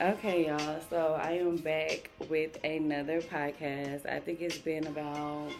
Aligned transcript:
Okay, 0.00 0.46
y'all. 0.46 0.80
So 0.90 1.18
I 1.20 1.32
am 1.32 1.56
back 1.56 2.08
with 2.28 2.62
another 2.62 3.20
podcast. 3.20 4.06
I 4.06 4.20
think 4.20 4.40
it's 4.40 4.58
been 4.58 4.86
about, 4.86 5.50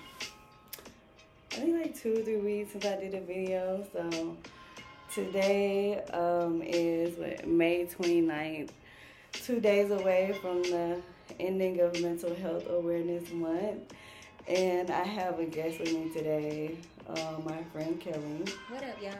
I 1.50 1.56
think 1.56 1.76
like 1.76 2.00
two 2.00 2.20
or 2.20 2.22
three 2.22 2.36
weeks 2.36 2.70
since 2.70 2.84
I 2.86 2.94
did 3.00 3.14
a 3.14 3.20
video. 3.20 3.84
So 3.92 4.36
today 5.12 6.00
um, 6.12 6.62
is 6.62 7.18
May 7.44 7.86
29th, 7.86 8.70
two 9.32 9.58
days 9.58 9.90
away 9.90 10.38
from 10.40 10.62
the 10.62 11.00
ending 11.40 11.80
of 11.80 12.00
Mental 12.00 12.32
Health 12.36 12.70
Awareness 12.70 13.32
Month. 13.32 13.92
And 14.46 14.92
I 14.92 15.02
have 15.02 15.40
a 15.40 15.46
guest 15.46 15.80
with 15.80 15.92
me 15.92 16.12
today, 16.12 16.78
uh, 17.08 17.40
my 17.44 17.64
friend 17.72 18.00
Kelly. 18.00 18.44
What 18.68 18.84
up, 18.84 19.02
y'all? 19.02 19.14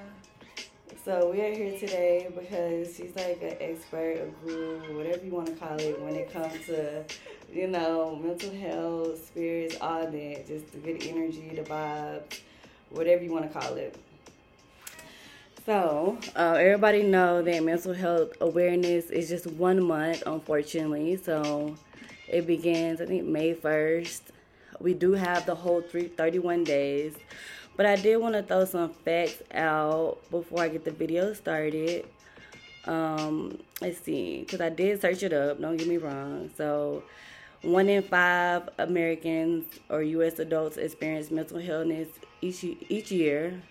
So 1.05 1.31
we 1.31 1.41
are 1.41 1.55
here 1.55 1.79
today 1.79 2.29
because 2.35 2.97
she's 2.97 3.15
like 3.17 3.43
an 3.43 3.57
expert, 3.61 4.19
a 4.21 4.47
guru, 4.47 4.97
whatever 4.97 5.25
you 5.25 5.33
want 5.33 5.47
to 5.47 5.55
call 5.55 5.79
it, 5.79 6.01
when 6.01 6.15
it 6.15 6.33
comes 6.33 6.67
to, 6.67 7.05
you 7.53 7.67
know, 7.67 8.17
mental 8.17 8.53
health, 8.55 9.27
spirits, 9.27 9.77
all 9.81 10.07
that, 10.07 10.47
just 10.47 10.73
the 10.73 10.79
good 10.79 11.03
energy, 11.03 11.53
the 11.55 11.63
vibes, 11.63 12.41
whatever 12.91 13.23
you 13.23 13.33
want 13.33 13.51
to 13.53 13.59
call 13.59 13.75
it. 13.75 13.97
So 15.67 16.19
uh, 16.35 16.57
everybody 16.59 17.03
know 17.03 17.43
that 17.43 17.63
mental 17.63 17.93
health 17.93 18.33
awareness 18.41 19.11
is 19.11 19.29
just 19.29 19.47
one 19.47 19.83
month, 19.83 20.23
unfortunately. 20.27 21.17
So 21.17 21.77
it 22.27 22.47
begins, 22.47 23.01
I 23.01 23.07
think, 23.07 23.25
May 23.25 23.55
first. 23.55 24.23
We 24.81 24.95
do 24.95 25.13
have 25.13 25.45
the 25.45 25.55
whole 25.55 25.83
three, 25.83 26.09
31 26.09 26.65
days. 26.65 27.15
But 27.79 27.87
I 27.87 27.95
did 27.95 28.17
want 28.17 28.35
to 28.35 28.43
throw 28.43 28.65
some 28.65 28.91
facts 28.91 29.41
out 29.55 30.19
before 30.33 30.63
I 30.63 30.69
get 30.69 30.85
the 30.85 30.91
video 30.91 31.33
started. 31.33 32.07
Um, 32.87 33.61
let's 33.81 34.01
see, 34.01 34.41
because 34.41 34.61
I 34.61 34.69
did 34.69 35.01
search 35.01 35.23
it 35.23 35.33
up, 35.33 35.61
don't 35.61 35.77
get 35.77 35.87
me 35.87 35.97
wrong. 35.97 36.51
So, 36.57 37.05
one 37.63 37.89
in 37.89 38.03
five 38.03 38.69
Americans 38.79 39.65
or 39.89 40.03
U.S. 40.03 40.41
adults 40.41 40.77
experience 40.77 41.31
mental 41.31 41.59
illness 41.59 42.09
each, 42.41 42.65
each 42.65 43.13
year. 43.13 43.63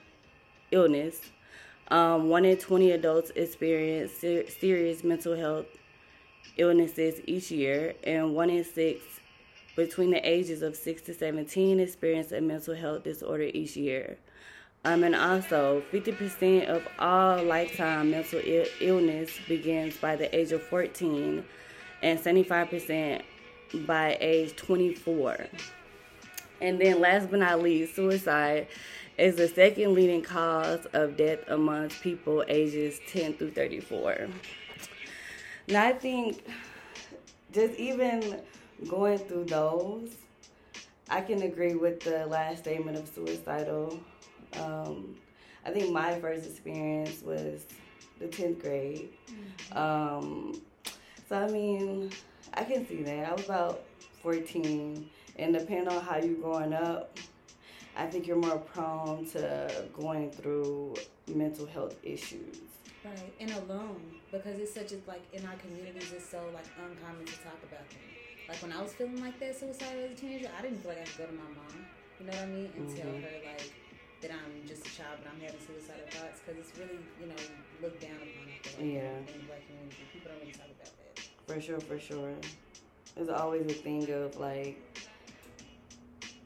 Illness. 0.71 1.19
Um, 1.89 2.29
one 2.29 2.45
in 2.45 2.55
20 2.55 2.91
adults 2.91 3.31
experience 3.35 4.13
ser- 4.13 4.47
serious 4.47 5.03
mental 5.03 5.35
health 5.35 5.65
illnesses 6.55 7.19
each 7.27 7.51
year, 7.51 7.93
and 8.05 8.33
one 8.33 8.49
in 8.51 8.63
six 8.63 9.01
between 9.77 10.09
the 10.09 10.29
ages 10.29 10.63
of 10.63 10.75
6 10.75 11.03
to 11.03 11.13
17 11.13 11.79
experience 11.79 12.31
a 12.33 12.41
mental 12.41 12.75
health 12.75 13.03
disorder 13.03 13.49
each 13.53 13.77
year. 13.77 14.17
Um, 14.83 15.03
and 15.03 15.15
also, 15.15 15.83
50% 15.91 16.67
of 16.67 16.85
all 16.97 17.43
lifetime 17.43 18.11
mental 18.11 18.39
il- 18.39 18.65
illness 18.81 19.29
begins 19.47 19.95
by 19.97 20.15
the 20.15 20.35
age 20.35 20.51
of 20.51 20.63
14, 20.63 21.45
and 22.01 22.19
75% 22.19 23.21
by 23.85 24.17
age 24.19 24.55
24. 24.55 25.45
And 26.59 26.81
then, 26.81 26.99
last 26.99 27.29
but 27.29 27.39
not 27.39 27.61
least, 27.61 27.95
suicide 27.95 28.67
is 29.19 29.35
the 29.35 29.47
second 29.47 29.93
leading 29.93 30.23
cause 30.23 30.85
of 30.93 31.17
death 31.17 31.39
amongst 31.49 32.01
people 32.01 32.43
ages 32.47 32.99
10 33.09 33.33
through 33.33 33.51
34. 33.51 34.27
Now, 35.67 35.85
I 35.85 35.93
think 35.93 36.43
just 37.51 37.77
even 37.77 38.39
going 38.87 39.17
through 39.17 39.45
those, 39.45 40.15
I 41.09 41.21
can 41.21 41.41
agree 41.41 41.75
with 41.75 42.01
the 42.01 42.25
last 42.25 42.59
statement 42.59 42.97
of 42.97 43.07
suicidal. 43.07 43.99
Um, 44.59 45.15
I 45.65 45.71
think 45.71 45.91
my 45.91 46.19
first 46.19 46.45
experience 46.45 47.21
was 47.21 47.65
the 48.19 48.27
10th 48.27 48.61
grade. 48.61 49.09
Um, 49.71 50.61
so, 51.27 51.37
I 51.37 51.47
mean, 51.47 52.11
I 52.53 52.63
can 52.63 52.87
see 52.87 53.03
that. 53.03 53.29
I 53.29 53.33
was 53.33 53.45
about 53.45 53.83
14, 54.23 55.09
and 55.37 55.53
depending 55.53 55.87
on 55.87 56.01
how 56.03 56.17
you're 56.17 56.35
growing 56.35 56.73
up, 56.73 57.17
I 57.95 58.05
think 58.05 58.27
you're 58.27 58.37
more 58.37 58.59
prone 58.59 59.25
to 59.31 59.85
going 59.99 60.29
through 60.31 60.95
mental 61.27 61.65
health 61.65 61.95
issues. 62.03 62.57
Right, 63.03 63.33
and 63.39 63.51
alone 63.51 64.01
because 64.31 64.59
it's 64.59 64.73
such 64.73 64.91
a 64.91 64.97
like 65.07 65.21
in 65.33 65.45
our 65.45 65.55
communities, 65.55 66.11
it's 66.13 66.29
so 66.29 66.43
like 66.53 66.65
uncommon 66.77 67.25
to 67.25 67.33
talk 67.37 67.57
about 67.63 67.89
them. 67.89 68.16
Like 68.47 68.61
when 68.61 68.71
I 68.71 68.81
was 68.81 68.93
feeling 68.93 69.19
like 69.21 69.39
that, 69.39 69.55
suicidal 69.59 70.03
as 70.05 70.11
a 70.11 70.15
teenager, 70.15 70.49
I 70.57 70.61
didn't 70.61 70.79
feel 70.79 70.91
like 70.91 71.01
I 71.01 71.03
could 71.03 71.17
go 71.17 71.25
to 71.25 71.33
my 71.33 71.43
mom. 71.43 71.85
You 72.19 72.25
know 72.27 72.31
what 72.33 72.41
I 72.43 72.45
mean? 72.47 72.71
And 72.77 72.95
tell 72.95 73.07
Mhm. 73.07 73.21
her 73.23 73.37
like 73.45 73.71
that 74.21 74.31
I'm 74.31 74.67
just 74.67 74.87
a 74.87 74.95
child, 74.97 75.19
but 75.21 75.31
I'm 75.33 75.39
having 75.41 75.59
suicidal 75.59 76.07
thoughts 76.09 76.39
because 76.39 76.59
it's 76.59 76.77
really 76.79 76.99
you 77.21 77.27
know 77.27 77.35
looked 77.81 78.01
down 78.01 78.15
upon. 78.15 78.45
Like, 78.79 78.93
Yeah. 78.93 79.17
In 79.19 79.25
the 79.25 79.45
black 79.47 79.67
community, 79.67 79.97
people 80.13 80.31
don't 80.31 80.39
really 80.39 80.51
talk 80.53 80.67
about 80.71 80.93
that. 80.97 81.19
For 81.45 81.61
sure, 81.61 81.79
for 81.81 81.99
sure. 81.99 82.33
There's 83.15 83.29
always 83.29 83.65
a 83.65 83.73
thing 83.73 84.09
of 84.11 84.37
like 84.37 84.79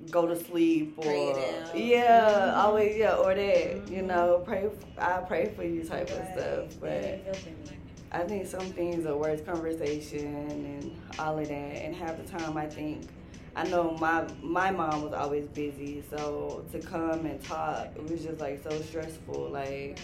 go 0.10 0.26
to 0.26 0.36
sleep 0.36 0.96
or 0.98 1.04
Pray 1.04 1.28
it 1.30 1.38
out. 1.64 1.76
yeah, 1.78 2.52
Mhm. 2.52 2.58
always 2.58 2.98
yeah, 2.98 3.16
or 3.16 3.36
that 3.36 3.88
you 3.88 4.02
Mhm. 4.02 4.06
know 4.06 4.42
pray. 4.44 4.70
I 4.98 5.18
pray 5.20 5.50
for 5.56 5.64
you 5.64 5.84
type 5.84 6.10
of 6.10 6.26
stuff, 6.34 6.80
but 6.82 7.04
me. 7.04 7.78
I 8.12 8.24
think 8.24 8.46
some 8.46 8.60
things 8.60 9.06
are 9.06 9.16
worth 9.16 9.46
conversation 9.46 10.36
and 10.50 10.98
all 11.18 11.40
of 11.40 11.48
that. 11.48 11.54
And 11.54 11.96
half 11.96 12.18
the 12.18 12.24
time, 12.24 12.58
I 12.58 12.68
think 12.68 13.08
I 13.56 13.64
know 13.64 13.92
my 14.00 14.26
my 14.42 14.72
mom 14.72 15.04
was 15.04 15.14
always 15.14 15.48
busy, 15.48 16.04
so 16.10 16.66
to 16.72 16.80
come 16.80 17.26
and 17.26 17.42
talk, 17.42 17.88
it 17.96 18.10
was 18.10 18.24
just 18.24 18.40
like 18.40 18.64
so 18.64 18.82
stressful. 18.82 19.50
Like 19.50 20.00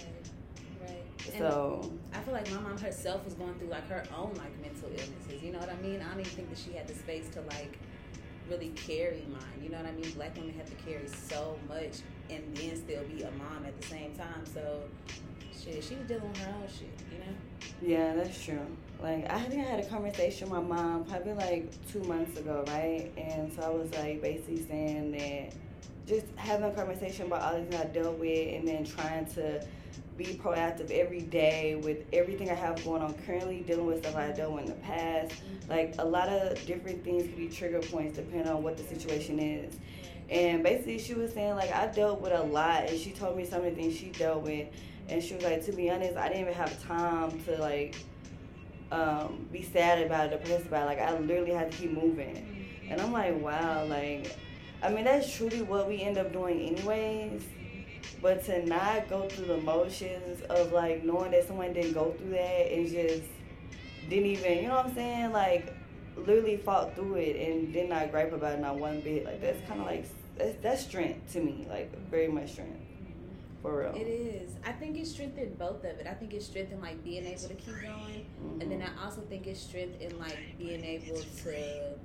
Right. 0.81 1.03
Right. 1.29 1.37
So, 1.37 1.91
I 2.13 2.19
feel 2.19 2.33
like 2.33 2.49
my 2.51 2.61
mom 2.61 2.77
herself 2.77 3.25
was 3.25 3.33
going 3.33 3.53
through 3.55 3.69
like 3.69 3.87
her 3.89 4.03
own 4.15 4.33
like 4.35 4.57
mental 4.61 4.89
illnesses. 4.89 5.43
You 5.43 5.51
know 5.51 5.59
what 5.59 5.69
I 5.69 5.75
mean? 5.81 6.01
I 6.01 6.09
don't 6.11 6.21
even 6.21 6.31
think 6.31 6.49
that 6.49 6.57
she 6.57 6.73
had 6.73 6.87
the 6.87 6.95
space 6.95 7.27
to 7.29 7.41
like 7.41 7.77
really 8.49 8.69
carry 8.69 9.25
mine. 9.29 9.61
You 9.61 9.69
know 9.69 9.77
what 9.77 9.87
I 9.87 9.91
mean? 9.91 10.09
Black 10.11 10.35
women 10.37 10.53
have 10.57 10.69
to 10.69 10.75
carry 10.89 11.07
so 11.07 11.57
much 11.67 11.99
and 12.29 12.55
then 12.55 12.75
still 12.77 13.03
be 13.03 13.23
a 13.23 13.31
mom 13.31 13.65
at 13.65 13.79
the 13.81 13.87
same 13.87 14.13
time. 14.13 14.45
So 14.45 14.83
shit, 15.51 15.83
she 15.83 15.95
was 15.95 16.07
dealing 16.07 16.29
with 16.29 16.37
her 16.37 16.53
own 16.53 16.67
shit. 16.67 16.89
You 17.11 17.19
know? 17.19 17.35
Yeah, 17.81 18.13
that's 18.15 18.43
true. 18.43 18.59
Like 19.01 19.31
I 19.31 19.39
think 19.41 19.65
I 19.65 19.69
had 19.69 19.79
a 19.79 19.85
conversation 19.87 20.49
with 20.49 20.63
my 20.63 20.75
mom 20.75 21.05
probably 21.05 21.33
like 21.33 21.71
two 21.91 22.01
months 22.03 22.39
ago, 22.39 22.63
right? 22.67 23.11
And 23.17 23.53
so 23.53 23.61
I 23.61 23.69
was 23.69 23.93
like 23.93 24.21
basically 24.21 24.65
saying 24.65 25.11
that 25.11 25.53
just 26.07 26.25
having 26.35 26.65
a 26.65 26.71
conversation 26.71 27.27
about 27.27 27.41
all 27.41 27.59
the 27.59 27.65
things 27.65 27.81
I 27.81 27.85
dealt 27.87 28.17
with, 28.17 28.55
and 28.55 28.67
then 28.67 28.85
trying 28.85 29.25
to 29.33 29.65
be 30.17 30.25
proactive 30.25 30.89
every 30.89 31.21
day 31.21 31.75
with 31.75 31.99
everything 32.11 32.49
I 32.49 32.55
have 32.55 32.83
going 32.83 33.03
on 33.03 33.13
currently, 33.25 33.61
dealing 33.61 33.85
with 33.85 33.99
stuff 33.99 34.15
I 34.15 34.31
dealt 34.31 34.53
with 34.53 34.63
in 34.63 34.69
the 34.69 34.75
past. 34.77 35.31
Mm-hmm. 35.31 35.69
Like 35.69 35.95
a 35.99 36.05
lot 36.05 36.29
of 36.29 36.65
different 36.65 37.03
things 37.03 37.23
could 37.23 37.37
be 37.37 37.49
trigger 37.49 37.81
points 37.81 38.17
depending 38.17 38.47
on 38.47 38.63
what 38.63 38.77
the 38.77 38.83
situation 38.83 39.37
is. 39.37 39.75
And 40.29 40.63
basically, 40.63 40.99
she 40.99 41.13
was 41.13 41.33
saying 41.33 41.55
like 41.55 41.71
I 41.71 41.87
dealt 41.87 42.19
with 42.19 42.33
a 42.33 42.43
lot, 42.43 42.89
and 42.89 42.99
she 42.99 43.11
told 43.11 43.37
me 43.37 43.45
some 43.45 43.59
of 43.63 43.65
the 43.65 43.81
things 43.81 43.95
she 43.95 44.07
dealt 44.07 44.41
with, 44.41 44.67
and 45.09 45.23
she 45.23 45.35
was 45.35 45.43
like, 45.43 45.65
to 45.65 45.71
be 45.71 45.89
honest, 45.89 46.17
I 46.17 46.27
didn't 46.27 46.41
even 46.41 46.53
have 46.53 46.83
time 46.83 47.39
to 47.43 47.57
like 47.57 47.95
um, 48.91 49.47
be 49.51 49.63
sad 49.63 50.05
about 50.05 50.31
it, 50.31 50.43
depressed 50.43 50.67
about 50.67 50.83
it. 50.83 50.85
Like 50.85 50.99
I 50.99 51.17
literally 51.17 51.51
had 51.51 51.71
to 51.71 51.77
keep 51.77 51.91
moving, 51.91 52.67
and 52.89 53.01
I'm 53.01 53.11
like, 53.11 53.39
wow, 53.41 53.85
like 53.85 54.35
I 54.81 54.89
mean 54.89 55.05
that's 55.05 55.33
truly 55.35 55.61
what 55.61 55.87
we 55.87 56.01
end 56.01 56.17
up 56.17 56.31
doing 56.33 56.59
anyways. 56.59 57.43
But 58.21 58.43
to 58.45 58.65
not 58.65 59.09
go 59.09 59.27
through 59.29 59.45
the 59.45 59.57
motions 59.57 60.41
of 60.49 60.71
like 60.71 61.03
knowing 61.03 61.31
that 61.31 61.47
someone 61.47 61.73
didn't 61.73 61.93
go 61.93 62.15
through 62.17 62.31
that 62.31 62.71
and 62.71 62.87
just 62.87 63.23
didn't 64.09 64.25
even, 64.25 64.57
you 64.57 64.67
know 64.69 64.75
what 64.75 64.87
I'm 64.87 64.95
saying? 64.95 65.31
Like 65.31 65.73
literally 66.15 66.57
fought 66.57 66.95
through 66.95 67.15
it 67.15 67.35
and 67.35 67.71
did 67.71 67.89
not 67.89 68.11
gripe 68.11 68.33
about 68.33 68.53
it 68.53 68.59
not 68.59 68.77
one 68.77 69.01
bit. 69.01 69.25
Like 69.25 69.39
that's 69.41 69.59
kind 69.67 69.81
of 69.81 69.85
like 69.85 70.05
that's, 70.35 70.55
that's 70.63 70.81
strength 70.83 71.31
to 71.33 71.41
me, 71.41 71.67
like 71.69 71.95
very 72.09 72.27
much 72.27 72.53
strength 72.53 72.86
for 73.61 73.79
real. 73.79 73.93
It 73.95 74.07
is. 74.07 74.55
I 74.65 74.71
think 74.71 74.97
it 74.97 75.07
strengthened 75.07 75.57
both 75.57 75.79
of 75.79 75.85
it. 75.99 76.07
I 76.09 76.13
think 76.13 76.33
it 76.33 76.43
strengthened 76.43 76.81
like 76.81 77.03
being 77.03 77.25
able 77.25 77.47
to 77.47 77.55
keep 77.55 77.75
going, 77.81 78.25
and 78.61 78.71
then 78.71 78.81
I 78.83 79.03
also 79.05 79.21
think 79.21 79.47
it's 79.47 79.59
strength 79.59 80.01
in 80.01 80.17
like 80.19 80.37
being 80.57 80.83
able 80.83 81.17
to 81.43 81.97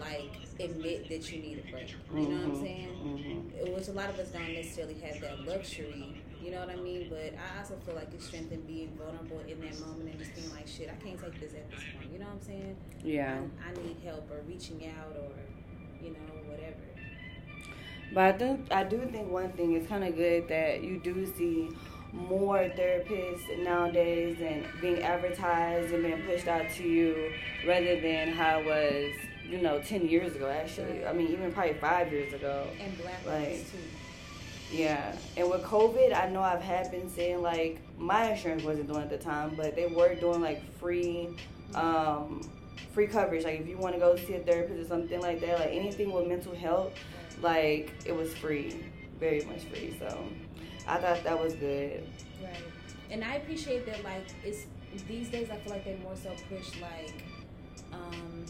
like 0.00 0.30
admit 0.58 1.08
that 1.08 1.30
you 1.32 1.42
need 1.42 1.62
a 1.66 1.70
break. 1.70 1.94
You 2.14 2.28
know 2.28 2.48
what 2.48 2.56
I'm 2.56 2.60
saying? 2.64 2.88
hmm 2.88 3.72
Which 3.74 3.88
a 3.88 3.92
lot 3.92 4.10
of 4.10 4.18
us 4.18 4.28
don't 4.28 4.52
necessarily 4.52 4.94
have 4.94 5.20
that 5.20 5.46
luxury. 5.46 6.22
You 6.42 6.50
know 6.50 6.60
what 6.60 6.70
I 6.70 6.76
mean? 6.76 7.06
But 7.08 7.34
I 7.38 7.58
also 7.60 7.76
feel 7.86 7.94
like 7.94 8.12
it 8.12 8.20
strengthened 8.20 8.66
being 8.66 8.90
vulnerable 8.98 9.40
in 9.46 9.60
that 9.60 9.78
moment 9.80 10.10
and 10.10 10.18
just 10.18 10.34
being 10.34 10.50
like, 10.50 10.66
shit, 10.66 10.90
I 10.90 11.00
can't 11.04 11.20
take 11.20 11.38
this 11.38 11.52
at 11.54 11.70
this 11.70 11.80
point. 11.94 12.12
You 12.12 12.18
know 12.18 12.26
what 12.26 12.34
I'm 12.34 12.40
saying? 12.40 12.76
Yeah. 13.04 13.38
I, 13.64 13.70
I 13.70 13.82
need 13.86 13.96
help 14.04 14.28
or 14.28 14.40
reaching 14.48 14.84
out 14.98 15.14
or, 15.16 15.30
you 16.04 16.10
know, 16.10 16.50
whatever. 16.50 16.74
But 18.14 18.34
I 18.34 18.38
do, 18.38 18.58
I 18.70 18.84
do 18.84 18.98
think 19.10 19.30
one 19.30 19.50
thing 19.52 19.74
is 19.74 19.86
kind 19.86 20.04
of 20.04 20.16
good 20.16 20.48
that 20.48 20.82
you 20.82 20.98
do 20.98 21.26
see 21.26 21.70
more 22.12 22.58
therapists 22.58 23.58
nowadays 23.64 24.36
and 24.42 24.66
being 24.80 25.02
advertised 25.02 25.92
and 25.92 26.02
being 26.02 26.22
pushed 26.22 26.46
out 26.46 26.68
to 26.70 26.82
you 26.82 27.32
rather 27.66 27.98
than 28.00 28.28
how 28.28 28.60
it 28.60 28.66
was, 28.66 29.14
you 29.48 29.62
know, 29.62 29.80
10 29.80 30.08
years 30.08 30.36
ago, 30.36 30.50
actually. 30.50 31.06
I 31.06 31.12
mean, 31.12 31.28
even 31.28 31.52
probably 31.52 31.74
five 31.74 32.12
years 32.12 32.32
ago. 32.34 32.66
And 32.80 32.96
black 32.98 33.24
ones 33.24 33.70
too. 33.70 34.76
Yeah. 34.76 35.14
And 35.36 35.50
with 35.50 35.62
COVID, 35.62 36.14
I 36.14 36.28
know 36.28 36.42
I've 36.42 36.62
had 36.62 36.90
been 36.90 37.08
saying, 37.08 37.42
like, 37.42 37.80
my 37.98 38.32
insurance 38.32 38.62
wasn't 38.62 38.88
doing 38.88 39.02
at 39.02 39.10
the 39.10 39.18
time, 39.18 39.54
but 39.56 39.74
they 39.74 39.86
were 39.86 40.14
doing, 40.14 40.40
like, 40.40 40.62
free 40.78 41.28
um, 41.74 42.40
free 42.92 43.06
coverage. 43.06 43.44
Like 43.44 43.60
if 43.60 43.68
you 43.68 43.76
want 43.76 43.94
to 43.94 44.00
go 44.00 44.16
see 44.16 44.34
a 44.34 44.40
therapist 44.40 44.80
or 44.80 44.86
something 44.86 45.20
like 45.20 45.40
that, 45.40 45.60
like 45.60 45.70
anything 45.70 46.12
with 46.12 46.26
mental 46.26 46.54
health, 46.54 46.92
like 47.42 47.92
it 48.04 48.14
was 48.14 48.34
free, 48.34 48.84
very 49.20 49.44
much 49.44 49.64
free. 49.64 49.94
So 49.98 50.24
I 50.86 50.98
thought 50.98 51.22
that 51.24 51.38
was 51.38 51.54
good. 51.54 52.04
Right. 52.42 52.56
And 53.10 53.24
I 53.24 53.34
appreciate 53.34 53.86
that. 53.86 54.02
Like 54.04 54.26
it's 54.44 54.66
these 55.08 55.28
days, 55.28 55.50
I 55.50 55.56
feel 55.56 55.72
like 55.72 55.84
they 55.84 55.96
more 56.02 56.16
so 56.16 56.30
push 56.48 56.80
like 56.80 57.24
um, 57.92 58.44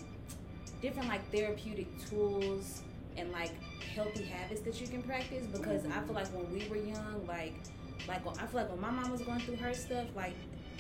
different 0.81 1.09
like 1.09 1.29
therapeutic 1.31 1.87
tools 2.09 2.83
and 3.17 3.31
like 3.33 3.53
healthy 3.95 4.25
habits 4.25 4.63
that 4.63 4.81
you 4.81 4.87
can 4.87 5.03
practice 5.03 5.45
because 5.47 5.85
I 5.87 6.01
feel 6.01 6.15
like 6.15 6.29
when 6.29 6.51
we 6.53 6.67
were 6.69 6.77
young, 6.77 7.25
like 7.27 7.55
like 8.09 8.27
I 8.27 8.47
feel 8.47 8.61
like 8.63 8.71
when 8.71 8.81
my 8.81 8.91
mom 8.91 9.11
was 9.11 9.23
going 9.23 9.41
through 9.41 9.57
her 9.57 9.75
stuff, 9.75 10.07
like 10.17 10.35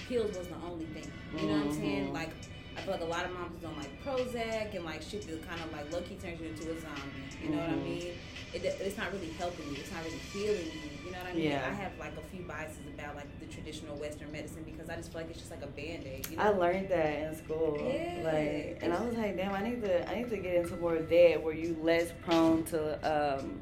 pills 0.09 0.37
was 0.37 0.49
the 0.49 0.56
only 0.69 0.87
thing. 0.87 1.11
You 1.38 1.47
know 1.47 1.59
what 1.59 1.67
I'm 1.67 1.73
saying? 1.73 2.09
Mhm. 2.09 2.14
Like 2.14 2.31
I 2.77 2.81
feel 2.81 2.93
like 2.93 3.03
a 3.03 3.05
lot 3.05 3.25
of 3.27 3.33
moms 3.33 3.55
was 3.55 3.65
on 3.65 3.77
like 3.77 3.93
Prozac 4.05 4.75
and 4.75 4.85
like 4.85 5.03
shit 5.03 5.27
that 5.29 5.47
kind 5.49 5.61
of 5.61 5.73
like 5.73 5.93
low 5.93 6.01
key 6.03 6.15
turns 6.17 6.41
you 6.41 6.49
into 6.49 6.63
a 6.71 6.81
zombie. 6.81 7.29
You 7.43 7.51
know 7.51 7.59
what 7.59 7.71
I 7.71 7.73
Mhm. 7.75 7.85
mean? 7.85 8.13
It, 8.55 8.65
it's 8.65 8.97
not 8.99 9.13
really 9.13 9.31
helping 9.39 9.67
you. 9.71 9.77
It's 9.77 9.91
not 9.93 10.05
really 10.05 10.17
healing 10.19 10.67
you. 10.73 11.07
You 11.07 11.11
know 11.13 11.19
what 11.19 11.27
I 11.29 11.33
mean? 11.35 11.43
Yeah. 11.51 11.67
I 11.69 11.75
have 11.75 11.93
like 11.99 12.13
a 12.17 12.23
few 12.35 12.43
biases 12.45 12.79
about 12.95 13.15
like 13.17 13.27
the 13.41 13.47
traditional 13.47 13.97
Western 13.97 14.31
medicine 14.33 14.63
because 14.65 14.89
I 14.89 14.97
just 14.97 15.13
feel 15.13 15.21
like 15.23 15.31
it's 15.31 15.39
just 15.41 15.51
like 15.51 15.63
a 15.63 15.67
band 15.67 16.05
aid. 16.07 16.27
You 16.31 16.37
know? 16.37 16.43
I 16.43 16.49
learned 16.51 16.89
that 16.89 17.29
in 17.29 17.37
school. 17.37 17.77
Yeah. 17.79 18.23
Like, 18.25 18.79
and 18.83 18.93
I 18.93 19.05
was 19.05 19.17
like, 19.17 19.37
damn, 19.37 19.53
I 19.53 19.63
need 19.63 19.83
to, 19.83 20.11
I 20.11 20.15
need 20.17 20.31
to 20.31 20.37
get 20.39 20.55
into 20.57 20.77
more 20.77 20.97
of 20.97 21.09
that 21.09 21.43
where 21.43 21.55
you 21.55 21.77
less 21.83 22.13
prone 22.25 22.65
to 22.65 23.39
um, 23.41 23.61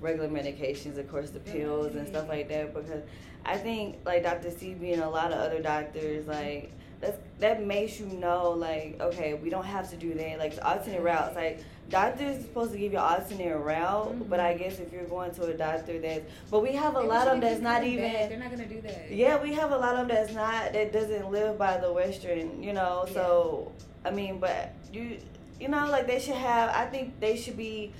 regular 0.00 0.28
medications, 0.28 0.98
of 0.98 1.10
course, 1.10 1.30
the 1.30 1.40
pills 1.40 1.94
and 1.94 2.06
stuff 2.06 2.28
like 2.28 2.48
that. 2.48 2.74
Because 2.74 3.02
I 3.44 3.56
think, 3.56 3.96
like 4.04 4.22
Dr. 4.24 4.48
Sebi 4.50 4.92
and 4.92 5.02
a 5.02 5.08
lot 5.08 5.32
of 5.32 5.38
other 5.38 5.60
doctors, 5.62 6.26
like 6.26 6.72
that's 7.00 7.18
that 7.38 7.64
makes 7.64 8.00
you 8.00 8.06
know, 8.06 8.50
like, 8.50 8.96
okay, 9.00 9.34
we 9.34 9.50
don't 9.50 9.64
have 9.64 9.90
to 9.90 9.96
do 9.96 10.14
that. 10.14 10.38
Like 10.38 10.54
the 10.54 10.66
alternate 10.66 11.02
routes, 11.02 11.34
like. 11.34 11.64
Doctors 11.88 12.38
are 12.38 12.42
supposed 12.42 12.72
to 12.72 12.78
give 12.78 12.92
you 12.92 12.98
alternate 12.98 13.56
route, 13.56 14.28
but 14.28 14.40
I 14.40 14.54
mm-hmm. 14.54 14.64
guess 14.64 14.80
if 14.80 14.92
you're 14.92 15.04
going 15.04 15.32
to 15.36 15.44
a 15.44 15.54
doctor 15.54 16.00
that's, 16.00 16.28
but 16.50 16.60
we 16.60 16.72
have 16.72 16.96
a 16.96 17.00
They 17.02 17.06
lot 17.06 17.28
of 17.28 17.34
them 17.34 17.40
that's 17.40 17.60
not 17.60 17.84
even. 17.84 18.10
They're 18.10 18.40
not 18.40 18.50
gonna 18.50 18.66
do 18.66 18.80
that. 18.80 19.12
Yeah, 19.12 19.40
we 19.40 19.52
have 19.52 19.70
a 19.70 19.76
lot 19.76 19.94
of 19.94 20.08
them 20.08 20.16
that's 20.16 20.34
not 20.34 20.72
that 20.72 20.92
doesn't 20.92 21.30
live 21.30 21.56
by 21.56 21.76
the 21.76 21.92
Western, 21.92 22.60
you 22.60 22.72
know. 22.72 23.06
So 23.12 23.70
I 24.04 24.10
mean, 24.10 24.40
but 24.40 24.72
you 24.92 25.18
you 25.60 25.68
know, 25.68 25.86
like 25.88 26.08
they 26.08 26.18
should 26.18 26.34
have. 26.34 26.70
I 26.70 26.86
think 26.86 27.20
they 27.20 27.36
should 27.36 27.56
be 27.56 27.92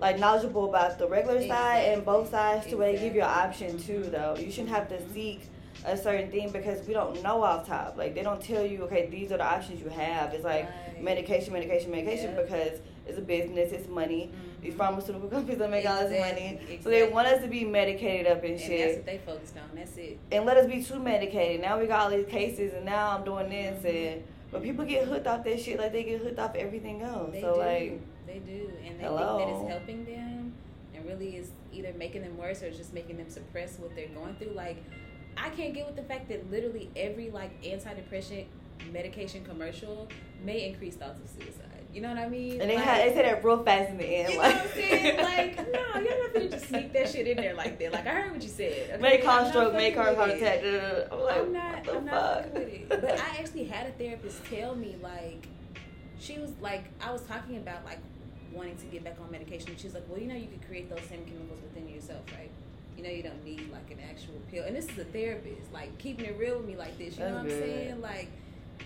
like 0.00 0.18
knowledgeable 0.18 0.68
about 0.68 0.98
the 0.98 1.06
regular 1.06 1.46
side 1.46 1.92
and 1.92 2.04
both 2.04 2.30
sides 2.30 2.66
to 2.66 2.76
where 2.76 2.92
they 2.92 2.98
give 2.98 3.14
you 3.14 3.22
an 3.22 3.28
option 3.28 3.78
too. 3.78 4.02
Though 4.02 4.36
you 4.36 4.50
shouldn't 4.50 4.70
have 4.70 4.88
to 4.88 5.12
seek 5.12 5.42
a 5.84 5.96
certain 5.96 6.30
thing 6.30 6.50
because 6.50 6.86
we 6.86 6.92
don't 6.94 7.22
know 7.22 7.42
off 7.42 7.66
top. 7.66 7.96
Like 7.96 8.14
they 8.14 8.22
don't 8.22 8.40
tell 8.40 8.64
you, 8.64 8.82
okay, 8.84 9.08
these 9.10 9.30
are 9.32 9.36
the 9.38 9.44
options 9.46 9.80
you 9.80 9.88
have. 9.88 10.32
It's 10.34 10.44
like 10.44 10.64
Right. 10.64 11.02
medication, 11.02 11.52
medication, 11.52 11.90
medication 11.90 12.30
Yeah. 12.34 12.42
because 12.42 12.80
it's 13.06 13.18
a 13.18 13.22
business, 13.22 13.72
it's 13.72 13.88
money. 13.88 14.30
Mhm. 14.32 14.62
These 14.62 14.74
pharmaceutical 14.74 15.28
companies 15.36 15.58
don't 15.58 15.70
make 15.70 15.88
all 15.88 16.00
this 16.00 16.10
money, 16.20 16.54
Exactly, 16.54 16.80
so 16.82 16.90
they 16.90 17.08
want 17.08 17.28
us 17.28 17.40
to 17.42 17.48
be 17.48 17.64
medicated 17.64 18.26
up 18.26 18.42
and 18.42 18.52
And 18.52 18.60
shit 18.60 18.78
that's 18.80 18.96
what 18.96 19.06
they 19.06 19.18
focused 19.18 19.56
on. 19.56 19.76
That's 19.76 19.96
it. 19.96 20.18
and 20.32 20.44
let 20.44 20.56
us 20.56 20.66
be 20.66 20.82
too 20.82 20.98
medicated. 20.98 21.60
Now 21.60 21.78
we 21.78 21.86
got 21.86 22.00
all 22.00 22.10
these 22.10 22.26
cases, 22.26 22.74
and 22.74 22.84
now 22.84 23.10
I'm 23.16 23.24
doing 23.24 23.48
this, 23.48 23.84
and 23.84 24.24
but 24.50 24.62
people 24.62 24.84
get 24.84 25.06
hooked 25.06 25.26
off 25.26 25.44
that 25.44 25.60
shit 25.60 25.78
like 25.78 25.92
they 25.92 26.02
get 26.04 26.20
hooked 26.22 26.38
off 26.38 26.54
everything 26.56 27.02
else. 27.02 27.32
They 27.32 27.40
so 27.40 27.54
do. 27.54 27.60
like, 27.60 28.00
they 28.26 28.38
do, 28.40 28.70
and 28.84 28.98
they 28.98 29.04
hello. 29.04 29.38
think 29.38 29.48
that 29.50 29.60
it's 29.62 29.70
helping 29.70 30.04
them, 30.04 30.54
and 30.94 31.06
really 31.06 31.36
is 31.36 31.50
either 31.72 31.92
making 31.96 32.22
them 32.22 32.36
worse 32.36 32.62
or 32.62 32.66
it's 32.66 32.76
just 32.78 32.92
making 32.92 33.16
them 33.18 33.28
suppress 33.30 33.78
what 33.78 33.94
they're 33.94 34.08
going 34.08 34.34
through. 34.36 34.52
Like, 34.54 34.78
I 35.40 35.50
can't 35.50 35.74
get 35.74 35.86
with 35.86 35.96
the 35.96 36.02
fact 36.02 36.28
that 36.28 36.50
literally 36.50 36.90
every 36.96 37.30
like 37.30 37.62
antidepressant 37.62 38.46
medication 38.92 39.44
commercial 39.44 40.08
may 40.44 40.68
increase 40.68 40.96
thoughts 40.96 41.20
of 41.20 41.28
suicide. 41.28 41.64
You 41.92 42.02
know 42.02 42.10
what 42.10 42.18
I 42.18 42.28
mean? 42.28 42.60
and 42.60 42.68
they 42.68 42.76
like, 42.76 42.84
had 42.84 43.08
they 43.08 43.14
said 43.14 43.24
that 43.24 43.42
real 43.42 43.62
fast 43.62 43.90
in 43.90 43.96
the 43.96 44.04
end. 44.04 44.28
You 44.28 44.36
know 44.36 44.42
like, 44.42 44.54
what 44.54 44.64
I'm 44.64 44.70
saying? 44.72 45.16
Like, 45.28 45.72
no, 45.72 46.00
you're 46.00 46.24
not 46.24 46.34
gonna 46.34 46.48
just 46.48 46.68
sneak 46.68 46.92
that 46.92 47.08
shit 47.08 47.26
in 47.26 47.36
there 47.38 47.54
like 47.54 47.78
that. 47.78 47.92
Like, 47.92 48.06
I 48.06 48.10
heard 48.10 48.32
what 48.32 48.42
you 48.42 48.48
said. 48.48 48.90
okay? 48.90 49.02
make 49.02 49.20
I'm 49.20 49.26
heart 49.26 49.48
stroke, 49.48 49.72
make 49.72 49.94
fucking 49.94 50.16
heart 50.16 50.28
heart 50.28 50.38
attack. 50.38 50.62
I'm 51.10 51.20
like, 51.20 51.38
I'm 51.38 51.52
not. 51.52 51.86
what 51.86 51.96
I'm 51.96 52.04
not 52.04 52.52
with 52.52 52.68
it. 52.68 52.88
But 52.88 53.18
I 53.18 53.36
actually 53.38 53.64
had 53.64 53.86
a 53.86 53.92
therapist 53.92 54.44
tell 54.46 54.74
me 54.74 54.96
like, 55.02 55.48
she 56.18 56.38
was 56.38 56.50
like, 56.60 56.84
I 57.00 57.10
was 57.10 57.22
talking 57.22 57.56
about 57.56 57.84
like 57.84 58.00
wanting 58.52 58.76
to 58.76 58.86
get 58.86 59.04
back 59.04 59.16
on 59.22 59.30
medication. 59.30 59.74
She 59.76 59.86
was 59.86 59.94
like, 59.94 60.04
well, 60.08 60.20
you 60.20 60.26
know, 60.26 60.34
you 60.34 60.48
could 60.48 60.66
create 60.66 60.90
those 60.90 61.04
same 61.08 61.24
chemicals 61.24 61.60
within 61.62 61.88
yourself, 61.88 62.20
right? 62.36 62.50
You 62.98 63.04
know, 63.04 63.10
you 63.10 63.22
don't 63.22 63.44
need 63.44 63.70
like 63.70 63.88
an 63.92 63.98
actual 64.10 64.34
pill. 64.50 64.64
And 64.64 64.74
this 64.74 64.86
is 64.86 64.98
a 64.98 65.04
therapist, 65.04 65.72
like 65.72 65.96
keeping 65.98 66.24
it 66.24 66.36
real 66.36 66.56
with 66.56 66.66
me 66.66 66.74
like 66.74 66.98
this. 66.98 67.14
You 67.14 67.20
know 67.20 67.34
That's 67.34 67.44
what 67.44 67.52
I'm 67.52 67.60
saying? 67.60 68.00
Like, 68.00 68.28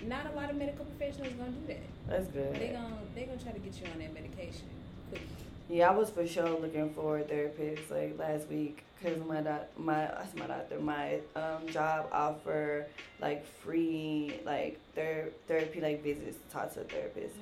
not 0.06 0.26
a 0.30 0.36
lot 0.36 0.50
of 0.50 0.56
medical 0.56 0.84
professionals 0.84 1.32
gonna 1.32 1.52
do 1.52 1.66
that. 1.68 1.80
That's 2.06 2.28
good. 2.28 2.54
They 2.54 2.68
gonna 2.68 2.98
they 3.14 3.22
gonna 3.22 3.42
try 3.42 3.52
to 3.52 3.58
get 3.58 3.80
you 3.80 3.86
on 3.90 3.98
that 4.00 4.12
medication. 4.12 4.68
Quick. 5.08 5.22
Yeah, 5.70 5.88
I 5.88 5.94
was 5.94 6.10
for 6.10 6.26
sure 6.26 6.50
looking 6.60 6.92
for 6.92 7.20
a 7.20 7.22
therapist 7.22 7.90
like 7.90 8.18
last 8.18 8.48
week 8.48 8.84
because 9.00 9.18
my 9.26 9.40
doc, 9.40 9.68
my 9.78 10.10
my 10.36 10.46
doctor, 10.46 10.78
my 10.78 11.20
um, 11.34 11.66
job 11.68 12.08
offer 12.12 12.86
like 13.18 13.46
free 13.46 14.40
like 14.44 14.78
ther- 14.94 15.30
therapy 15.48 15.80
like 15.80 16.02
visits 16.02 16.36
to 16.36 16.52
talk 16.52 16.74
to 16.74 16.80
a 16.80 16.84
therapist, 16.84 17.34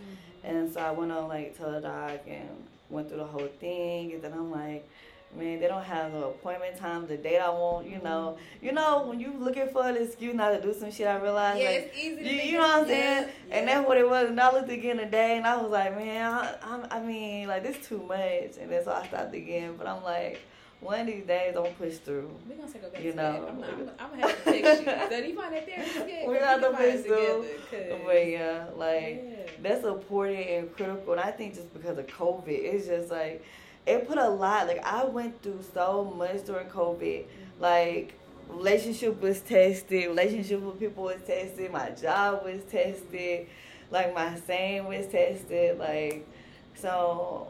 and 0.44 0.73
so 0.73 0.78
I 0.78 0.93
went 0.93 1.11
on 1.11 1.26
like 1.26 1.58
Teladoc 1.58 2.20
and 2.28 2.49
went 2.90 3.08
through 3.08 3.19
the 3.19 3.25
whole 3.26 3.49
thing, 3.58 4.12
and 4.12 4.23
then 4.23 4.32
I'm 4.32 4.52
like. 4.52 4.88
Man, 5.37 5.61
they 5.61 5.69
don't 5.69 5.85
have 5.85 6.12
no 6.12 6.31
appointment 6.31 6.77
times, 6.77 7.06
the 7.09 7.17
date 7.17 7.38
I 7.38 7.50
want, 7.50 7.87
you 7.88 8.00
know. 8.03 8.37
Mm-hmm. 8.37 8.67
You 8.67 8.73
know, 8.73 9.05
when 9.06 9.21
you 9.21 9.32
looking 9.38 9.69
for 9.69 9.87
an 9.87 9.97
excuse 9.97 10.35
not 10.35 10.50
to 10.50 10.61
do 10.61 10.75
some 10.75 10.91
shit, 10.91 11.06
I 11.06 11.19
realized 11.21 11.61
Yeah, 11.62 11.69
like 11.71 11.93
it's 11.94 11.97
easy 11.99 12.17
to 12.17 12.35
you, 12.35 12.43
you 12.43 12.53
know 12.59 12.67
what 12.67 12.81
I'm 12.81 12.87
saying? 12.88 13.29
yeah, 13.49 13.55
And 13.56 13.69
that's 13.69 13.87
what 13.87 13.97
it 13.97 14.09
was. 14.11 14.29
And 14.29 14.41
I 14.41 14.53
looked 14.53 14.71
again 14.71 14.97
today, 14.97 15.37
and 15.37 15.47
I 15.47 15.56
was 15.62 15.71
like, 15.71 15.97
man, 15.97 16.32
I, 16.32 16.55
I, 16.65 16.97
I 16.99 17.00
mean, 17.06 17.47
like 17.47 17.62
this 17.62 17.77
too 17.87 18.03
much. 18.03 18.56
And 18.61 18.73
then 18.73 18.82
so 18.85 18.91
I 18.93 19.06
stopped 19.06 19.32
again. 19.32 19.77
But 19.79 19.87
I'm 19.87 20.03
like, 20.03 20.41
one 20.81 20.99
of 21.00 21.06
these 21.06 21.25
days, 21.27 21.55
don't 21.55 21.79
push 21.79 21.99
through. 21.99 22.29
We're 22.49 22.56
gonna 22.56 22.69
circle 22.69 22.91
back 22.91 23.00
You 23.05 23.12
know. 23.15 23.47
I'm, 23.50 23.62
I'm, 23.62 23.91
I'm 24.00 24.11
gonna 24.11 24.23
have 24.26 24.44
to 24.44 24.50
text 24.50 24.81
you. 24.83 24.87
So 25.11 25.17
you 25.25 25.37
find 25.37 25.55
that 25.55 25.67
therapist 25.67 25.97
yet? 26.09 26.26
We're 26.26 26.33
We 26.33 26.41
not 26.41 26.61
can 26.61 26.73
the 26.73 26.76
find 26.76 26.85
it 26.88 26.97
best, 26.97 27.09
though. 27.09 27.43
together, 27.43 27.55
'cause- 27.71 28.00
But 28.05 28.26
yeah, 28.26 28.65
like 28.75 29.25
Yeah. 29.31 29.47
that's 29.62 29.85
important 29.85 30.41
and 30.49 30.75
critical. 30.75 31.12
And 31.12 31.21
I 31.21 31.31
think 31.31 31.55
just 31.55 31.73
because 31.73 31.99
of 31.99 32.06
COVID, 32.09 32.49
it's 32.49 32.88
just 32.88 33.11
like 33.12 33.44
it 33.87 34.06
put 34.09 34.19
a 34.19 34.29
lot. 34.29 34.67
Like 34.67 34.85
I 34.85 35.05
went 35.05 35.43
through 35.43 35.65
so 35.75 36.12
much 36.17 36.44
during 36.44 36.69
COVID. 36.69 37.25
Like 37.59 38.15
relationship 38.49 39.21
was 39.21 39.41
tested, 39.41 40.09
relationship 40.09 40.61
with 40.61 40.79
people 40.79 41.05
was 41.05 41.21
tested, 41.27 41.73
my 41.73 41.91
job 41.91 42.44
was 42.44 42.62
tested, 42.71 43.47
like 43.91 44.15
my 44.15 44.38
saying 44.47 44.87
was 44.87 45.07
tested. 45.07 45.78
Like 45.78 46.26
so. 46.75 47.49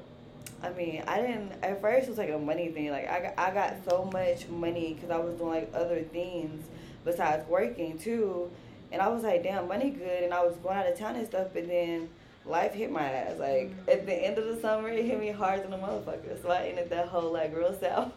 I 0.63 0.69
mean, 0.71 1.03
I 1.07 1.23
didn't. 1.23 1.53
At 1.63 1.81
first, 1.81 2.07
it 2.07 2.11
was 2.11 2.19
like 2.19 2.31
a 2.31 2.39
money 2.39 2.69
thing. 2.69 2.91
Like 2.91 3.09
I 3.09 3.21
got, 3.21 3.39
I 3.39 3.51
got 3.51 3.77
so 3.89 4.11
much 4.13 4.47
money 4.49 4.95
because 4.95 5.11
I 5.11 5.17
was 5.17 5.35
doing 5.35 5.51
like 5.51 5.71
other 5.75 6.03
things 6.03 6.67
besides 7.03 7.49
working 7.49 7.99
too, 7.99 8.51
and 8.93 9.01
I 9.01 9.09
was 9.09 9.23
like, 9.23 9.43
damn, 9.43 9.69
money 9.69 9.91
good, 9.91 10.23
and 10.23 10.35
I 10.35 10.45
was 10.45 10.55
going 10.57 10.77
out 10.77 10.87
of 10.87 10.99
town 10.99 11.17
and 11.17 11.27
stuff. 11.27 11.49
But 11.55 11.67
then 11.67 12.11
life 12.51 12.75
hit 12.75 12.91
my 12.91 13.11
ass. 13.11 13.39
Like 13.39 13.73
at 13.89 14.07
the 14.07 14.15
end 14.15 14.39
of 14.39 14.47
the 14.47 14.61
summer, 14.61 14.89
it 14.89 15.05
hit 15.05 15.19
me 15.19 15.31
hard 15.31 15.63
than 15.63 15.73
a 15.73 15.79
motherfucker. 15.79 16.41
So 16.43 16.51
I 16.51 16.65
ended 16.65 16.91
that 16.91 17.09
whole 17.09 17.33
like 17.33 17.57
real 17.57 17.75
sour. 17.81 18.11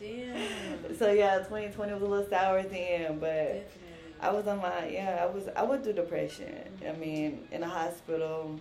Damn. 0.00 0.98
so 0.98 1.12
yeah, 1.12 1.38
2020 1.38 1.92
was 1.92 2.02
a 2.02 2.06
little 2.06 2.28
sour 2.28 2.58
at 2.58 2.70
the 2.70 2.78
end, 2.78 3.20
but. 3.20 3.28
Definitely. 3.28 3.88
I 4.20 4.30
was 4.30 4.46
on 4.48 4.58
my 4.58 4.88
yeah. 4.88 5.20
I 5.22 5.26
was 5.26 5.44
I 5.54 5.62
went 5.62 5.84
through 5.84 5.92
depression. 5.94 6.54
I 6.86 6.92
mean, 6.92 7.46
in 7.52 7.60
the 7.60 7.68
hospital. 7.68 8.58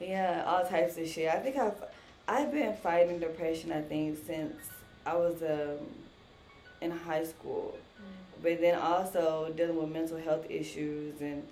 Yeah, 0.00 0.44
all 0.46 0.66
types 0.66 0.96
of 0.96 1.06
shit. 1.06 1.28
I 1.28 1.38
think 1.38 1.56
I've 1.56 1.80
I've 2.26 2.52
been 2.52 2.74
fighting 2.76 3.18
depression. 3.20 3.70
I 3.70 3.82
think 3.82 4.18
since 4.26 4.54
I 5.06 5.14
was 5.14 5.42
um, 5.42 5.86
in 6.80 6.90
high 6.90 7.24
school, 7.24 7.76
but 8.42 8.60
then 8.60 8.78
also 8.78 9.52
dealing 9.56 9.76
with 9.76 9.90
mental 9.90 10.18
health 10.18 10.46
issues 10.48 11.20
and 11.20 11.46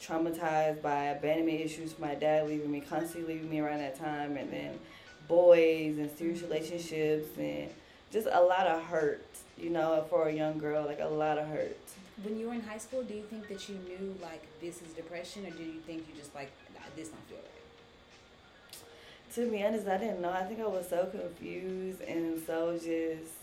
traumatized 0.00 0.82
by 0.82 1.04
abandonment 1.04 1.60
issues. 1.60 1.92
from 1.92 2.06
My 2.06 2.14
dad 2.14 2.48
leaving 2.48 2.70
me, 2.70 2.80
constantly 2.80 3.34
leaving 3.34 3.50
me 3.50 3.60
around 3.60 3.78
that 3.78 3.98
time, 3.98 4.36
and 4.36 4.52
then 4.52 4.78
boys 5.26 5.98
and 5.98 6.10
serious 6.16 6.42
relationships 6.42 7.28
and 7.38 7.68
just 8.10 8.28
a 8.30 8.40
lot 8.40 8.66
of 8.66 8.82
hurt. 8.84 9.24
You 9.56 9.70
know, 9.70 10.04
for 10.08 10.28
a 10.28 10.32
young 10.32 10.58
girl, 10.58 10.86
like 10.86 11.00
a 11.00 11.08
lot 11.08 11.36
of 11.36 11.48
hurt. 11.48 11.76
When 12.22 12.38
you 12.38 12.48
were 12.48 12.54
in 12.54 12.60
high 12.60 12.78
school, 12.78 13.02
do 13.02 13.14
you 13.14 13.24
think 13.24 13.48
that 13.48 13.68
you 13.68 13.76
knew 13.76 14.16
like 14.22 14.46
this 14.60 14.80
is 14.82 14.92
depression, 14.94 15.46
or 15.46 15.50
do 15.50 15.64
you 15.64 15.80
think 15.86 16.06
you 16.08 16.14
just 16.16 16.34
like 16.34 16.50
nah, 16.74 16.80
this 16.94 17.08
don't 17.08 17.28
feel 17.28 17.38
right? 17.38 19.34
To 19.34 19.50
be 19.50 19.62
honest, 19.64 19.86
I 19.86 19.98
didn't 19.98 20.22
know. 20.22 20.30
I 20.30 20.44
think 20.44 20.60
I 20.60 20.66
was 20.66 20.88
so 20.88 21.06
confused 21.06 22.00
and 22.02 22.40
so 22.46 22.74
just. 22.74 23.34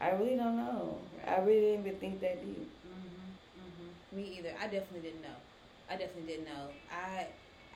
I 0.00 0.10
really 0.10 0.36
don't 0.36 0.56
know. 0.56 0.98
I 1.26 1.40
really 1.40 1.60
didn't 1.60 1.86
even 1.86 1.98
think 1.98 2.20
that 2.20 2.44
deep. 2.44 2.70
Mm-hmm. 2.86 4.16
Me 4.16 4.36
either. 4.38 4.50
I 4.60 4.64
definitely 4.64 5.00
didn't 5.00 5.22
know. 5.22 5.28
I 5.90 5.96
definitely 5.96 6.30
didn't 6.32 6.46
know. 6.46 6.68
I 6.90 7.26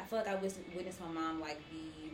I 0.01 0.05
feel 0.05 0.19
like 0.19 0.29
I 0.29 0.35
witnessed 0.35 1.01
my 1.01 1.09
mom 1.09 1.41
like 1.41 1.59
be 1.71 2.13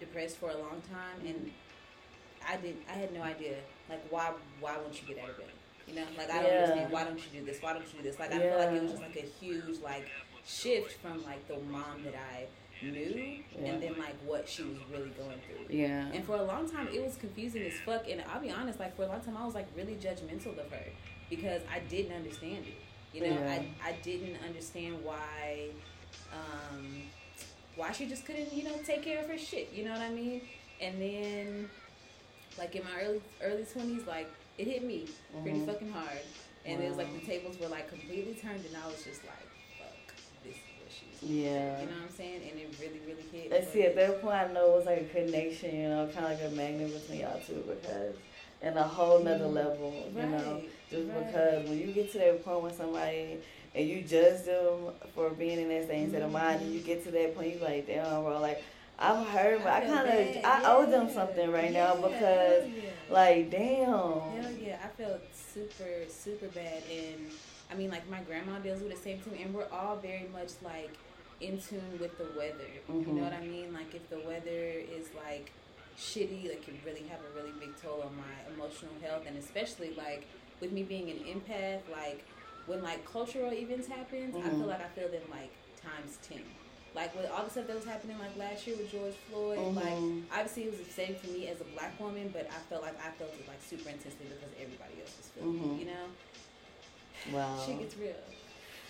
depressed 0.00 0.38
for 0.38 0.50
a 0.50 0.56
long 0.56 0.82
time, 0.90 1.26
and 1.26 1.36
mm-hmm. 1.36 2.52
I 2.52 2.56
didn't. 2.56 2.82
I 2.88 2.94
had 2.94 3.12
no 3.12 3.22
idea 3.22 3.56
like 3.88 4.04
why 4.10 4.32
why 4.60 4.76
won't 4.76 5.00
you 5.00 5.14
get 5.14 5.22
out 5.22 5.30
of 5.30 5.38
bed? 5.38 5.46
You 5.86 5.94
know, 5.96 6.04
like 6.16 6.30
I 6.30 6.42
don't 6.42 6.52
Yeah. 6.52 6.62
understand 6.62 6.92
why 6.92 7.04
don't 7.04 7.18
you 7.18 7.40
do 7.40 7.46
this? 7.46 7.60
Why 7.60 7.72
don't 7.72 7.86
you 7.86 7.98
do 7.98 8.02
this? 8.02 8.18
Like 8.18 8.32
I 8.32 8.38
feel 8.38 8.58
like 8.58 8.72
it 8.72 8.82
was 8.82 8.90
just 8.92 9.02
like 9.02 9.16
a 9.16 9.26
huge 9.40 9.80
like 9.80 10.08
shift 10.44 10.92
from 11.00 11.24
like 11.24 11.46
the 11.48 11.58
mom 11.58 12.02
that 12.04 12.14
I 12.14 12.46
knew 12.84 13.42
Yeah. 13.56 13.70
and 13.70 13.82
then 13.82 13.96
like 13.98 14.16
what 14.24 14.48
she 14.48 14.62
was 14.62 14.78
really 14.90 15.10
going 15.10 15.40
through. 15.46 15.76
Yeah. 15.76 16.08
And 16.12 16.24
for 16.24 16.36
a 16.36 16.42
long 16.42 16.68
time, 16.68 16.88
it 16.92 17.02
was 17.02 17.16
confusing 17.16 17.62
as 17.62 17.74
fuck. 17.84 18.08
And 18.08 18.22
I'll 18.32 18.40
be 18.40 18.50
honest, 18.50 18.80
like 18.80 18.96
for 18.96 19.04
a 19.04 19.06
long 19.06 19.20
time, 19.20 19.36
I 19.36 19.44
was 19.44 19.54
like 19.54 19.68
really 19.76 19.94
judgmental 19.96 20.58
of 20.58 20.70
her 20.70 20.84
because 21.30 21.62
I 21.72 21.80
didn't 21.80 22.12
understand 22.12 22.66
it. 22.66 22.74
You 23.12 23.20
know, 23.22 23.26
Yeah. 23.28 23.60
I 23.84 23.88
I 23.90 23.92
didn't 24.02 24.36
understand 24.46 25.02
why, 25.04 25.66
um, 26.32 27.02
why 27.76 27.92
she 27.92 28.06
just 28.06 28.24
couldn't, 28.24 28.52
you 28.52 28.64
know, 28.64 28.76
take 28.84 29.02
care 29.02 29.20
of 29.22 29.28
her 29.28 29.38
shit. 29.38 29.70
You 29.72 29.84
know 29.84 29.92
what 29.92 30.00
I 30.00 30.10
mean? 30.10 30.42
And 30.80 31.00
then, 31.00 31.70
like 32.58 32.74
in 32.74 32.84
my 32.84 33.02
early 33.02 33.22
early 33.42 33.64
twenties, 33.64 34.06
like 34.06 34.28
it 34.58 34.66
hit 34.66 34.82
me 34.84 35.06
pretty 35.42 35.60
Mhm. 35.60 35.66
fucking 35.66 35.90
hard. 35.92 36.18
And 36.64 36.80
it 36.82 36.88
was 36.88 36.96
like 36.98 37.12
the 37.18 37.26
tables 37.26 37.58
were 37.58 37.68
like 37.68 37.88
completely 37.88 38.34
turned, 38.34 38.64
and 38.64 38.76
I 38.76 38.86
was 38.86 39.02
just 39.02 39.24
like, 39.24 39.48
fuck, 39.78 40.14
this 40.44 40.54
is 40.54 40.60
what 40.78 40.90
she's. 40.92 41.28
Yeah. 41.28 41.80
You 41.80 41.86
know 41.86 41.92
what 41.92 42.02
I'm 42.10 42.16
saying? 42.16 42.40
And 42.50 42.60
it 42.60 42.74
really, 42.80 43.00
really 43.06 43.24
hit. 43.32 43.50
Let's 43.50 43.72
see, 43.72 43.82
at 43.82 43.96
that 43.96 44.22
point, 44.22 44.34
I 44.36 44.52
know 44.52 44.72
it 44.74 44.76
was 44.76 44.86
like 44.86 45.00
a 45.02 45.04
connection, 45.06 45.74
you 45.76 45.88
know, 45.88 46.08
kind 46.14 46.26
of 46.26 46.32
like 46.40 46.52
a 46.52 46.54
magnet 46.54 46.92
between 46.92 47.20
y'all 47.20 47.40
two 47.44 47.64
because, 47.66 48.14
and 48.60 48.78
a 48.78 48.82
whole 48.84 49.18
nother 49.18 49.46
Mm. 49.46 49.54
level, 49.54 49.92
you 50.14 50.22
know, 50.22 50.36
Right, 50.36 50.41
just 50.92 51.08
right. 51.08 51.26
because 51.26 51.68
when 51.68 51.78
you 51.78 51.86
get 51.88 52.12
to 52.12 52.18
that 52.18 52.44
point 52.44 52.62
with 52.62 52.76
somebody 52.76 53.38
and 53.74 53.88
you 53.88 54.02
judge 54.02 54.42
them 54.44 54.92
for 55.14 55.30
being 55.30 55.58
in 55.58 55.68
that 55.70 55.88
same 55.88 56.10
state 56.10 56.22
of 56.22 56.30
mind, 56.30 56.60
and 56.60 56.72
you 56.74 56.80
get 56.80 57.02
to 57.04 57.10
that 57.10 57.34
point, 57.34 57.54
you 57.54 57.60
like, 57.60 57.86
damn, 57.86 58.22
bro, 58.22 58.38
like, 58.40 58.62
I'm 58.98 59.24
hurt, 59.24 59.64
but 59.64 59.72
I, 59.72 59.80
feel 59.80 59.94
kind 59.94 60.36
of, 60.36 60.44
I 60.44 60.62
owe 60.66 60.86
them 60.86 61.08
something 61.10 61.50
right 61.50 61.72
Yeah, 61.72 61.94
now 61.94 61.96
because, 61.96 62.68
yeah. 62.68 62.90
like, 63.10 63.50
damn. 63.50 63.86
Hell 63.88 64.52
yeah, 64.60 64.76
I 64.84 64.88
felt 65.02 65.20
super, 65.34 65.88
super 66.08 66.46
bad. 66.48 66.82
And 66.92 67.26
I 67.70 67.74
mean, 67.74 67.90
like, 67.90 68.08
my 68.10 68.20
grandma 68.20 68.58
deals 68.58 68.80
with 68.82 68.90
the 68.94 69.00
same 69.02 69.18
thing, 69.20 69.42
and 69.42 69.54
we're 69.54 69.68
all 69.72 69.96
very 69.96 70.28
much 70.32 70.50
like 70.62 70.90
in 71.40 71.58
tune 71.58 71.98
with 71.98 72.16
the 72.18 72.26
weather. 72.38 72.70
You 72.88 72.94
Mhm. 72.94 73.06
know 73.16 73.22
what 73.24 73.32
I 73.32 73.40
mean? 73.40 73.72
Like, 73.72 73.94
if 73.94 74.08
the 74.10 74.20
weather 74.20 74.60
is 74.98 75.08
like 75.16 75.50
shitty, 75.98 76.48
like, 76.48 76.62
can 76.64 76.78
really 76.86 77.02
have 77.08 77.20
a 77.20 77.34
really 77.34 77.52
big 77.58 77.70
toll 77.82 78.02
on 78.02 78.14
my 78.16 78.54
emotional 78.54 78.92
health, 79.02 79.22
and 79.26 79.36
especially 79.38 79.94
like 79.96 80.26
with 80.62 80.72
me 80.72 80.84
being 80.84 81.10
an 81.10 81.18
empath, 81.34 81.80
like 81.90 82.24
when 82.66 82.82
like 82.82 83.04
cultural 83.04 83.52
events 83.52 83.88
happen, 83.88 84.32
I 84.36 84.48
Mhm. 84.48 84.58
feel 84.58 84.66
like 84.68 84.80
I 84.80 84.88
feel 84.98 85.08
them 85.08 85.26
like 85.30 85.50
times 85.82 86.18
ten. 86.22 86.40
Like 86.94 87.14
with 87.16 87.28
all 87.30 87.42
the 87.44 87.50
stuff 87.50 87.66
that 87.66 87.74
was 87.76 87.84
happening 87.84 88.16
like 88.18 88.36
last 88.36 88.66
year 88.66 88.76
with 88.76 88.90
George 88.92 89.14
Floyd, 89.28 89.74
like 89.74 89.84
Mhm. 89.98 90.22
obviously 90.30 90.64
it 90.64 90.70
was 90.70 90.80
the 90.86 90.92
same 90.92 91.16
to 91.16 91.26
me 91.28 91.48
as 91.48 91.60
a 91.60 91.64
black 91.64 91.98
woman, 91.98 92.28
but 92.32 92.46
I 92.48 92.60
felt 92.70 92.82
like 92.82 92.96
I 93.04 93.10
felt 93.18 93.32
it 93.34 93.46
like 93.48 93.60
super 93.60 93.88
intensely 93.90 94.26
because 94.26 94.54
everybody 94.60 94.94
else 95.00 95.16
was 95.18 95.28
feeling 95.34 95.58
Mhm. 95.58 95.74
it, 95.76 95.80
you 95.80 95.86
know? 95.92 96.06
Wow. 97.32 97.62
Shit 97.66 97.78
gets 97.80 97.96
real. 97.96 98.14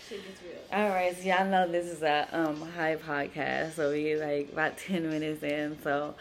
Shit 0.07 0.23
gets 0.27 0.41
real. 0.43 0.59
All 0.71 0.89
right, 0.89 1.15
so 1.15 1.23
y'all 1.23 1.45
know 1.45 1.67
this 1.67 1.85
is 1.87 2.03
a 2.03 2.27
um 2.31 2.61
high 2.75 2.97
podcast, 2.97 3.73
so 3.73 3.91
we 3.91 4.15
like 4.15 4.51
about 4.51 4.77
ten 4.77 5.09
minutes 5.09 5.41
in. 5.41 5.81
So, 5.81 6.13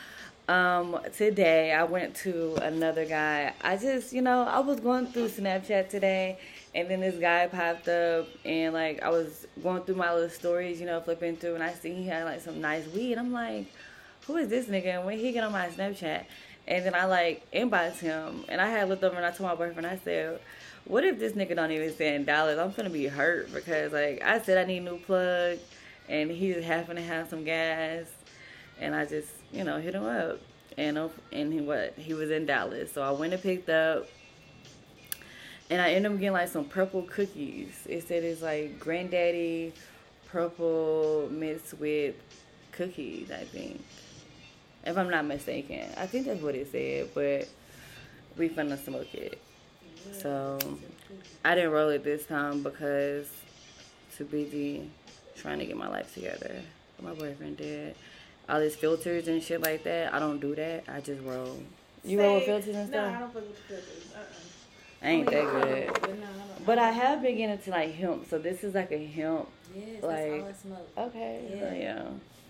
um, 0.49 0.99
today 1.17 1.73
I 1.73 1.85
went 1.85 2.15
to 2.17 2.55
another 2.57 3.05
guy. 3.05 3.53
I 3.61 3.77
just, 3.77 4.13
you 4.13 4.23
know, 4.23 4.43
I 4.43 4.61
was 4.61 4.81
going 4.81 5.07
through 5.07 5.29
Snapchat 5.29 5.89
today, 5.89 6.39
and 6.75 6.91
then 6.91 7.01
this 7.01 7.17
guy 7.17 7.47
popped 7.47 7.89
up, 7.89 8.29
and 8.45 8.75
like 8.75 9.03
I 9.03 9.11
was 9.11 9.47
going 9.63 9.83
through 9.83 9.97
my 9.97 10.13
little 10.13 10.31
stories, 10.31 10.81
you 10.81 10.87
know, 10.87 11.01
flipping 11.01 11.37
through, 11.37 11.55
and 11.55 11.63
I 11.63 11.73
see 11.73 11.95
he 11.95 12.07
had 12.07 12.25
like 12.25 12.41
some 12.41 12.61
nice 12.61 12.87
weed. 12.89 13.19
I'm 13.19 13.33
like, 13.33 13.67
who 14.27 14.37
is 14.37 14.49
this 14.49 14.67
nigga? 14.67 14.99
And 14.99 15.05
when 15.07 15.19
he 15.19 15.33
get 15.33 15.45
on 15.45 15.53
my 15.53 15.69
Snapchat, 15.69 16.25
and 16.67 16.85
then 16.85 16.95
I 16.95 17.07
like 17.07 17.51
inbox 17.53 17.99
him, 17.99 18.45
and 18.49 18.61
I 18.61 18.69
had 18.69 18.89
looked 18.89 19.05
over 19.05 19.17
and 19.17 19.27
I 19.27 19.31
told 19.31 19.51
my 19.51 19.55
boyfriend, 19.55 19.87
I 19.87 19.99
said 20.05 20.41
what 20.85 21.05
if 21.05 21.19
this 21.19 21.33
nigga 21.35 21.55
don't 21.55 21.71
even 21.71 21.95
send 21.95 22.27
dollars? 22.27 22.59
I'm 22.59 22.73
gonna 22.73 22.91
be 22.91 23.07
hurt 23.07 23.53
because 23.53 23.93
like 23.93 24.23
I 24.23 24.41
said 24.41 24.59
I 24.59 24.65
need 24.65 24.79
a 24.79 24.83
new 24.83 24.99
plug 24.99 25.59
and 26.09 26.31
he 26.31 26.53
just 26.53 26.67
happened 26.67 26.99
to 26.99 27.05
have 27.05 27.29
some 27.29 27.45
gas 27.45 28.07
and 28.81 28.95
I 28.95 29.07
just, 29.07 29.31
you 29.53 29.65
know, 29.65 29.79
hit 29.79 29.95
him 29.95 30.05
up 30.05 30.41
and 30.79 30.99
uh, 30.99 31.09
and 31.33 31.53
he 31.53 31.61
what 31.61 31.95
he 31.97 32.15
was 32.15 32.31
in 32.31 32.47
Dallas. 32.47 32.93
So 32.93 33.03
I 33.03 33.11
went 33.11 33.33
and 33.33 33.43
picked 33.43 33.69
up 33.69 34.07
and 35.71 35.81
I 35.81 35.93
ended 35.93 36.13
up 36.13 36.19
getting 36.19 36.33
like 36.33 36.49
some 36.49 36.65
purple 36.65 37.03
cookies. 37.03 37.87
It 37.89 38.07
said 38.07 38.25
it's 38.25 38.43
like 38.43 38.79
granddaddy 38.79 39.73
purple 40.29 41.29
mixed 41.31 41.75
with 41.75 42.15
cookies, 42.73 43.31
I 43.31 43.45
think. 43.45 43.83
If 44.85 44.99
I'm 44.99 45.11
not 45.11 45.25
mistaken. 45.27 45.89
I 45.97 46.07
think 46.07 46.27
that's 46.27 46.43
what 46.43 46.55
it 46.55 46.71
said, 46.73 47.11
but 47.15 47.49
we 48.37 48.49
finna 48.49 48.83
smoke 48.83 49.15
it. 49.15 49.41
So 50.13 50.59
I 51.45 51.55
didn't 51.55 51.71
roll 51.71 51.91
it 51.91 52.03
this 52.03 52.27
time 52.27 52.63
because 52.63 53.29
too 54.17 54.25
busy 54.25 54.91
trying 55.37 55.59
to 55.59 55.67
get 55.67 55.77
my 55.77 55.89
life 55.89 56.13
together. 56.15 56.61
My 57.01 57.13
boyfriend 57.13 57.57
did. 57.57 57.95
All 58.49 58.61
these 58.61 58.77
filters 58.77 59.29
and 59.29 59.43
shit 59.43 59.61
like 59.63 59.85
that. 59.85 60.13
I 60.13 60.19
don't 60.19 60.41
do 60.41 60.55
that. 60.55 60.85
I 60.89 61.01
just 61.01 61.23
roll. 61.23 61.59
You 62.05 62.21
roll 62.21 62.35
with 62.37 62.45
filters 62.45 62.75
and 62.75 62.89
stuff? 62.89 63.11
No, 63.13 63.17
I 63.17 63.21
don't 63.21 63.33
fuck 63.33 63.49
with 63.49 63.59
filters. 63.59 64.13
Uh-uh. 64.15 65.05
I 65.05 65.09
ain't 65.09 65.31
that 65.31 65.45
Only 65.45 65.61
good. 65.67 65.93
But 66.01 66.19
no, 66.19 66.27
I. 66.27 66.65
But 66.67 66.79
I 66.79 66.91
have 66.91 67.23
been 67.23 67.37
getting 67.37 67.51
into 67.57 67.71
like 67.71 67.95
hemp, 67.95 68.29
so 68.29 68.39
this 68.39 68.63
is 68.65 68.75
like 68.75 68.91
a 68.93 69.05
hemp. 69.07 69.49
Yes, 69.75 69.87
that's 70.01 70.05
like- 70.05 70.43
all 70.43 70.49
I 70.49 70.53
smoke. 70.53 70.89
Okay. 70.99 71.45
So 71.51 71.57
Yeah. 71.57 71.75
yeah. 71.75 72.03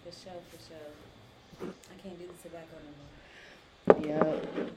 For 0.04 0.12
sure, 0.12 0.32
for 0.50 0.58
sure. 0.68 1.70
I 1.90 2.02
can't 2.02 2.18
do 2.18 2.26
the 2.26 2.48
tobacco 2.48 2.76
no 3.96 4.08
more. 4.10 4.34
Yep. 4.56 4.70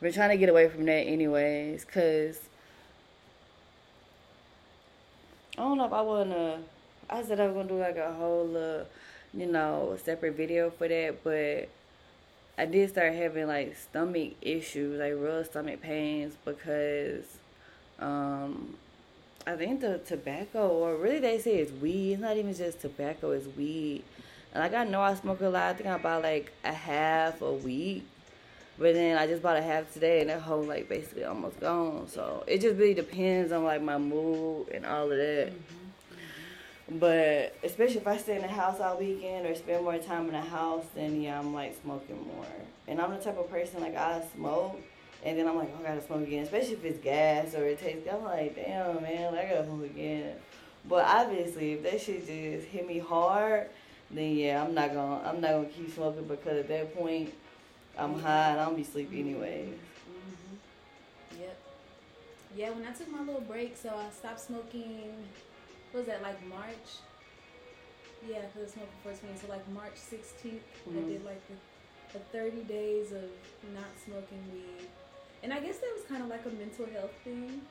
We're 0.00 0.12
trying 0.12 0.30
to 0.30 0.36
get 0.36 0.48
away 0.48 0.68
from 0.68 0.84
that 0.86 1.06
anyways, 1.06 1.84
cause 1.84 2.40
I 5.56 5.62
don't 5.62 5.78
know 5.78 5.86
if 5.86 5.92
I 5.92 6.00
wanna. 6.02 6.58
I 7.08 7.22
said 7.22 7.40
I 7.40 7.46
was 7.46 7.54
gonna 7.54 7.68
do 7.68 7.78
like 7.78 7.96
a 7.96 8.12
whole, 8.12 8.54
uh, 8.56 8.84
you 9.34 9.46
know, 9.46 9.96
separate 10.02 10.36
video 10.36 10.70
for 10.70 10.88
that, 10.88 11.22
but 11.22 11.68
I 12.58 12.64
did 12.64 12.88
start 12.90 13.14
having 13.14 13.46
like 13.46 13.76
stomach 13.76 14.32
issues, 14.40 14.98
like 14.98 15.12
real 15.14 15.44
stomach 15.44 15.82
pains, 15.82 16.34
because 16.44 17.24
um, 17.98 18.76
I 19.46 19.56
think 19.56 19.80
the 19.80 19.98
tobacco, 19.98 20.68
or 20.68 20.96
really 20.96 21.20
they 21.20 21.38
say 21.38 21.56
it's 21.56 21.72
weed. 21.72 22.14
It's 22.14 22.22
not 22.22 22.36
even 22.36 22.54
just 22.54 22.80
tobacco; 22.80 23.32
it's 23.32 23.46
weed. 23.56 24.04
And 24.54 24.62
like 24.62 24.74
I 24.74 24.84
know 24.84 25.02
I 25.02 25.14
smoke 25.14 25.40
a 25.42 25.48
lot. 25.48 25.62
I 25.62 25.74
think 25.74 25.88
I 25.88 25.98
bought 25.98 26.22
like 26.22 26.52
a 26.64 26.72
half 26.72 27.42
a 27.42 27.52
week. 27.52 28.04
But 28.78 28.92
then 28.92 29.16
I 29.16 29.26
just 29.26 29.42
bought 29.42 29.56
a 29.56 29.62
half 29.62 29.92
today, 29.92 30.20
and 30.20 30.30
that 30.30 30.40
whole 30.40 30.62
like 30.62 30.88
basically 30.88 31.24
almost 31.24 31.60
gone. 31.60 32.08
So 32.08 32.44
it 32.46 32.60
just 32.60 32.76
really 32.76 32.94
depends 32.94 33.52
on 33.52 33.64
like 33.64 33.82
my 33.82 33.98
mood 33.98 34.68
and 34.68 34.84
all 34.84 35.10
of 35.10 35.16
that. 35.16 35.52
But 36.88 37.56
especially 37.64 37.96
if 37.96 38.06
I 38.06 38.16
stay 38.16 38.36
in 38.36 38.42
the 38.42 38.48
house 38.48 38.80
all 38.80 38.98
weekend 38.98 39.44
or 39.46 39.54
spend 39.56 39.82
more 39.82 39.98
time 39.98 40.26
in 40.26 40.32
the 40.32 40.40
house, 40.40 40.84
then 40.94 41.20
yeah, 41.20 41.38
I'm 41.38 41.52
like 41.52 41.76
smoking 41.82 42.24
more. 42.26 42.46
And 42.86 43.00
I'm 43.00 43.10
the 43.10 43.18
type 43.18 43.38
of 43.38 43.50
person 43.50 43.80
like 43.80 43.96
I 43.96 44.22
smoke, 44.36 44.80
and 45.24 45.36
then 45.36 45.48
I'm 45.48 45.56
like, 45.56 45.72
oh, 45.76 45.80
I 45.84 45.88
gotta 45.88 46.06
smoke 46.06 46.22
again. 46.22 46.44
Especially 46.44 46.74
if 46.74 46.84
it's 46.84 46.98
gas 47.00 47.54
or 47.54 47.66
it 47.66 47.80
tastes. 47.80 48.08
I'm 48.10 48.22
like, 48.22 48.54
damn 48.54 49.02
man, 49.02 49.34
like, 49.34 49.46
I 49.46 49.54
gotta 49.54 49.66
smoke 49.66 49.84
again. 49.84 50.36
But 50.88 51.04
obviously, 51.06 51.72
if 51.72 51.82
that 51.82 52.00
shit 52.00 52.24
just 52.24 52.68
hit 52.68 52.86
me 52.86 53.00
hard, 53.00 53.68
then 54.08 54.36
yeah, 54.36 54.62
I'm 54.62 54.72
not 54.72 54.94
gonna 54.94 55.28
I'm 55.28 55.40
not 55.40 55.50
gonna 55.50 55.64
keep 55.66 55.92
smoking 55.92 56.28
because 56.28 56.58
at 56.58 56.68
that 56.68 56.94
point, 56.96 57.34
I'm 57.98 58.16
high 58.20 58.50
and 58.50 58.60
I'll 58.60 58.74
be 58.74 58.84
sleepy 58.84 59.18
anyways. 59.20 59.74
hmm 60.06 61.40
Yep. 61.40 61.58
Yeah, 62.56 62.70
when 62.70 62.86
I 62.86 62.92
took 62.92 63.10
my 63.10 63.20
little 63.20 63.40
break, 63.40 63.76
so 63.76 63.88
I 63.88 64.08
stopped 64.10 64.40
smoking. 64.40 65.12
Was 65.96 66.04
that 66.12 66.20
like 66.20 66.36
March? 66.46 67.00
Yeah, 68.28 68.44
because 68.52 68.68
I 68.68 68.74
smoked 68.76 68.92
before 69.00 69.16
twenty. 69.16 69.40
So 69.40 69.48
like 69.48 69.64
March 69.72 69.96
16th, 69.96 70.60
I 70.92 71.00
Mhm. 71.00 71.08
did 71.08 71.24
like 71.24 71.40
the, 71.48 71.56
the 72.12 72.20
thirty 72.36 72.62
days 72.68 73.12
of 73.12 73.24
not 73.72 73.88
smoking 74.04 74.42
weed, 74.52 74.88
and 75.42 75.54
I 75.56 75.60
guess 75.60 75.78
that 75.80 75.92
was 75.96 76.04
kind 76.04 76.22
of 76.22 76.28
like 76.28 76.44
a 76.44 76.50
mental 76.50 76.84
health 76.92 77.16
thing 77.24 77.62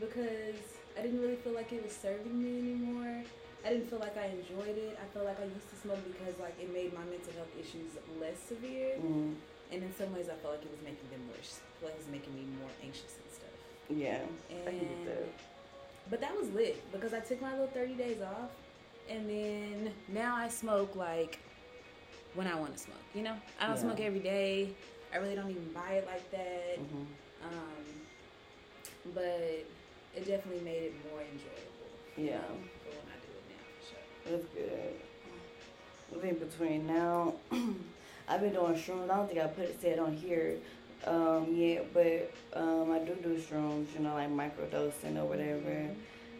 because 0.00 0.56
I 0.96 1.02
didn't 1.02 1.20
really 1.20 1.36
feel 1.36 1.52
like 1.52 1.70
it 1.72 1.82
was 1.84 1.92
serving 1.92 2.32
me 2.42 2.56
anymore. 2.58 3.22
I 3.66 3.68
didn't 3.76 3.90
feel 3.90 3.98
like 4.00 4.16
I 4.16 4.32
enjoyed 4.32 4.78
it. 4.78 4.96
I 4.96 5.04
felt 5.12 5.26
like 5.26 5.36
I 5.40 5.44
used 5.44 5.68
to 5.68 5.76
smoke 5.76 6.00
because 6.08 6.38
like 6.40 6.56
it 6.56 6.72
made 6.72 6.94
my 6.96 7.04
mental 7.04 7.34
health 7.36 7.52
issues 7.60 7.92
less 8.18 8.38
severe. 8.48 8.96
Mm, 8.96 9.34
And 9.72 9.82
in 9.84 9.92
some 9.92 10.14
ways, 10.16 10.30
I 10.32 10.36
felt 10.40 10.54
like 10.56 10.64
it 10.64 10.70
was 10.72 10.80
making 10.80 11.04
them 11.12 11.20
worse. 11.28 11.60
I 11.60 11.68
felt 11.84 11.92
like 11.92 12.00
it 12.00 12.04
was 12.06 12.12
making 12.16 12.32
me 12.32 12.48
more 12.64 12.72
anxious 12.80 13.12
and 13.20 13.28
stuff. 13.28 13.56
yeah, 13.92 14.24
I 14.64 14.70
can 14.72 14.88
get 14.88 15.04
that. 15.04 15.28
But 16.10 16.20
that 16.20 16.36
was 16.38 16.50
lit 16.50 16.90
because 16.92 17.12
I 17.14 17.20
took 17.20 17.40
my 17.40 17.52
little 17.52 17.66
thirty 17.68 17.94
days 17.94 18.20
off, 18.22 18.50
and 19.08 19.28
then 19.28 19.92
now 20.08 20.36
I 20.36 20.48
smoke 20.48 20.94
like 20.96 21.38
when 22.34 22.46
I 22.46 22.54
want 22.54 22.72
to 22.74 22.78
smoke. 22.78 22.96
You 23.14 23.22
know, 23.22 23.34
I 23.60 23.66
don't 23.66 23.76
Yeah. 23.76 23.82
smoke 23.82 24.00
every 24.00 24.20
day. 24.20 24.70
I 25.12 25.16
really 25.18 25.34
don't 25.34 25.50
even 25.50 25.72
buy 25.72 25.92
it 25.94 26.06
like 26.06 26.30
that. 26.30 26.76
hmm 26.78 27.04
Um, 27.44 27.84
but 29.14 29.24
it 30.16 30.26
definitely 30.26 30.62
made 30.64 30.82
it 30.84 30.94
more 31.10 31.20
enjoyable. 31.20 31.88
Yeah. 32.16 32.40
for 32.82 32.90
when 32.90 33.06
I 33.08 33.16
do 33.24 33.32
it 33.32 33.44
now, 33.48 33.64
for 33.78 33.84
sure. 33.88 34.36
That's 34.36 34.46
good. 34.54 34.94
I 36.16 36.20
think 36.20 36.40
between 36.50 36.86
now, 36.86 37.34
I've 38.28 38.40
been 38.40 38.52
doing 38.52 38.74
shrooms. 38.74 39.04
I 39.10 39.16
don't 39.16 39.28
think 39.28 39.40
I 39.40 39.46
put 39.46 39.64
it 39.66 39.80
said 39.80 39.98
on 39.98 40.14
here, 40.14 40.56
um, 41.06 41.54
yet, 41.54 41.92
but 41.94 42.32
um, 42.54 42.90
I 42.92 42.98
do 42.98 43.14
do 43.22 43.36
shrooms, 43.36 43.86
you 43.94 44.00
know, 44.00 44.14
like 44.14 44.30
microdosing 44.30 45.16
or 45.18 45.26
whatever. 45.26 45.88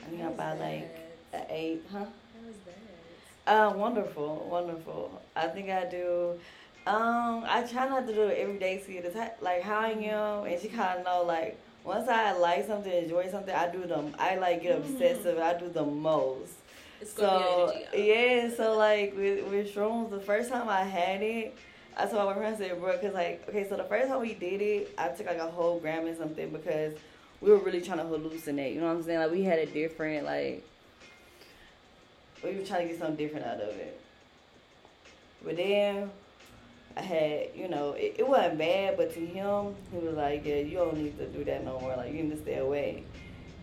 I 0.02 0.04
think 0.10 0.22
I 0.22 0.28
buy 0.30 0.52
like 0.54 0.88
an 1.32 1.44
eight, 1.50 1.82
huh? 1.90 1.98
How 1.98 2.04
was 2.46 2.56
that? 2.66 3.52
Uh, 3.52 3.72
wonderful, 3.74 4.46
wonderful. 4.50 5.22
I 5.34 5.46
think 5.48 5.70
I 5.70 5.84
do. 5.86 6.38
Um, 6.86 7.44
I 7.46 7.62
try 7.62 7.88
not 7.88 8.06
to 8.06 8.14
do 8.14 8.22
it 8.22 8.38
every 8.38 8.58
day. 8.58 8.82
See, 8.84 9.00
type, 9.00 9.38
like 9.40 9.62
how 9.62 9.80
I 9.80 9.90
am, 9.90 10.44
and 10.44 10.60
she 10.60 10.68
kind 10.68 10.98
of 10.98 11.04
know 11.04 11.22
like 11.22 11.58
once 11.84 12.08
I 12.08 12.32
like 12.32 12.66
something, 12.66 12.92
enjoy 12.92 13.30
something, 13.30 13.54
I 13.54 13.70
do 13.70 13.86
them. 13.86 14.14
I 14.18 14.36
like 14.36 14.62
get 14.62 14.76
obsessive. 14.76 15.38
I 15.38 15.58
do 15.58 15.68
the 15.68 15.84
most. 15.84 16.52
It's 17.00 17.12
So 17.12 17.72
yeah, 17.94 18.50
so 18.54 18.76
like 18.76 19.16
with 19.16 19.46
with 19.48 19.74
shrooms, 19.74 20.10
the 20.10 20.20
first 20.20 20.50
time 20.50 20.68
I 20.68 20.82
had 20.82 21.22
it, 21.22 21.56
I 21.98 22.06
told 22.06 22.26
my 22.26 22.34
friend 22.34 22.54
I 22.54 22.58
said, 22.58 22.80
bro, 22.80 22.96
cause 22.98 23.12
like 23.12 23.44
okay, 23.48 23.68
so 23.68 23.76
the 23.76 23.84
first 23.84 24.08
time 24.08 24.20
we 24.20 24.34
did 24.34 24.62
it, 24.62 24.94
I 24.96 25.08
took 25.08 25.26
like 25.26 25.38
a 25.38 25.50
whole 25.50 25.80
gram 25.80 26.06
and 26.06 26.16
something 26.16 26.50
because 26.50 26.94
we 27.40 27.50
were 27.50 27.58
really 27.58 27.80
trying 27.80 27.98
to 27.98 28.04
hallucinate. 28.04 28.74
You 28.74 28.80
know 28.80 28.86
what 28.86 28.96
I'm 28.96 29.02
saying? 29.02 29.18
Like 29.18 29.32
we 29.32 29.42
had 29.42 29.58
a 29.58 29.66
different 29.66 30.24
like 30.24 30.64
we 32.44 32.54
were 32.54 32.64
trying 32.64 32.86
to 32.86 32.92
get 32.92 32.98
something 32.98 33.16
different 33.16 33.46
out 33.46 33.60
of 33.60 33.70
it. 33.70 34.00
But 35.44 35.56
then 35.56 36.10
I 36.96 37.00
had, 37.00 37.48
you 37.54 37.68
know, 37.68 37.92
it, 37.92 38.16
it 38.18 38.28
wasn't 38.28 38.58
bad, 38.58 38.96
but 38.96 39.12
to 39.14 39.20
him, 39.20 39.74
he 39.92 39.98
was 39.98 40.16
like, 40.16 40.44
yeah, 40.44 40.56
you 40.56 40.76
don't 40.76 40.96
need 40.96 41.18
to 41.18 41.26
do 41.26 41.44
that 41.44 41.64
no 41.64 41.78
more. 41.80 41.96
Like, 41.96 42.12
you 42.12 42.24
need 42.24 42.30
to 42.30 42.42
stay 42.42 42.58
away. 42.58 43.04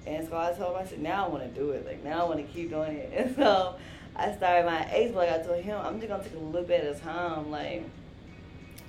And 0.08 0.28
so 0.28 0.38
I 0.38 0.54
told 0.54 0.76
him, 0.76 0.82
I 0.82 0.86
said, 0.86 1.02
now 1.02 1.26
I 1.26 1.30
want 1.30 1.44
to 1.44 1.60
do 1.60 1.72
it. 1.72 1.86
Like, 1.86 2.04
now 2.04 2.26
I 2.26 2.30
want 2.30 2.38
to 2.38 2.54
keep 2.54 2.70
doing 2.70 2.96
it. 2.96 3.12
And 3.16 3.36
so 3.36 3.76
I 4.16 4.34
started 4.34 4.66
my 4.66 4.88
but 5.14 5.16
like 5.16 5.30
I 5.30 5.44
told 5.44 5.62
him, 5.62 5.78
I'm 5.84 6.00
just 6.00 6.08
going 6.08 6.24
to 6.24 6.30
take 6.30 6.38
a 6.38 6.42
little 6.42 6.68
bit 6.68 6.86
a 6.86 6.98
time. 7.00 7.52
Like, 7.52 7.84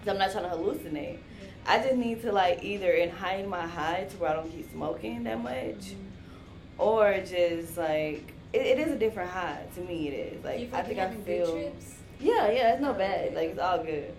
i 0.06 0.10
I'm 0.10 0.18
not 0.18 0.32
trying 0.32 0.44
to 0.44 0.50
hallucinate. 0.50 1.18
I 1.66 1.78
just 1.78 1.96
need 1.96 2.22
to, 2.22 2.32
like, 2.32 2.62
either 2.62 2.92
in 2.92 3.10
hide 3.10 3.48
my 3.48 3.66
high 3.66 4.06
to 4.10 4.16
where 4.18 4.30
I 4.30 4.34
don't 4.34 4.50
keep 4.50 4.70
smoking 4.70 5.24
that 5.24 5.42
much, 5.42 5.52
mm-hmm. 5.54 6.80
or 6.80 7.18
just, 7.20 7.76
like, 7.76 8.32
it, 8.52 8.60
it 8.60 8.78
is 8.78 8.92
a 8.92 8.98
different 8.98 9.30
high. 9.30 9.64
To 9.74 9.80
me, 9.80 10.08
it 10.08 10.34
is. 10.34 10.44
Like, 10.44 10.72
I 10.72 10.82
think 10.82 11.00
I 11.00 11.12
feel. 11.12 11.52
trips? 11.52 11.94
Yeah, 12.20 12.50
yeah, 12.50 12.72
it's 12.72 12.80
not 12.80 12.94
oh, 12.94 12.98
bad. 12.98 13.34
Like, 13.34 13.50
it's 13.50 13.58
all 13.58 13.78
good. 13.78 14.14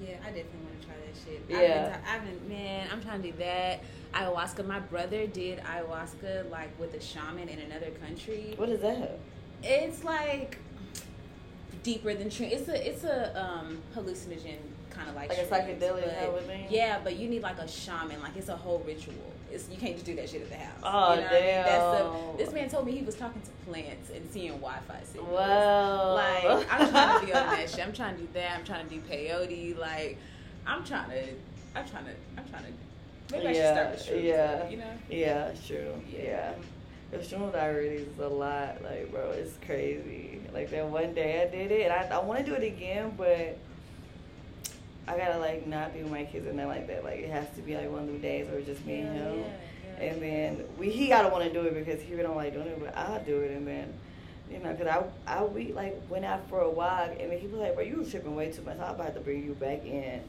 Yeah. 0.00 0.08
Yeah, 0.08 0.16
I 0.22 0.26
definitely 0.26 0.60
want 0.64 0.80
to 0.80 0.86
try 0.86 0.96
that 0.96 1.16
shit. 1.24 1.42
Yeah. 1.48 1.98
I've 2.06 2.24
been, 2.24 2.34
t- 2.34 2.36
I've 2.36 2.48
been, 2.48 2.48
man, 2.48 2.88
I'm 2.92 3.02
trying 3.02 3.22
to 3.22 3.30
do 3.30 3.38
that. 3.38 3.80
Ayahuasca. 4.12 4.66
My 4.66 4.80
brother 4.80 5.26
did 5.26 5.58
ayahuasca 5.60 6.50
like 6.50 6.78
with 6.78 6.94
a 6.94 7.00
shaman 7.00 7.48
in 7.48 7.58
another 7.60 7.90
country. 7.90 8.54
What 8.56 8.68
is 8.68 8.80
that? 8.80 9.18
It's 9.62 10.04
like 10.04 10.58
deeper 11.84 12.12
than 12.14 12.28
tree. 12.30 12.46
It's 12.46 12.68
a 12.68 12.88
it's 12.88 13.04
a 13.04 13.40
um, 13.40 13.78
hallucinogen 13.94 14.56
kind 14.90 15.08
of 15.08 15.14
like 15.14 15.28
Like 15.28 15.38
a 15.38 15.44
psychedelic 15.44 16.02
but- 16.04 16.18
type 16.18 16.34
of 16.36 16.46
thing? 16.46 16.66
Yeah, 16.70 16.98
but 17.04 17.16
you 17.16 17.28
need 17.28 17.42
like 17.42 17.58
a 17.58 17.68
shaman. 17.68 18.20
Like 18.20 18.36
it's 18.36 18.48
a 18.48 18.56
whole 18.56 18.82
ritual. 18.84 19.14
It's 19.52 19.68
you 19.68 19.76
can't 19.76 19.94
just 19.94 20.04
do 20.06 20.16
that 20.16 20.28
shit 20.28 20.42
at 20.42 20.48
the 20.50 20.56
house. 20.56 20.80
Oh, 20.82 21.14
you 21.14 21.20
know 21.20 21.26
what 21.26 21.32
I 21.32 21.36
mean? 21.36 21.44
That's 21.46 22.02
damn. 22.28 22.36
this 22.38 22.52
man 22.52 22.68
told 22.68 22.86
me 22.86 22.92
he 22.92 23.02
was 23.02 23.14
talking 23.14 23.40
to 23.42 23.50
plants 23.70 24.10
and 24.10 24.28
seeing 24.32 24.50
Wi-Fi 24.52 25.00
signals. 25.04 25.30
Wow. 25.30 26.14
Like 26.14 26.66
I'm 26.72 26.88
trying 26.90 27.20
to 27.20 27.26
be 27.26 27.32
on 27.32 27.46
that 27.46 27.70
shit. 27.70 27.86
I'm 27.86 27.92
trying 27.92 28.16
to 28.16 28.22
do 28.22 28.28
that. 28.32 28.58
I'm 28.58 28.64
trying 28.64 28.88
to 28.88 28.94
do 28.94 29.00
peyote. 29.02 29.78
Like 29.78 30.18
I'm 30.66 30.82
trying 30.84 31.10
to. 31.10 31.22
I'm 31.76 31.86
trying 31.88 32.06
to. 32.06 32.10
I'm 32.36 32.48
trying 32.48 32.64
to. 32.64 32.72
Maybe 33.32 33.46
I 33.48 33.52
should 33.52 33.64
start 33.66 33.90
with 33.90 34.06
shrooms. 34.06 34.24
yeah. 34.24 34.68
You 34.68 34.76
know. 34.78 34.92
Yeah, 35.08 35.50
true. 35.66 36.02
Yeah. 36.12 36.22
Yeah. 36.22 36.52
The 37.14 37.58
I 37.58 37.66
really 37.68 37.96
is 37.96 38.18
a 38.18 38.28
lot. 38.28 38.82
Like, 38.82 39.10
bro, 39.12 39.30
it's 39.30 39.56
crazy. 39.64 40.40
Like 40.52 40.70
that 40.70 40.86
one 40.86 41.14
day 41.14 41.42
I 41.42 41.50
did 41.50 41.70
it, 41.70 41.90
and 41.90 41.92
I, 41.92 42.16
I 42.16 42.18
want 42.24 42.44
to 42.44 42.44
do 42.44 42.54
it 42.54 42.64
again, 42.64 43.14
but 43.16 43.56
I 45.06 45.16
gotta 45.16 45.38
like 45.38 45.66
not 45.66 45.94
be 45.94 46.02
with 46.02 46.10
my 46.10 46.24
kids 46.24 46.46
and 46.46 46.58
then 46.58 46.66
like 46.66 46.86
that. 46.88 47.04
Like 47.04 47.20
it 47.20 47.30
has 47.30 47.46
to 47.56 47.62
be 47.62 47.76
like 47.76 47.90
one 47.90 48.02
of 48.02 48.06
them 48.08 48.20
days 48.20 48.48
where 48.48 48.58
it's 48.58 48.66
just 48.66 48.84
me 48.84 49.00
and 49.00 49.16
him. 49.16 49.38
yeah, 49.38 49.46
yeah. 49.98 50.04
And 50.04 50.22
then 50.22 50.64
we 50.76 50.90
he 50.90 51.08
gotta 51.08 51.28
want 51.28 51.44
to 51.44 51.52
do 51.52 51.60
it 51.60 51.74
because 51.74 52.02
he 52.02 52.12
really 52.12 52.24
don't 52.24 52.36
like 52.36 52.52
doing 52.52 52.66
it, 52.66 52.80
but 52.80 52.96
I'll 52.96 53.22
do 53.22 53.40
it. 53.40 53.52
And 53.52 53.66
then 53.66 53.94
you 54.50 54.58
know, 54.58 54.74
cause 54.74 54.86
I 54.86 55.04
I 55.26 55.44
we 55.44 55.72
like 55.72 56.00
went 56.08 56.24
out 56.24 56.48
for 56.48 56.60
a 56.60 56.70
walk, 56.70 57.10
and 57.20 57.30
then 57.30 57.38
he 57.38 57.46
was 57.46 57.60
like, 57.60 57.74
"Bro, 57.74 57.84
you 57.84 57.98
were 57.98 58.04
tripping 58.04 58.34
way 58.34 58.50
too 58.50 58.62
much. 58.62 58.78
I'm 58.78 58.94
about 58.94 59.14
to 59.14 59.20
bring 59.20 59.44
you 59.44 59.52
back 59.54 59.84
in." 59.84 60.20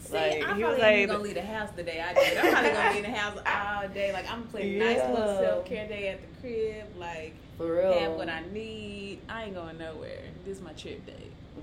See, 0.00 0.14
Like, 0.14 0.32
I'm 0.32 0.38
he 0.38 0.44
probably 0.44 0.64
was 0.64 0.78
like- 0.78 0.96
even 0.96 1.08
gonna 1.08 1.22
leave 1.22 1.34
the 1.34 1.42
house 1.42 1.70
the 1.76 1.82
day 1.82 2.00
I 2.00 2.14
do 2.14 2.20
it. 2.20 2.38
I'm 2.44 2.52
probably 2.52 2.70
gonna 2.70 2.90
be 2.92 2.96
in 2.98 3.02
the 3.04 3.10
house 3.18 3.38
all 3.46 3.88
day. 3.88 4.12
Like 4.12 4.30
I'm 4.30 4.42
playing 4.44 4.78
nice 4.78 4.98
little 5.10 5.36
self 5.38 5.64
care 5.66 5.86
day 5.88 6.08
at 6.08 6.20
the 6.22 6.40
crib. 6.40 6.86
Like 6.98 7.34
For 7.58 7.76
real. 7.76 7.92
have 7.98 8.12
what 8.12 8.28
I 8.28 8.42
need. 8.52 9.20
I 9.28 9.44
ain't 9.44 9.54
going 9.54 9.78
nowhere. 9.78 10.22
This 10.44 10.56
is 10.58 10.62
my 10.62 10.72
trip 10.72 11.04
day. 11.06 11.12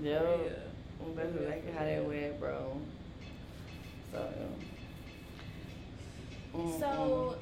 Yeah. 0.02 0.20
Yeah. 0.22 0.48
Well, 1.00 1.14
That's 1.14 1.34
exactly 1.36 1.72
how 1.72 1.84
that 1.84 2.04
went, 2.04 2.40
bro. 2.40 2.80
So. 4.12 4.32
mm, 6.54 6.80
So, 6.80 7.36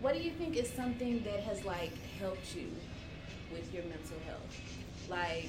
what 0.00 0.14
do 0.14 0.20
you 0.20 0.30
think 0.32 0.56
is 0.56 0.68
something 0.70 1.22
that 1.24 1.40
has 1.40 1.64
like 1.64 1.92
helped 2.18 2.54
you 2.56 2.68
with 3.52 3.72
your 3.72 3.84
mental 3.84 4.16
health? 4.26 4.60
Like 5.08 5.48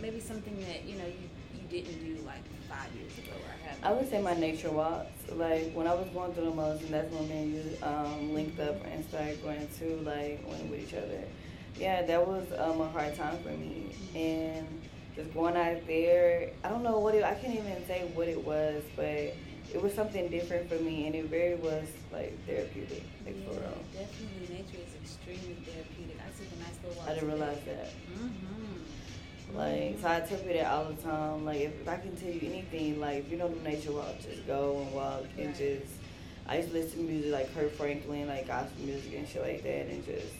maybe 0.00 0.18
something 0.20 0.58
that 0.66 0.84
you 0.84 0.96
know 0.96 1.06
you 1.06 1.28
you 1.54 1.68
didn't 1.68 2.04
do 2.04 2.22
like 2.22 2.42
five 2.68 2.88
years 2.94 3.16
ago 3.18 3.32
or 3.36 3.68
have. 3.68 3.78
I 3.82 3.92
would 3.92 4.08
say 4.08 4.20
my 4.20 4.34
nature 4.34 4.70
walks. 4.70 5.10
Like 5.32 5.72
when 5.72 5.86
I 5.86 5.94
was 5.94 6.08
going 6.08 6.32
through 6.34 6.46
the 6.46 6.54
most, 6.54 6.82
and 6.82 6.94
that's 6.94 7.12
when 7.12 7.28
me 7.28 7.36
and 7.36 7.54
you 7.54 7.86
um, 7.86 8.34
linked 8.34 8.60
up 8.60 8.84
and 8.86 9.04
started 9.06 9.42
going 9.42 9.68
to 9.78 9.96
like 10.02 10.40
went 10.46 10.70
with 10.70 10.80
each 10.80 10.94
other. 10.94 11.22
Yeah, 11.78 12.02
that 12.02 12.26
was 12.26 12.46
um, 12.58 12.80
a 12.80 12.88
hard 12.88 13.14
time 13.16 13.38
for 13.42 13.50
me, 13.50 13.94
and 14.14 14.66
just 15.16 15.32
going 15.32 15.56
out 15.56 15.86
there. 15.86 16.50
I 16.64 16.68
don't 16.68 16.82
know 16.82 16.98
what 16.98 17.14
it. 17.14 17.24
I 17.24 17.34
can't 17.34 17.54
even 17.54 17.86
say 17.86 18.10
what 18.14 18.28
it 18.28 18.44
was, 18.44 18.82
but 18.96 19.34
it 19.72 19.80
was 19.80 19.94
something 19.94 20.28
different 20.28 20.68
for 20.68 20.76
me, 20.76 21.06
and 21.06 21.14
it 21.14 21.26
very 21.26 21.54
was 21.54 21.86
like 22.12 22.36
therapeutic, 22.46 23.04
like 23.24 23.36
yeah, 23.38 23.48
for 23.48 23.60
real. 23.60 23.78
definitely 23.92 24.56
nature 24.56 24.82
is 24.82 24.94
extremely 25.00 25.54
therapeutic. 25.64 26.18
I 26.18 26.28
took 26.36 26.52
a 26.52 26.58
nice 26.58 26.76
little 26.82 26.98
walk. 26.98 27.08
I 27.08 27.14
didn't 27.14 27.28
realize 27.28 27.60
that. 27.66 27.88
Mm-hmm. 28.12 28.59
Like, 29.54 29.98
so 30.00 30.08
I 30.08 30.20
tell 30.20 30.38
you 30.46 30.52
that 30.54 30.66
all 30.72 30.84
the 30.84 31.02
time. 31.02 31.44
Like, 31.44 31.60
if, 31.60 31.88
I 31.88 31.96
can 31.96 32.16
tell 32.16 32.30
you 32.30 32.40
anything, 32.44 33.00
like, 33.00 33.18
if 33.26 33.30
you 33.32 33.38
don't 33.38 33.52
do 33.52 33.68
nature 33.68 33.92
walk, 33.92 34.20
just 34.22 34.46
go 34.46 34.80
and 34.82 34.92
walk 34.94 35.24
and 35.36 35.46
Right. 35.48 35.56
just. 35.56 35.92
I 36.48 36.56
used 36.56 36.68
to 36.70 36.74
listen 36.74 37.06
to 37.06 37.12
music 37.12 37.32
like 37.32 37.54
Kirk 37.54 37.72
Franklin, 37.74 38.26
like 38.26 38.48
gospel 38.48 38.84
music 38.84 39.12
and 39.16 39.28
shit 39.28 39.42
like 39.42 39.62
that, 39.62 39.86
and 39.86 40.04
just, 40.04 40.34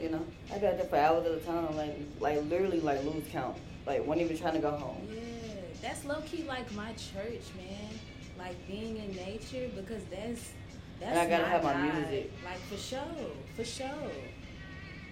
you 0.00 0.08
know, 0.08 0.24
I 0.52 0.58
got 0.58 0.76
there 0.78 0.86
for 0.86 0.96
hours 0.96 1.26
at 1.26 1.32
a 1.32 1.36
time, 1.40 1.76
like, 1.76 1.96
like 2.18 2.42
literally, 2.50 2.80
like 2.80 3.04
lose 3.04 3.24
count, 3.30 3.56
like, 3.86 4.04
wasn't 4.04 4.24
even 4.24 4.36
trying 4.38 4.54
to 4.54 4.58
go 4.60 4.72
home. 4.72 5.06
Yeah, 5.12 5.20
that's 5.80 6.04
low 6.04 6.20
key 6.26 6.42
like 6.48 6.72
my 6.74 6.92
church, 6.94 7.42
man. 7.56 7.90
Like 8.36 8.56
being 8.66 8.96
in 8.96 9.14
nature 9.14 9.70
because 9.76 10.02
that's 10.10 10.50
that's 10.98 11.10
And 11.12 11.18
I 11.20 11.28
gotta 11.28 11.44
have 11.44 11.62
my 11.62 11.72
God. 11.72 11.94
music. 12.00 12.32
Like 12.44 12.58
for 12.68 12.76
sure, 12.76 12.98
for 13.54 13.64
sure. 13.64 14.10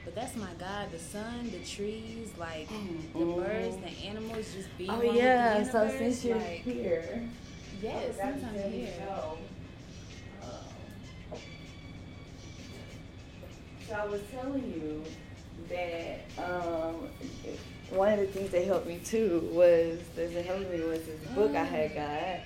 But 0.04 0.14
that's 0.16 0.34
my 0.36 0.50
God. 0.58 0.90
The 0.90 0.98
sun, 0.98 1.50
the 1.50 1.60
trees, 1.60 2.32
like 2.38 2.68
the 2.68 2.74
Mhm. 2.74 3.36
birds, 3.36 3.76
the 3.76 4.06
animals, 4.08 4.52
just 4.52 4.76
being 4.76 4.90
Oh 4.90 5.00
yeah, 5.02 5.62
the 5.62 5.70
so 5.70 5.88
since 5.88 6.24
you're 6.24 6.38
like, 6.38 6.62
here, 6.62 7.28
yes, 7.80 8.16
to 8.16 8.22
since 8.22 8.44
I'm 8.44 8.72
here. 8.72 8.94
so, 8.98 9.38
um, 10.42 11.38
So 13.86 13.94
I 13.94 14.06
was 14.06 14.20
telling 14.32 14.72
you 14.72 15.04
that 15.68 16.20
um, 16.38 17.08
one 17.90 18.12
of 18.12 18.18
the 18.20 18.26
things 18.26 18.50
that 18.50 18.64
helped 18.64 18.86
me 18.86 18.98
too 19.04 19.48
was 19.52 19.98
that 20.16 20.30
helped 20.44 20.70
me 20.72 20.80
was 20.82 21.04
this 21.04 21.20
book 21.34 21.54
I 21.54 21.62
had 21.64 21.94
got 21.94 22.00
Yeah, 22.00 22.40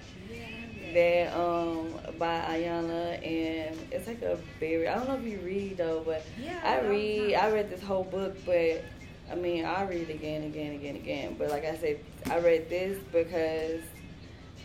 that 0.94 1.36
um 1.36 1.92
by 2.18 2.40
Ayana 2.48 3.14
and 3.26 3.76
it's 3.90 4.06
like 4.06 4.22
a 4.22 4.38
very 4.60 4.88
I 4.88 4.94
don't 4.94 5.08
know 5.08 5.16
if 5.16 5.24
you 5.24 5.38
read 5.38 5.76
though, 5.78 6.02
but 6.04 6.24
Yeah, 6.40 6.60
I 6.64 6.80
read. 6.86 7.34
I 7.34 7.50
read 7.52 7.70
this 7.70 7.82
whole 7.82 8.04
book, 8.04 8.36
but 8.46 8.82
I 9.30 9.34
mean 9.34 9.64
I 9.64 9.84
read 9.84 10.08
again, 10.10 10.44
again, 10.44 10.72
again, 10.74 10.96
again. 10.96 11.36
But 11.38 11.50
like 11.50 11.64
I 11.64 11.76
said, 11.76 11.98
I 12.30 12.38
read 12.38 12.68
this 12.70 12.98
because 13.12 13.82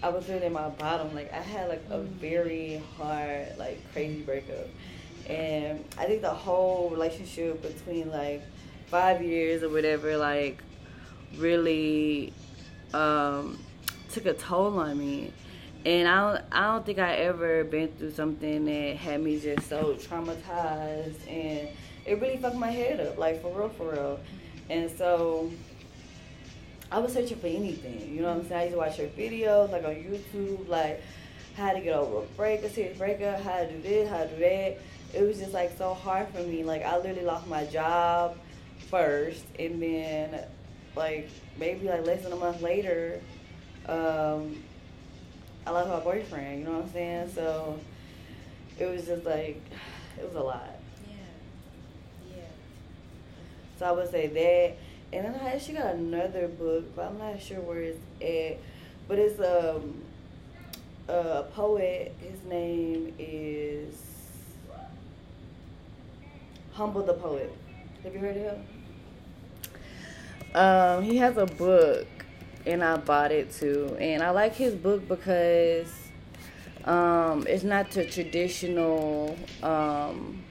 I 0.04 0.10
was 0.10 0.28
really 0.30 0.46
in 0.48 0.54
my 0.54 0.70
bottom. 0.70 1.14
Like 1.14 1.32
I 1.34 1.42
had 1.42 1.70
like 1.70 1.84
a 1.90 1.98
Mm. 1.98 2.08
very 2.20 2.82
hard, 2.98 3.58
like 3.58 3.80
crazy 3.94 4.22
breakup, 4.22 4.68
and 5.30 5.84
I 5.98 6.06
think 6.06 6.22
the 6.22 6.30
whole 6.34 6.90
relationship 6.90 7.62
between 7.62 8.10
like 8.12 8.42
five 8.88 9.22
years 9.24 9.62
or 9.64 9.70
whatever, 9.70 10.18
like 10.18 10.58
really 11.38 12.34
um, 12.94 13.58
took 14.12 14.26
a 14.26 14.34
toll 14.34 14.80
on 14.80 14.98
me. 14.98 15.32
And 15.84 16.08
I 16.08 16.34
don't, 16.34 16.44
I 16.52 16.62
don't 16.67 16.86
think 16.86 17.00
I 17.00 17.15
ever 17.15 17.63
been 17.63 17.88
through 17.94 18.12
something 18.12 18.65
that 18.65 18.98
had 18.98 19.22
me 19.22 19.39
just 19.39 19.67
so 19.67 19.96
traumatized, 19.96 21.28
and 21.28 21.70
it 22.06 22.22
really 22.22 22.38
fucked 22.38 22.56
my 22.56 22.70
head 22.70 23.00
up, 23.00 23.17
like 23.17 23.41
for 23.41 23.58
real, 23.58 23.70
for 23.70 23.91
real. 23.91 24.20
And 24.70 24.91
so 24.91 25.52
I 26.91 27.00
was 27.00 27.13
searching 27.13 27.39
for 27.39 27.48
anything, 27.48 28.13
you 28.13 28.22
know 28.22 28.30
what 28.30 28.44
I'm 28.44 28.48
saying? 28.48 28.60
I 28.60 28.63
used 28.65 28.74
to 28.74 28.78
watch 28.78 29.00
your 29.00 29.08
videos, 29.08 29.72
like 29.72 29.84
on 29.84 29.96
YouTube, 29.96 30.67
like 30.67 31.02
how 31.58 31.74
to 31.74 31.80
get 31.80 31.96
over 31.96 32.26
a 32.26 32.28
break, 32.38 32.62
a 32.62 32.70
serious 32.70 32.98
breakup, 32.98 33.41
how 33.41 33.58
to 33.58 33.72
do 33.72 33.82
this, 33.82 34.10
how 34.10 34.24
to 34.24 34.30
do 34.30 34.39
that. 34.39 34.78
It 35.13 35.22
was 35.28 35.39
just 35.39 35.52
like 35.52 35.78
so 35.78 35.96
hard 35.96 36.28
for 36.30 36.44
me. 36.44 36.63
Like 36.63 36.84
I 36.84 36.98
literally 36.98 37.26
lost 37.26 37.48
my 37.48 37.65
job 37.65 38.38
first, 38.89 39.44
and 39.58 39.82
then 39.82 40.44
like 40.96 41.28
maybe 41.58 41.88
like 41.88 42.06
less 42.06 42.22
than 42.22 42.34
a 42.34 42.36
month 42.36 42.62
later, 42.62 43.20
um, 43.88 44.63
I 45.65 45.71
love 45.71 45.88
my 45.88 46.00
boyfriend. 46.00 46.60
You 46.60 46.65
know 46.65 46.74
what 46.74 46.86
I'm 46.86 46.91
saying? 46.91 47.32
So 47.34 47.80
it 48.80 48.86
was 48.86 49.06
just 49.06 49.26
like 49.26 49.62
it 50.17 50.26
was 50.26 50.36
a 50.36 50.41
lot. 50.41 50.69
Yeah. 51.08 52.36
Yeah. 52.36 52.43
So 53.78 53.86
I 53.86 53.91
would 53.91 54.10
say 54.12 54.28
that. 54.28 54.78
And 55.13 55.26
then 55.26 55.41
I 55.41 55.54
actually 55.54 55.76
got 55.76 55.95
another 55.95 56.47
book, 56.47 56.95
but 56.95 57.06
I'm 57.06 57.17
not 57.17 57.41
sure 57.41 57.60
where 57.60 57.82
it's 57.82 58.00
at. 58.21 58.60
But 59.08 59.19
it's 59.19 59.39
um, 59.39 60.02
a 61.08 61.43
poet. 61.54 62.15
His 62.21 62.41
name 62.50 63.13
is 63.19 63.93
Humble 66.74 67.04
the 67.04 67.13
Poet. 67.13 67.54
Have 68.04 68.13
you 68.13 68.19
heard 68.19 68.38
of 68.38 68.43
him? 68.43 68.65
Um, 70.56 71.04
he 71.04 71.17
has 71.17 71.38
a 71.38 71.45
book, 71.45 72.08
and 72.65 72.84
I 72.84 72.97
bought 72.97 73.32
it 73.32 73.52
too. 73.52 73.95
And 74.00 74.24
I 74.24 74.30
like 74.32 74.56
his 74.56 74.74
book 74.76 75.08
because 75.08 75.91
um, 76.86 77.45
it's 77.47 77.63
not 77.63 77.91
the 77.91 78.06
traditional. 78.06 79.38
Um, 79.63 80.43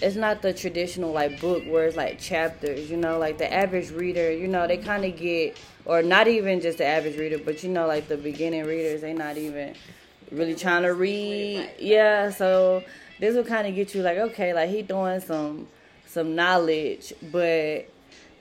it's 0.00 0.16
not 0.16 0.42
the 0.42 0.52
traditional 0.52 1.12
like 1.12 1.40
book 1.40 1.62
where 1.68 1.86
it's 1.86 1.96
like 1.96 2.18
chapters. 2.18 2.90
You 2.90 2.96
know, 2.96 3.18
like 3.18 3.38
the 3.38 3.52
average 3.52 3.90
reader. 3.90 4.32
You 4.32 4.48
know, 4.48 4.66
they 4.66 4.78
kind 4.78 5.04
of 5.04 5.16
get, 5.16 5.56
or 5.84 6.02
not 6.02 6.28
even 6.28 6.60
just 6.60 6.78
the 6.78 6.86
average 6.86 7.16
reader, 7.16 7.38
but 7.38 7.62
you 7.62 7.70
know, 7.70 7.86
like 7.86 8.08
the 8.08 8.16
beginning 8.16 8.64
readers, 8.64 9.00
they 9.00 9.12
not 9.12 9.36
even 9.36 9.74
really 10.30 10.54
trying 10.54 10.82
to 10.82 10.94
read. 10.94 11.70
Yeah, 11.78 12.30
so 12.30 12.82
this 13.20 13.36
will 13.36 13.44
kind 13.44 13.68
of 13.68 13.74
get 13.74 13.94
you 13.94 14.02
like, 14.02 14.18
okay, 14.18 14.52
like 14.52 14.70
he 14.70 14.82
doing 14.82 15.20
some 15.20 15.68
some 16.06 16.34
knowledge, 16.34 17.14
but 17.30 17.88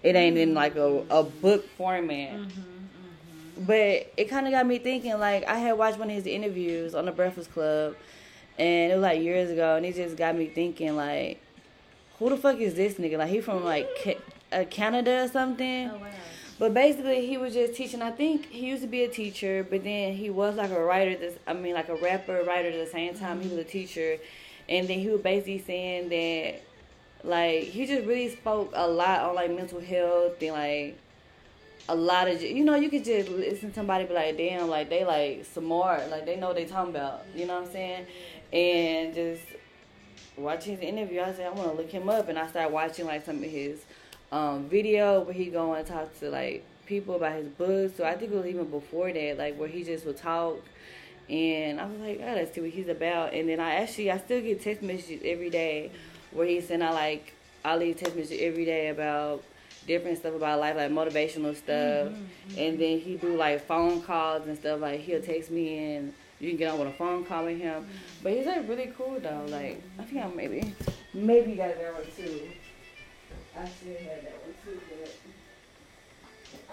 it 0.03 0.15
ain't 0.15 0.37
in 0.37 0.53
like 0.53 0.75
a, 0.75 1.03
a 1.09 1.23
book 1.23 1.67
format. 1.77 2.33
Mm-hmm, 2.33 2.43
mm-hmm. 2.43 3.65
But 3.65 4.11
it 4.17 4.29
kind 4.29 4.47
of 4.47 4.53
got 4.53 4.65
me 4.65 4.79
thinking. 4.79 5.17
Like 5.19 5.47
I 5.47 5.57
had 5.57 5.73
watched 5.73 5.99
one 5.99 6.09
of 6.09 6.15
his 6.15 6.25
interviews 6.25 6.95
on 6.95 7.05
the 7.05 7.11
Breakfast 7.11 7.51
Club, 7.53 7.95
and 8.57 8.91
it 8.91 8.95
was 8.95 9.03
like 9.03 9.21
years 9.21 9.51
ago, 9.51 9.75
and 9.75 9.85
it 9.85 9.95
just 9.95 10.17
got 10.17 10.35
me 10.35 10.47
thinking. 10.47 10.95
Like, 10.95 11.39
who 12.19 12.29
the 12.29 12.37
fuck 12.37 12.57
is 12.57 12.73
this 12.73 12.95
nigga? 12.95 13.17
Like 13.17 13.29
he 13.29 13.41
from 13.41 13.63
like 13.63 13.87
Ca- 14.03 14.21
uh, 14.51 14.65
Canada 14.69 15.23
or 15.23 15.27
something. 15.27 15.89
Oh 15.89 15.97
wow. 15.97 16.07
But 16.61 16.75
basically, 16.75 17.25
he 17.25 17.37
was 17.37 17.55
just 17.55 17.73
teaching. 17.73 18.03
I 18.03 18.11
think 18.11 18.45
he 18.45 18.67
used 18.67 18.83
to 18.83 18.87
be 18.87 19.03
a 19.03 19.07
teacher, 19.07 19.65
but 19.67 19.83
then 19.83 20.13
he 20.13 20.29
was 20.29 20.57
like 20.57 20.69
a 20.69 20.79
writer. 20.79 21.17
This, 21.17 21.33
I 21.47 21.53
mean, 21.53 21.73
like 21.73 21.89
a 21.89 21.95
rapper, 21.95 22.43
writer 22.43 22.69
at 22.69 22.85
the 22.85 22.91
same 22.91 23.15
time. 23.15 23.41
He 23.41 23.47
mm-hmm. 23.47 23.57
was 23.57 23.65
a 23.65 23.67
teacher, 23.67 24.19
and 24.69 24.87
then 24.87 24.99
he 24.99 25.09
was 25.09 25.21
basically 25.21 25.57
saying 25.57 26.09
that, 26.09 26.61
like, 27.23 27.63
he 27.63 27.85
just 27.85 28.05
really 28.05 28.29
spoke 28.29 28.71
a 28.73 28.87
lot 28.87 29.21
on 29.21 29.35
like 29.35 29.51
mental 29.51 29.79
health 29.79 30.41
and 30.41 30.51
like 30.51 30.97
a 31.89 31.95
lot 31.95 32.27
of 32.27 32.41
you 32.41 32.63
know 32.63 32.75
you 32.75 32.89
could 32.89 33.03
just 33.03 33.29
listen 33.29 33.69
to 33.69 33.75
somebody 33.75 34.05
be 34.05 34.13
like 34.13 34.37
damn 34.37 34.69
like 34.69 34.89
they 34.89 35.03
like 35.03 35.45
smart. 35.45 36.09
Like 36.09 36.25
they 36.25 36.35
know 36.35 36.47
what 36.47 36.55
they 36.55 36.65
talking 36.65 36.93
about. 36.95 37.23
You 37.35 37.45
know 37.45 37.59
what 37.59 37.67
I'm 37.67 37.73
saying? 37.73 38.05
And 38.53 39.13
just 39.13 39.43
watching 40.37 40.77
his 40.77 40.81
interview 40.81 41.21
I 41.21 41.33
said 41.33 41.47
I 41.47 41.49
want 41.49 41.71
to 41.71 41.77
look 41.77 41.89
him 41.89 42.09
up. 42.09 42.29
And 42.29 42.39
I 42.39 42.47
started 42.47 42.73
watching 42.73 43.05
like 43.05 43.25
some 43.25 43.37
of 43.37 43.49
his 43.49 43.83
um 44.31 44.69
video 44.69 45.21
where 45.21 45.33
he 45.33 45.45
go 45.45 45.73
and 45.73 45.85
talk 45.85 46.17
to 46.19 46.29
like 46.29 46.63
people 46.85 47.15
about 47.15 47.33
his 47.33 47.47
books 47.47 47.97
so 47.97 48.05
I 48.05 48.15
think 48.15 48.31
it 48.31 48.35
was 48.35 48.45
even 48.45 48.65
before 48.65 49.11
that 49.11 49.37
like 49.37 49.57
where 49.57 49.67
he 49.67 49.83
just 49.83 50.05
would 50.05 50.17
talk. 50.17 50.59
And 51.29 51.79
I 51.79 51.85
was 51.85 51.99
like, 51.99 52.19
oh, 52.21 52.33
let's 52.33 52.53
see 52.53 52.59
what 52.59 52.71
he's 52.71 52.89
about. 52.89 53.33
And 53.33 53.47
then 53.47 53.61
I 53.61 53.75
actually, 53.75 54.11
I 54.11 54.17
still 54.17 54.41
get 54.41 54.61
text 54.61 54.83
messages 54.83 55.21
every 55.23 55.49
day 55.49 55.91
where 56.31 56.47
he 56.47 56.61
send 56.61 56.83
out 56.83 56.93
like, 56.93 57.33
I 57.63 57.75
leave 57.75 57.97
text 57.97 58.15
messages 58.15 58.39
every 58.41 58.65
day 58.65 58.89
about 58.89 59.43
different 59.87 60.17
stuff 60.17 60.35
about 60.35 60.59
life, 60.59 60.75
like 60.75 60.91
motivational 60.91 61.55
stuff. 61.55 62.09
Mm-hmm, 62.09 62.15
mm-hmm. 62.15 62.59
And 62.59 62.79
then 62.79 62.99
he 62.99 63.17
do 63.17 63.35
like 63.35 63.65
phone 63.65 64.01
calls 64.01 64.47
and 64.47 64.57
stuff. 64.57 64.81
Like 64.81 65.01
he'll 65.01 65.21
text 65.21 65.51
me 65.51 65.95
and 65.95 66.13
you 66.39 66.49
can 66.49 66.57
get 66.57 66.71
on 66.71 66.79
with 66.79 66.87
a 66.89 66.93
phone 66.93 67.25
call 67.25 67.45
with 67.45 67.59
him. 67.59 67.83
Mm-hmm. 67.83 68.23
But 68.23 68.33
he's 68.33 68.45
like 68.45 68.67
really 68.67 68.93
cool 68.97 69.19
though. 69.19 69.45
Like 69.47 69.81
I 69.99 70.03
think 70.03 70.23
I 70.23 70.27
maybe, 70.29 70.73
maybe 71.13 71.55
got 71.55 71.77
that 71.77 71.93
one 71.93 72.03
too. 72.15 72.41
I 73.57 73.65
should 73.65 73.97
have 73.97 73.99
had 73.99 74.25
that 74.25 74.41
one 74.43 74.55
too, 74.63 74.79
but 74.89 75.13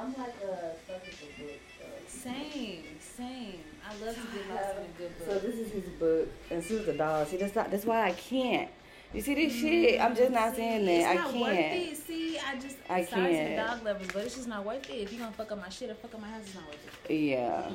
I'm 0.01 0.15
like 0.17 0.35
a 0.45 0.75
sucker 0.87 1.11
for 1.11 1.43
books. 1.43 1.69
So. 1.79 1.85
Same, 2.31 2.85
same. 3.01 3.61
I 3.87 4.05
love 4.05 4.15
to 4.15 4.21
get 4.37 4.49
lost 4.49 4.77
in 4.77 4.85
a 4.85 4.99
good 4.99 5.19
book. 5.19 5.29
So 5.29 5.39
this 5.39 5.57
is 5.57 5.73
his 5.73 5.85
book, 5.99 6.29
and 6.51 6.63
Sue's 6.63 6.89
a 6.89 6.97
dog. 6.97 7.27
See, 7.29 7.37
that's 7.37 7.55
not. 7.55 7.71
That's 7.71 7.85
why 7.85 8.05
I 8.05 8.13
can't. 8.13 8.71
You 9.15 9.23
see 9.23 9.35
this 9.35 9.53
shit? 9.55 10.01
I'm 10.01 10.15
just 10.15 10.31
not 10.33 10.55
saying 10.55 10.85
that. 10.85 10.93
It's 10.93 11.07
I 11.07 11.15
not 11.15 11.33
can't. 11.33 11.59
it. 11.83 11.97
See, 11.97 12.39
I 12.39 12.55
just 12.57 12.77
I 12.91 13.05
sorry 13.05 13.23
to 13.23 13.29
the 13.29 13.39
can't. 13.39 13.69
dog 13.69 13.85
lovers, 13.85 14.09
but 14.13 14.25
it's 14.25 14.35
just 14.37 14.49
not 14.49 14.65
worth 14.67 14.89
it. 14.91 14.95
If 14.95 15.13
you 15.13 15.19
gonna 15.19 15.33
fuck 15.33 15.51
up 15.51 15.59
my 15.61 15.69
shit 15.71 15.89
or 15.91 15.95
fuck 15.95 16.15
up 16.15 16.21
my 16.21 16.29
house, 16.29 16.43
it's 16.45 16.55
not 16.55 16.67
worth 16.67 17.07
it. 17.09 17.15
Yeah. 17.15 17.71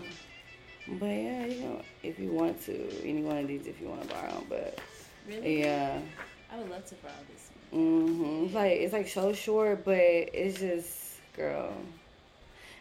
But 1.00 1.06
yeah, 1.08 1.46
you 1.46 1.62
know, 1.62 1.82
if 2.04 2.20
you 2.20 2.30
want 2.32 2.62
to, 2.66 3.08
any 3.08 3.24
one 3.24 3.38
of 3.38 3.48
these, 3.48 3.66
if 3.68 3.80
you 3.82 3.88
want 3.88 4.02
to 4.04 4.08
borrow 4.14 4.30
'em, 4.30 4.46
But 4.50 4.78
Really? 5.28 5.62
yeah, 5.62 6.00
I 6.52 6.58
would 6.58 6.70
love 6.70 6.86
to 6.88 6.96
borrow 6.96 7.14
this. 7.32 7.50
hmm 7.72 8.46
it's 8.46 8.54
like 8.54 8.72
it's 8.74 8.94
like 8.94 9.08
so 9.08 9.34
short, 9.34 9.84
but 9.86 9.96
it's 9.98 10.60
just 10.60 11.16
girl. 11.36 11.74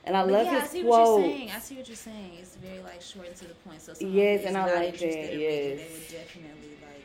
And 0.05 0.17
I 0.17 0.25
But 0.25 0.33
love 0.33 0.47
yeah, 0.47 0.57
I 0.57 0.61
his 0.61 0.71
see 0.71 0.83
what 0.83 0.99
you're 1.07 1.23
saying. 1.23 1.51
I 1.55 1.59
see 1.61 1.77
what 1.77 1.88
you're 1.88 1.97
saying. 1.97 2.33
It's 2.41 2.57
very 2.57 2.81
like 2.83 3.01
short 3.01 3.29
and 3.29 3.37
to 3.37 3.45
the 3.47 3.55
point. 3.55 3.81
So 3.81 3.95
Yes, 4.01 4.45
and 4.45 4.57
I 4.59 4.65
like 4.75 4.99
that, 4.99 5.01
yes. 5.01 5.38
they 5.38 5.88
would 5.93 6.09
definitely 6.11 6.71
like 6.83 7.02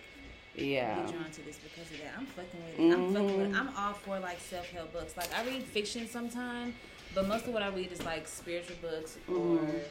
Yeah. 0.58 1.04
be 1.06 1.12
drawn 1.12 1.32
to 1.32 1.42
this 1.46 1.58
because 1.58 1.92
of 1.92 1.98
that. 2.02 2.14
I'm 2.18 2.26
fucking 2.26 2.62
with 2.66 2.80
it. 2.80 2.94
I'm 2.94 3.14
fucking 3.14 3.38
with 3.38 3.48
it. 3.48 3.54
Mhm. 3.54 3.60
I'm 3.60 3.78
all 3.78 3.94
for 3.94 4.20
like 4.20 4.40
self 4.40 4.68
help 4.72 4.92
books. 4.94 5.16
Like 5.16 5.34
I 5.34 5.46
read 5.46 5.64
fiction 5.64 6.08
sometimes, 6.08 6.74
but 7.14 7.28
most 7.28 7.46
of 7.48 7.54
what 7.54 7.64
I 7.64 7.70
read 7.70 7.92
is 7.92 8.04
like 8.04 8.28
spiritual 8.28 8.76
books 8.82 9.18
or 9.28 9.34
Mhm. 9.34 9.84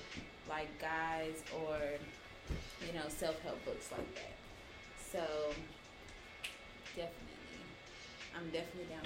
like 0.49 0.69
guides 0.81 1.43
or 1.55 1.79
you 2.87 2.93
know 2.93 3.09
self 3.09 3.41
help 3.43 3.65
books 3.65 3.91
like 3.93 4.15
that. 4.17 4.35
So 5.13 5.55
definitely, 6.95 7.63
I'm 8.37 8.51
definitely 8.51 8.95
down 8.95 9.03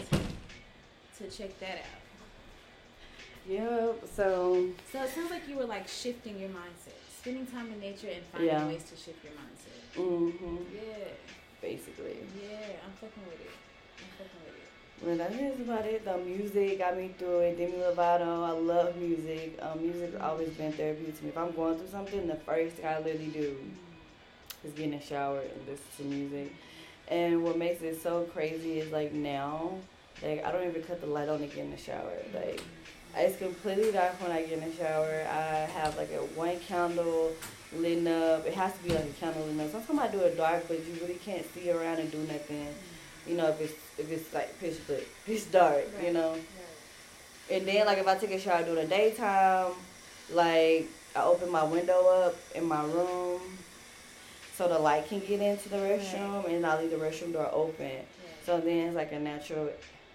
to 1.19 1.25
to 1.25 1.31
check 1.37 1.59
that 1.61 1.79
out. 1.79 2.01
Yep. 3.49 4.05
So 4.15 4.69
So 4.93 5.03
it 5.03 5.11
sounds 5.11 5.31
like 5.31 5.49
you 5.49 5.57
were 5.57 5.65
like 5.67 5.89
shifting 5.89 6.39
your 6.39 6.51
mindset, 6.51 6.95
spending 7.19 7.47
time 7.47 7.71
in 7.73 7.81
nature 7.81 8.09
and 8.09 8.23
finding 8.27 8.49
Yeah. 8.51 8.67
ways 8.67 8.85
to 8.85 8.97
shift 8.97 9.23
your 9.25 9.33
mindset. 9.33 9.97
Mm-hmm. 9.97 10.57
Yeah, 10.75 11.09
basically. 11.61 12.19
yeah, 12.41 12.77
I'm 12.85 12.93
fucking 12.93 13.25
with 13.27 13.41
it. 13.41 13.51
I'm 13.99 14.11
fucking 14.19 14.41
with 14.45 14.57
it. 14.57 15.07
Well, 15.07 15.17
that 15.17 15.33
is 15.33 15.61
about 15.61 15.87
it. 15.87 16.05
The 16.05 16.19
music 16.19 16.79
got 16.79 16.97
me 16.97 17.11
through 17.19 17.41
it. 17.41 17.59
Demi 17.59 17.73
Lovato, 17.73 18.45
I 18.45 18.53
love 18.53 18.97
music. 18.97 19.59
Um, 19.63 19.81
music's 19.81 20.21
always 20.21 20.51
been 20.51 20.73
therapeutic 20.73 21.19
to 21.19 21.25
me. 21.25 21.31
If 21.31 21.39
I'm 21.39 21.53
going 21.53 21.79
through 21.79 21.89
something, 21.89 22.27
the 22.27 22.37
first 22.37 22.77
thing 22.77 22.87
I 22.87 22.99
literally 22.99 23.29
do 23.29 23.57
is 24.65 24.73
get 24.73 24.85
in 24.85 24.91
the 24.93 25.01
shower 25.01 25.41
and 25.41 25.67
listen 25.67 25.85
to 25.99 26.03
music. 26.05 26.53
And 27.09 27.43
what 27.43 27.57
makes 27.59 27.83
it 27.83 28.01
so 28.03 28.23
crazy 28.33 28.79
is 28.79 28.93
like 28.93 29.13
now, 29.13 29.73
like 30.23 30.45
I 30.45 30.53
don't 30.53 30.67
even 30.69 30.83
cut 30.83 31.01
the 31.01 31.07
light 31.07 31.29
on 31.29 31.41
to 31.41 31.47
get 31.47 31.59
in 31.59 31.71
the 31.71 31.77
shower. 31.77 32.13
Like 32.35 32.63
it's 33.17 33.37
completely 33.39 33.93
dark 33.93 34.21
when 34.23 34.31
I 34.31 34.43
get 34.43 34.63
in 34.63 34.71
the 34.71 34.77
shower. 34.77 35.27
I 35.31 35.69
have 35.79 35.97
like 35.97 36.11
a 36.13 36.19
one 36.37 36.59
candle 36.61 37.33
lit 37.77 38.07
up. 38.07 38.47
It 38.47 38.55
has 38.55 38.73
to 38.77 38.83
be 38.83 38.91
like 38.91 39.05
a 39.05 39.13
candle 39.21 39.45
lit 39.47 39.67
up. 39.75 39.87
Sometimes 39.87 39.99
I 40.01 40.09
do 40.13 40.21
it 40.21 40.37
dark, 40.37 40.67
but 40.69 40.79
you 40.79 40.95
really 41.01 41.15
can't 41.25 41.45
see 41.55 41.71
around 41.71 41.99
and 41.99 42.11
do 42.11 42.19
nothing. 42.19 42.69
You 43.27 43.37
know, 43.37 43.49
if 43.49 43.61
it's 43.61 43.75
if 43.99 44.11
it's 44.11 44.33
like 44.35 44.59
pitch 44.61 44.77
black, 44.87 45.03
pitch 45.27 45.51
dark. 45.53 45.85
You 46.01 46.05
Right. 46.07 46.13
know. 46.15 46.37
And 47.51 47.67
then 47.67 47.87
like 47.87 47.99
if 47.99 48.07
I 48.07 48.17
take 48.17 48.31
a 48.31 48.39
shower 48.41 48.63
during 48.63 48.89
the 48.89 48.95
daytime, 48.97 49.73
like 50.33 50.87
I 51.17 51.23
open 51.25 51.51
my 51.51 51.65
window 51.65 52.07
up 52.07 52.37
in 52.55 52.65
my 52.65 52.85
room 52.85 53.41
so 54.55 54.69
the 54.69 54.79
light 54.79 55.09
can 55.09 55.19
get 55.21 55.41
into 55.41 55.69
the 55.69 55.77
restroom 55.77 56.47
and 56.49 56.65
I 56.65 56.81
leave 56.81 56.91
the 56.91 56.97
restroom 56.97 57.33
door 57.33 57.49
open. 57.53 57.91
So 58.45 58.61
then 58.61 58.89
it's 58.89 58.97
like 58.97 59.11
a 59.13 59.19
natural, 59.19 59.71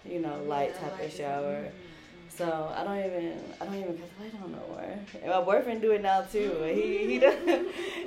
you 0.08 0.20
know, 0.20 0.42
light 0.44 0.72
Yeah, 0.74 0.88
type 0.88 0.98
light 0.98 1.06
of 1.08 1.12
shower. 1.12 1.52
mhm, 1.54 1.64
mhm. 1.66 1.70
So 2.36 2.70
I 2.76 2.84
don't 2.84 2.98
even 2.98 3.38
I 3.60 3.64
don't 3.64 3.74
even 3.74 3.98
cut 3.98 4.10
the 4.18 4.24
light 4.24 4.34
on 4.44 4.52
nowhere. 4.52 4.98
And 5.22 5.30
my 5.30 5.40
boyfriend 5.40 5.80
do 5.80 5.92
it 5.92 6.02
now 6.02 6.22
too. 6.22 6.52
He 6.64 7.06
he 7.12 7.18
does 7.24 7.34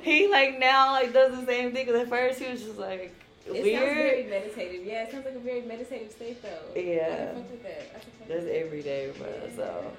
he 0.02 0.28
like 0.28 0.58
now 0.58 0.92
like 0.92 1.12
does 1.12 1.38
the 1.38 1.46
same 1.46 1.72
thing. 1.72 1.86
Cause 1.86 1.96
at 1.96 2.08
first 2.08 2.38
he 2.38 2.50
was 2.50 2.62
just 2.62 2.78
like 2.78 3.12
It 3.46 3.54
sounds 3.54 3.64
very 3.64 4.24
meditative. 4.24 4.86
Yeah, 4.86 5.02
it 5.04 5.10
sounds 5.10 5.24
like 5.24 5.34
a 5.34 5.38
very 5.40 5.62
meditative 5.62 6.12
state 6.12 6.40
though. 6.42 6.80
Yeah. 6.80 7.30
I 7.30 7.34
can 7.34 7.42
fuck 7.42 7.50
with 7.50 7.62
that. 7.64 7.80
I 7.80 7.98
That's 8.28 8.44
with 8.44 8.44
that. 8.44 8.56
every 8.56 8.82
day, 8.82 9.12
bro. 9.18 9.28
So 9.56 9.92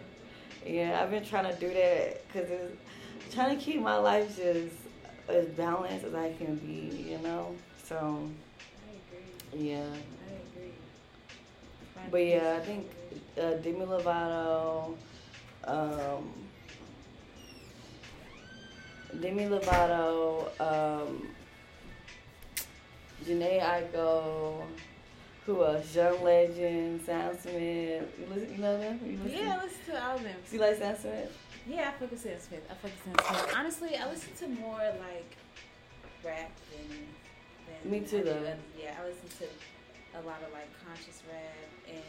yeah, 0.66 1.02
I've 1.02 1.12
been 1.12 1.26
trying 1.26 1.54
to 1.54 1.60
do 1.60 1.74
that 1.74 2.26
because 2.28 2.50
it's 2.50 3.34
trying 3.34 3.58
to 3.58 3.62
keep 3.64 3.82
my 3.82 3.98
life 3.98 4.38
just 4.38 4.76
as 5.28 5.48
balanced 5.48 6.06
as 6.06 6.14
I 6.14 6.32
can 6.34 6.56
be. 6.56 7.10
You 7.12 7.18
know. 7.20 7.54
So 7.84 8.30
I 8.88 9.56
agree. 9.58 9.70
yeah. 9.72 9.80
I 9.84 10.58
agree. 10.58 10.72
But 12.10 12.26
yeah, 12.26 12.58
I 12.58 12.66
think. 12.66 12.88
Uh, 13.38 13.54
Demi 13.64 13.86
Lovato, 13.86 14.94
um, 15.64 16.34
Demi 19.22 19.46
Lovato, 19.46 20.50
um, 20.60 21.28
Jhené 23.26 23.62
Aiko, 23.62 24.64
who 25.46 25.64
else? 25.64 25.94
John 25.94 26.22
Legend, 26.24 27.02
Sam 27.06 27.38
Smith. 27.40 27.56
You, 28.20 28.26
listen, 28.34 28.52
you 28.52 28.58
know 28.58 28.78
them? 28.80 29.00
You 29.06 29.18
listen? 29.24 29.46
Yeah, 29.46 29.58
I 29.60 29.64
listen 29.64 29.80
to 29.88 30.04
all 30.06 30.16
of 30.18 30.24
them. 30.24 30.36
You 30.52 30.60
like 30.60 30.78
Sam 30.78 30.96
Smith? 31.00 31.38
Yeah, 31.68 31.90
I 31.96 32.00
fuck 32.00 32.12
with 32.12 32.20
Sam 32.20 32.40
Smith. 32.40 32.66
I 32.70 32.74
fuck 32.74 32.92
with 32.92 33.04
Sam 33.06 33.38
Smith. 33.38 33.56
Honestly, 33.58 33.96
I 33.96 34.10
listen 34.10 34.34
to 34.40 34.48
more 34.62 34.78
like 34.78 35.38
rap 36.26 36.52
than. 36.72 36.98
than 37.82 37.92
Me 37.92 38.00
too, 38.02 38.24
though. 38.24 38.54
Yeah, 38.78 38.96
I 39.02 39.08
listen 39.08 39.30
to 39.40 40.20
a 40.20 40.22
lot 40.28 40.42
of 40.46 40.52
like 40.52 40.68
conscious 40.86 41.22
rap, 41.32 41.70
and 41.88 42.04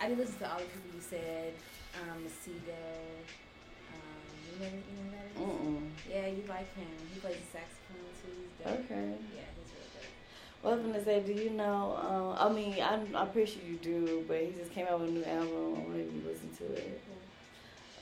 I 0.00 0.08
did 0.08 0.18
listen 0.18 0.38
to 0.38 0.50
all 0.50 0.58
the 0.58 0.64
people 0.64 0.90
you 0.94 1.00
said. 1.00 1.52
Um, 1.94 2.24
Masego. 2.24 2.74
Um, 3.92 4.26
you 4.50 4.58
know, 4.60 4.72
you 4.72 4.94
know 4.98 5.10
that 5.14 5.26
is? 5.30 5.38
Mm-mm. 5.38 5.88
Yeah, 6.10 6.26
you 6.26 6.42
like 6.48 6.74
him. 6.74 6.86
He 7.12 7.20
plays 7.20 7.36
the 7.36 7.58
saxophone 7.58 8.10
too. 8.20 8.34
He's 8.34 8.64
dope. 8.64 8.84
Okay. 8.90 9.08
Yeah, 9.34 9.48
he's 9.54 9.72
real 9.72 9.88
dope. 9.94 10.62
Well, 10.62 10.72
I 10.72 10.76
was 10.76 10.86
gonna 10.86 11.04
say, 11.04 11.20
do 11.20 11.32
you 11.32 11.50
know? 11.50 11.96
Um, 12.02 12.36
I 12.38 12.52
mean, 12.52 12.82
I'm, 12.82 13.14
I'm 13.14 13.30
pretty 13.30 13.52
sure 13.52 13.62
you 13.66 13.76
do, 13.76 14.24
but 14.26 14.40
he 14.40 14.52
just 14.52 14.72
came 14.72 14.86
out 14.86 15.00
with 15.00 15.10
a 15.10 15.12
new 15.12 15.24
album. 15.24 15.76
I 15.76 15.80
wonder 15.80 16.00
if 16.00 16.12
you 16.12 16.22
listen 16.26 16.50
to 16.58 16.72
it. 16.74 17.00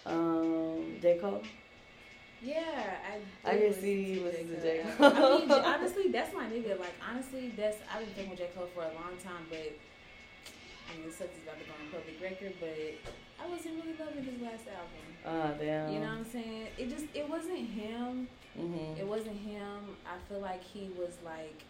Um, 0.07 0.97
J 1.01 1.19
Cole. 1.19 1.43
Yeah, 2.43 2.97
I. 3.45 3.49
I 3.51 3.57
can 3.59 3.73
see 3.75 4.15
you 4.15 4.23
listen 4.25 4.49
to 4.49 4.61
J. 4.61 4.83
J. 4.83 4.85
Cole. 4.97 5.13
I 5.15 5.39
mean, 5.41 5.51
honestly, 5.53 6.09
that's 6.11 6.35
my 6.35 6.47
nigga. 6.47 6.81
Like, 6.81 6.95
honestly, 7.09 7.53
that's 7.57 7.77
I've 7.93 8.01
been 8.01 8.09
thinking 8.15 8.31
with 8.31 8.39
J 8.41 8.49
Cole 8.57 8.69
for 8.75 8.83
a 8.83 8.95
long 8.95 9.15
time, 9.23 9.47
but 9.49 9.79
Mean, 10.99 11.09
it 11.09 11.13
sucks 11.15 11.31
he's 11.35 11.43
about 11.45 11.59
to 11.59 11.65
go 11.65 11.73
on 11.73 11.91
public 11.91 12.21
record, 12.23 12.55
but 12.61 12.77
I 13.43 13.49
wasn't 13.49 13.75
really 13.83 13.97
loving 13.99 14.25
his 14.25 14.41
last 14.43 14.65
album. 14.69 15.05
Ah, 15.25 15.53
damn. 15.59 15.93
You 15.93 16.01
know 16.01 16.07
what 16.09 16.19
I'm 16.19 16.25
saying? 16.31 16.67
It 16.79 16.91
just 16.91 17.07
it 17.15 17.29
wasn't 17.29 17.59
him. 17.69 18.29
Mm-hmm. 18.59 19.01
It 19.01 19.07
wasn't 19.07 19.39
him. 19.39 19.97
I 20.07 20.17
feel 20.29 20.41
like 20.41 20.63
he 20.63 20.91
was 20.99 21.17
like. 21.25 21.63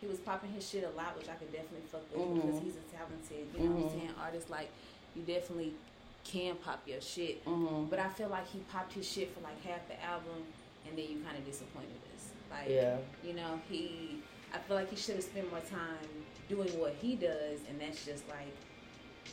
He 0.00 0.06
was 0.06 0.16
popping 0.18 0.50
his 0.52 0.66
shit 0.66 0.82
a 0.82 0.96
lot, 0.96 1.14
which 1.18 1.28
I 1.28 1.34
could 1.34 1.52
definitely 1.52 1.84
fuck 1.92 2.00
with 2.10 2.24
Mhm. 2.26 2.34
because 2.40 2.60
he's 2.62 2.76
a 2.76 2.96
talented, 2.96 3.46
you 3.52 3.68
know 3.68 3.74
what 3.76 3.84
Mhm. 3.84 3.92
I'm 3.92 4.00
saying, 4.00 4.14
artist. 4.18 4.48
Like, 4.48 4.70
you 5.14 5.20
definitely 5.24 5.74
can 6.24 6.56
pop 6.56 6.80
your 6.88 7.02
shit. 7.02 7.44
Mm-hmm. 7.44 7.84
But 7.90 7.98
I 7.98 8.08
feel 8.08 8.28
like 8.28 8.48
he 8.48 8.60
popped 8.72 8.94
his 8.94 9.06
shit 9.06 9.28
for 9.34 9.40
like 9.42 9.60
half 9.62 9.86
the 9.88 10.02
album, 10.02 10.40
and 10.88 10.96
then 10.96 11.04
you 11.04 11.20
kind 11.22 11.36
of 11.36 11.44
disappointed 11.44 12.00
us. 12.16 12.30
Like, 12.50 12.70
Yeah. 12.70 12.96
you 13.22 13.34
know, 13.34 13.60
he. 13.68 14.22
I 14.52 14.58
feel 14.58 14.76
like 14.76 14.90
he 14.90 14.96
should 14.96 15.16
have 15.16 15.24
spent 15.24 15.50
more 15.50 15.60
time 15.60 15.98
doing 16.48 16.68
what 16.78 16.94
he 17.00 17.14
does, 17.16 17.60
and 17.68 17.80
that's 17.80 18.04
just 18.04 18.28
like, 18.28 18.54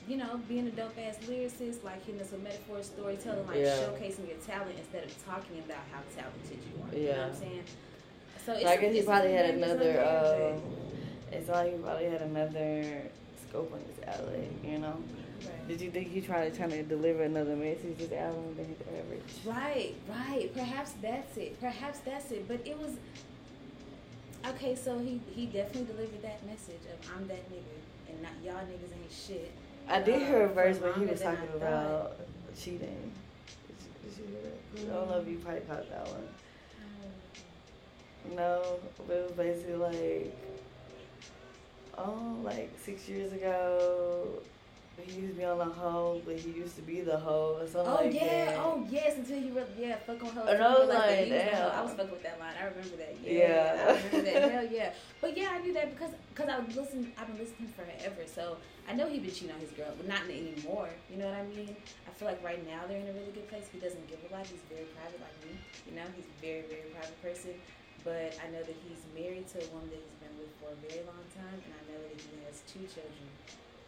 you 0.08 0.18
know, 0.18 0.40
being 0.48 0.68
a 0.68 0.72
dope 0.72 0.98
ass 1.00 1.18
lyricist, 1.28 1.84
like 1.84 2.06
hitting 2.06 2.22
us 2.22 2.32
with 2.32 2.44
metaphor, 2.44 2.84
storytelling, 2.84 3.48
like 3.48 3.58
Yeah. 3.58 3.78
showcasing 3.78 4.28
your 4.28 4.38
talent 4.46 4.78
instead 4.78 5.04
of 5.04 5.26
talking 5.26 5.60
about 5.66 5.82
how 5.92 6.02
talented 6.16 6.60
you 6.70 6.84
are. 6.84 6.96
You 6.96 7.06
know 7.06 7.10
Yeah. 7.12 7.18
what 7.28 7.30
I'm 7.30 7.36
saying? 7.36 7.64
So, 8.46 8.60
So 8.60 8.68
I 8.68 8.78
guess 8.78 8.94
he 8.94 9.02
probably 9.02 9.32
had 9.34 9.50
another. 9.56 10.00
Um, 10.06 10.62
it's 11.32 11.50
like 11.50 11.74
he 11.74 11.78
probably 11.80 12.06
had 12.06 12.22
another 12.22 13.02
scope 13.50 13.74
on 13.74 13.80
his 13.82 14.04
alley. 14.20 14.48
You 14.64 14.78
know. 14.78 14.96
right. 15.46 15.68
Did 15.68 15.82
you 15.82 15.92
think 15.92 16.12
he 16.12 16.22
tried 16.22 16.52
to 16.52 16.56
trying 16.58 16.70
to 16.70 16.84
deliver 16.84 17.24
another 17.24 17.56
message 17.56 17.98
this 17.98 18.12
album 18.14 18.56
than 18.56 18.66
his 18.66 18.78
average? 18.88 19.22
Right, 19.44 19.96
right. 20.08 20.54
Perhaps 20.54 20.94
that's 21.02 21.36
it. 21.38 21.60
Perhaps 21.60 22.00
that's 22.00 22.32
it. 22.32 22.48
But 22.48 22.66
it 22.66 22.80
was 22.80 22.92
okay. 24.50 24.76
So 24.76 25.00
he 25.00 25.22
he 25.34 25.46
definitely 25.46 25.94
delivered 25.94 26.22
that 26.24 26.46
message 26.46 26.82
of 26.92 27.12
I'm 27.16 27.28
that 27.28 27.50
nigga 27.52 27.78
and 28.10 28.22
not 28.22 28.32
y'all 28.44 28.64
niggas 28.64 28.94
ain't 28.94 29.12
shit. 29.12 29.52
I 29.88 30.02
did 30.02 30.28
hear 30.28 30.44
a 30.44 30.48
verse 30.50 30.80
where 30.80 30.94
he 30.94 31.06
was 31.06 31.22
talking 31.22 31.48
about 31.56 32.18
cheating. 32.58 33.12
Did 33.68 33.76
you, 33.80 34.10
did 34.10 34.18
you 34.18 34.26
hear 34.34 34.42
that? 34.44 34.94
I 34.94 34.96
don't 34.96 35.10
know 35.10 35.20
if 35.20 35.28
you 35.28 35.38
probably 35.38 35.62
caught 35.62 35.90
that 35.90 36.08
one. 36.08 36.28
No, 38.36 38.80
but 39.08 39.16
it 39.16 39.24
was 39.24 39.32
basically 39.32 39.76
like, 39.76 40.38
oh, 41.98 42.38
like 42.44 42.72
six 42.78 43.08
years 43.08 43.32
ago, 43.32 44.28
he 45.06 45.22
used 45.22 45.34
to 45.34 45.38
be 45.40 45.46
on 45.46 45.58
the 45.60 45.66
hoe, 45.66 46.22
but 46.26 46.36
he 46.38 46.52
used 46.52 46.76
to 46.76 46.82
be 46.82 47.02
the 47.02 47.18
hoe 47.18 47.58
or 47.62 47.68
something 47.68 47.92
Oh 47.94 48.04
like 48.06 48.14
yeah, 48.14 48.46
that. 48.46 48.58
oh 48.60 48.86
yes, 48.90 49.18
until 49.18 49.38
you 49.38 49.54
really 49.54 49.68
yeah, 49.78 49.96
fuck 49.98 50.24
on 50.24 50.38
I 50.38 50.42
was 50.42 50.90
Like, 50.90 50.98
like, 50.98 51.18
he 51.18 51.32
was 51.32 51.44
the 51.44 51.52
damn. 51.52 51.72
I 51.72 51.82
was 51.84 51.94
fucking 51.94 52.12
with 52.12 52.24
that 52.24 52.40
line. 52.40 52.56
I 52.60 52.66
remember 52.66 52.96
that. 52.98 53.14
Yeah, 53.24 53.32
Yeah. 53.32 53.78
I 53.78 53.92
remember 53.94 54.22
that. 54.32 54.52
Hell 54.52 54.68
yeah. 54.72 54.94
But 55.22 55.38
yeah, 55.38 55.50
I 55.54 55.58
knew 55.62 55.74
that 55.74 55.92
because 55.94 56.14
because 56.34 56.50
I 56.50 56.58
was 56.60 56.76
listening. 56.76 57.12
I've 57.18 57.28
been 57.28 57.38
listening 57.38 57.70
forever, 57.78 58.24
so 58.26 58.58
I 58.90 58.94
know 58.94 59.08
he 59.08 59.20
been 59.20 59.30
cheating 59.32 59.52
on 59.54 59.60
his 59.60 59.72
girl, 59.78 59.94
but 59.98 60.08
not 60.08 60.24
anymore. 60.26 60.90
You 61.12 61.18
know 61.22 61.28
what 61.30 61.38
I 61.38 61.46
mean? 61.46 61.76
I 62.08 62.12
feel 62.18 62.28
like 62.28 62.42
right 62.44 62.64
now 62.66 62.88
they're 62.88 62.98
in 63.02 63.08
a 63.10 63.14
really 63.14 63.32
good 63.36 63.48
place. 63.50 63.68
He 63.72 63.78
doesn't 63.80 64.08
give 64.10 64.18
a 64.26 64.34
lot. 64.34 64.48
He's 64.48 64.64
very 64.72 64.88
private, 64.98 65.22
like 65.22 65.38
me. 65.46 65.54
You 65.86 65.94
know, 66.00 66.08
he's 66.18 66.26
a 66.26 66.38
very 66.42 66.64
very 66.72 66.90
private 66.96 67.20
person. 67.22 67.54
But 68.04 68.34
I 68.42 68.48
know 68.50 68.64
that 68.64 68.78
he's 68.88 69.04
married 69.14 69.46
to 69.54 69.62
a 69.62 69.68
woman 69.76 69.92
that 69.94 70.00
he's 70.00 70.18
been 70.24 70.32
with 70.40 70.50
for 70.58 70.72
a 70.72 70.80
very 70.90 71.04
long 71.06 71.22
time, 71.36 71.60
and 71.60 71.72
I 71.76 71.82
know 71.92 72.00
that 72.02 72.16
he 72.18 72.40
has 72.48 72.64
two 72.66 72.82
children. 72.88 73.28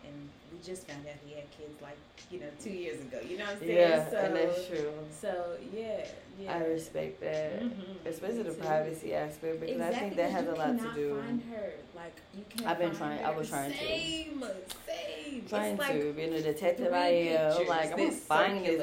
And 0.09 0.29
we 0.51 0.57
just 0.65 0.87
found 0.87 1.05
out 1.05 1.13
he 1.25 1.35
had 1.35 1.49
kids 1.51 1.81
like 1.81 1.97
you 2.31 2.39
know 2.39 2.47
two 2.61 2.71
years 2.71 2.99
ago. 3.01 3.19
You 3.27 3.37
know 3.37 3.45
what 3.45 3.53
I'm 3.53 3.59
saying? 3.59 3.77
Yeah, 3.77 4.09
so, 4.09 4.17
and 4.17 4.35
that's 4.35 4.67
true. 4.67 4.91
So 5.21 5.57
yeah, 5.73 6.05
yeah. 6.39 6.55
I 6.55 6.59
respect 6.65 7.21
that, 7.21 7.61
Mhm. 7.61 8.05
especially 8.05 8.43
the 8.43 8.51
privacy 8.53 9.13
aspect, 9.13 9.59
because 9.59 9.75
exactly, 9.75 9.95
I 9.97 9.99
think 9.99 10.15
that 10.15 10.31
has 10.31 10.47
a 10.47 10.55
lot 10.55 10.77
to 10.79 10.93
do. 10.95 11.21
Find 11.21 11.43
her 11.43 11.73
like 11.95 12.15
you 12.35 12.43
can't. 12.49 12.67
I've 12.69 12.79
been 12.79 12.95
trying- 12.95 13.23
I 13.23 13.31
her. 13.31 13.39
was 13.39 13.49
trying 13.49 13.71
to. 13.71 13.77
Same, 13.77 14.43
same. 14.87 15.45
Trying 15.47 15.77
like, 15.77 15.91
to, 15.91 16.13
being 16.13 16.33
a 16.33 16.41
detective 16.41 16.93
I 16.93 17.07
am, 17.07 17.67
like 17.67 17.91
I'm 17.91 17.97
gonna 17.97 18.11
find 18.11 18.65
this 18.65 18.81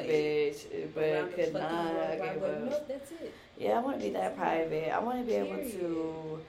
bitch, 0.69 0.93
but 0.95 1.03
around 1.03 1.33
could 1.33 1.53
not. 1.53 1.93
world 1.93 1.97
I 1.97 2.15
gave 2.17 2.43
up. 2.43 2.59
Nope, 2.63 2.85
that's 2.87 3.11
it. 3.11 3.33
Yeah, 3.57 3.77
I 3.77 3.79
want 3.79 3.99
to 3.99 4.05
be 4.05 4.13
that 4.13 4.37
private. 4.37 4.93
I 4.95 4.99
want 4.99 5.19
to 5.19 5.25
be 5.25 5.33
able 5.33 5.57
to. 5.71 6.39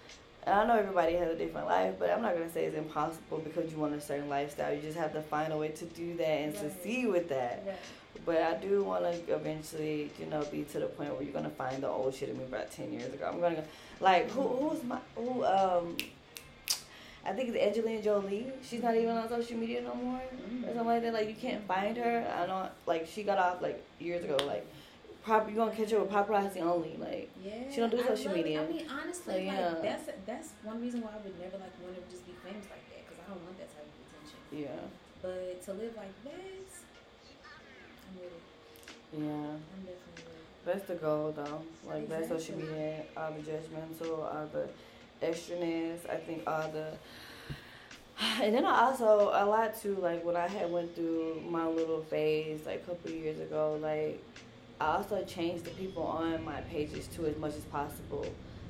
And 0.49 0.59
I 0.59 0.67
know 0.67 0.79
everybody 0.81 1.13
has 1.17 1.31
a 1.31 1.35
different 1.37 1.67
life, 1.67 1.97
but 1.99 2.09
I'm 2.09 2.23
not 2.23 2.33
gonna 2.33 2.51
say 2.51 2.65
it's 2.65 2.75
impossible 2.77 3.37
because 3.45 3.71
you 3.71 3.77
want 3.77 3.93
a 3.93 4.01
certain 4.01 4.31
lifestyle. 4.31 4.73
You 4.73 4.81
just 4.81 4.97
have 4.97 5.13
to 5.13 5.21
find 5.21 5.53
a 5.53 5.57
way 5.59 5.69
to 5.69 5.85
do 5.85 6.17
that 6.17 6.27
and 6.27 6.55
Right. 6.55 6.63
succeed 6.73 7.07
with 7.09 7.29
that. 7.29 7.63
Right. 7.67 7.77
But 8.25 8.39
I 8.41 8.55
do 8.55 8.83
want 8.83 9.05
to 9.05 9.35
eventually, 9.35 10.11
you 10.19 10.25
know, 10.25 10.43
be 10.51 10.63
to 10.73 10.81
the 10.81 10.87
point 10.87 11.13
where 11.13 11.23
you're 11.23 11.35
gonna 11.35 11.51
find 11.51 11.83
the 11.83 11.89
old 11.89 12.15
shit 12.15 12.31
of 12.31 12.39
me 12.39 12.45
about 12.45 12.71
ten 12.71 12.91
years 12.91 13.13
ago. 13.13 13.29
I'm 13.31 13.41
gonna 13.43 13.57
go, 13.57 13.65
like 14.01 14.31
who 14.31 14.41
who's 14.49 14.83
my 14.85 14.99
who 15.17 15.45
um. 15.45 15.99
I 17.27 17.33
think 17.35 17.51
it's 17.51 17.59
Angelina 17.59 18.01
Jolie. 18.01 18.47
She's 18.63 18.83
not 18.83 18.97
even 18.97 19.11
on 19.15 19.29
social 19.29 19.59
media 19.59 19.83
no 19.83 19.95
more, 19.95 20.19
Mm. 20.51 20.63
or 20.63 20.67
something 20.69 20.87
like 20.87 21.03
that. 21.03 21.13
Like 21.13 21.29
you 21.29 21.35
can't 21.35 21.63
find 21.69 21.95
her. 21.99 22.27
I 22.35 22.47
don't 22.47 22.71
like 22.87 23.07
she 23.07 23.23
got 23.23 23.37
off 23.37 23.61
like 23.61 23.83
years 23.99 24.25
ago. 24.25 24.37
Like, 24.47 24.67
you 25.49 25.57
gonna 25.57 25.71
catch 25.75 25.91
her 25.91 26.01
with 26.01 26.11
paparazzi 26.11 26.61
only. 26.61 26.97
Like, 26.99 27.29
Yeah. 27.45 27.71
She 27.71 27.77
don't 27.81 27.91
do 27.91 28.03
social 28.03 28.33
media. 28.33 28.63
I 28.63 28.67
mean, 28.73 28.87
honestly, 28.91 29.35
So, 29.35 29.41
yeah. 29.41 29.69
like 29.69 29.83
that's 29.83 30.05
that's 30.27 30.49
one 30.63 30.81
reason 30.81 31.03
why 31.03 31.11
I 31.15 31.21
would 31.25 31.39
never 31.39 31.59
like 31.59 31.75
want 31.83 31.95
to 31.97 32.03
just 32.11 32.27
be 32.27 32.33
famous 32.45 32.67
like 32.75 32.85
that 32.91 33.01
because 33.07 33.19
I 33.25 33.31
don't 33.31 33.43
want 33.45 33.59
that 33.59 33.71
type 33.75 33.87
of 33.87 33.97
attention. 34.07 34.39
yeah, 34.53 34.89
But 35.23 35.63
to 35.67 35.71
live 35.73 35.95
like 35.97 36.17
that, 36.25 36.69
I'm 38.09 38.15
with 38.17 38.33
it. 38.33 38.43
yeah. 39.13 39.21
I'm 39.23 39.83
definitely 39.85 40.13
with 40.17 40.25
it. 40.25 40.65
That's 40.67 40.87
the 40.87 40.95
goal, 40.97 41.33
though. 41.37 41.63
Like 41.87 42.09
that 42.09 42.29
social 42.29 42.55
Exactly. 42.57 42.63
media, 42.79 43.03
all 43.17 43.33
the 43.33 43.43
judgmental, 43.51 44.19
all 44.35 44.49
the 44.53 44.69
extraness. 45.27 46.09
I 46.09 46.17
think 46.17 46.43
all 46.47 46.69
the, 46.71 46.93
and 48.43 48.55
then 48.55 48.65
I 48.65 48.81
also 48.83 49.31
a 49.35 49.45
lot 49.47 49.81
too. 49.81 49.97
Like 49.97 50.25
when 50.25 50.37
I 50.37 50.49
had 50.49 50.71
went 50.71 50.95
through 50.95 51.43
my 51.49 51.67
little 51.67 52.03
phase, 52.03 52.61
like 52.67 52.83
a 52.85 52.87
couple 52.91 53.11
years 53.11 53.41
ago, 53.41 53.79
like 53.81 54.23
I 54.81 54.97
also 54.97 55.25
changed 55.25 55.65
the 55.65 55.71
people 55.71 56.05
on 56.05 56.45
my 56.45 56.61
pages 56.63 57.09
too 57.09 57.27
as 57.27 57.37
much 57.37 57.55
as 57.55 57.65
possible. 57.65 58.27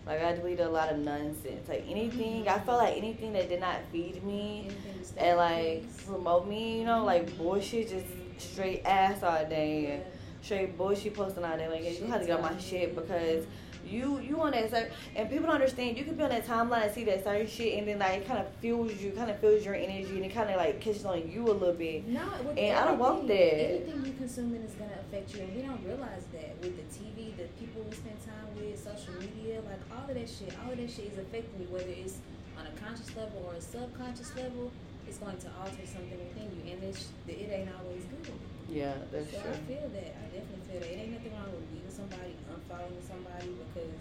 Like 0.06 0.22
I 0.22 0.34
deleted 0.34 0.66
a 0.66 0.70
lot 0.70 0.90
of 0.90 0.98
nonsense. 0.98 1.68
Like 1.68 1.84
anything, 1.86 2.48
I 2.48 2.58
felt 2.60 2.78
like 2.78 2.96
anything 2.96 3.34
that 3.34 3.50
did 3.50 3.60
not 3.60 3.76
feed 3.92 4.24
me 4.24 4.64
Anything 4.64 4.98
to 5.00 5.04
stay 5.04 5.28
and 5.28 5.36
like 5.38 6.06
promote 6.06 6.48
me, 6.48 6.78
you 6.78 6.86
know, 6.86 7.04
like 7.04 7.36
bullshit, 7.36 7.90
just 7.90 8.06
straight 8.38 8.82
ass 8.86 9.22
all 9.22 9.44
day 9.44 9.92
and 9.92 10.02
straight 10.40 10.78
bullshit 10.78 11.14
posting 11.14 11.44
all 11.44 11.58
day. 11.58 11.68
Like 11.68 12.00
you 12.00 12.06
have 12.06 12.22
to 12.22 12.26
get 12.26 12.40
on 12.40 12.54
my 12.54 12.58
shit 12.58 12.96
because 12.96 13.44
you 13.90 14.20
you 14.20 14.40
on 14.40 14.52
that 14.52 14.70
certain 14.70 14.92
and 15.16 15.28
people 15.30 15.46
don't 15.46 15.56
understand. 15.56 15.96
You 15.96 16.04
can 16.04 16.14
be 16.14 16.22
on 16.22 16.30
that 16.30 16.46
timeline 16.46 16.84
and 16.84 16.92
see 16.94 17.04
that 17.04 17.24
certain 17.24 17.46
shit, 17.46 17.78
and 17.78 17.88
then 17.88 17.98
like 17.98 18.22
it 18.22 18.26
kind 18.26 18.38
of 18.38 18.46
fuels 18.60 18.92
you, 19.00 19.10
kind 19.12 19.30
of 19.30 19.38
feels 19.38 19.64
your 19.64 19.74
energy, 19.74 20.16
and 20.16 20.24
it 20.24 20.34
kind 20.34 20.50
of 20.50 20.56
like 20.56 20.80
catches 20.80 21.04
on 21.04 21.30
you 21.30 21.46
a 21.50 21.52
little 21.52 21.74
bit. 21.74 22.06
No, 22.06 22.22
And 22.56 22.76
I 22.76 22.84
don't 22.84 22.98
want 22.98 23.26
that. 23.28 23.34
Anything 23.34 24.04
you 24.06 24.12
consuming 24.12 24.62
is 24.62 24.74
gonna 24.74 24.98
affect 25.00 25.34
you, 25.34 25.42
and 25.42 25.56
we 25.56 25.62
don't 25.62 25.84
realize 25.84 26.24
that 26.32 26.56
with 26.60 26.76
the 26.76 26.86
TV, 26.94 27.36
the 27.36 27.44
people 27.58 27.82
we 27.88 27.94
spend 27.96 28.16
time 28.24 28.46
with, 28.56 28.78
social 28.78 29.14
media, 29.20 29.60
like 29.66 29.80
all 29.92 30.08
of 30.08 30.14
that 30.14 30.28
shit. 30.28 30.52
All 30.64 30.72
of 30.72 30.78
that 30.78 30.90
shit 30.90 31.12
is 31.12 31.18
affecting 31.18 31.60
you, 31.60 31.68
whether 31.70 31.90
it's 31.90 32.18
on 32.58 32.66
a 32.66 32.74
conscious 32.80 33.14
level 33.16 33.44
or 33.46 33.54
a 33.54 33.60
subconscious 33.60 34.34
level. 34.36 34.70
It's 35.06 35.18
going 35.18 35.38
to 35.38 35.48
alter 35.58 35.86
something 35.88 36.20
within 36.20 36.52
you, 36.52 36.72
and 36.72 36.84
it's 36.84 37.08
it 37.26 37.48
ain't 37.50 37.70
always 37.80 38.04
good. 38.04 38.36
Yeah, 38.68 38.92
that's 39.10 39.32
so 39.32 39.38
I 39.40 39.56
feel 39.64 39.88
that. 39.88 40.12
I 40.20 40.24
definitely 40.28 40.64
feel 40.68 40.80
that. 40.80 40.92
It 40.92 40.98
ain't 41.00 41.12
nothing 41.16 41.32
wrong 41.32 41.48
with 41.48 41.77
somebody, 41.98 42.36
unfollowing 42.52 43.02
somebody 43.06 43.54
because, 43.74 43.98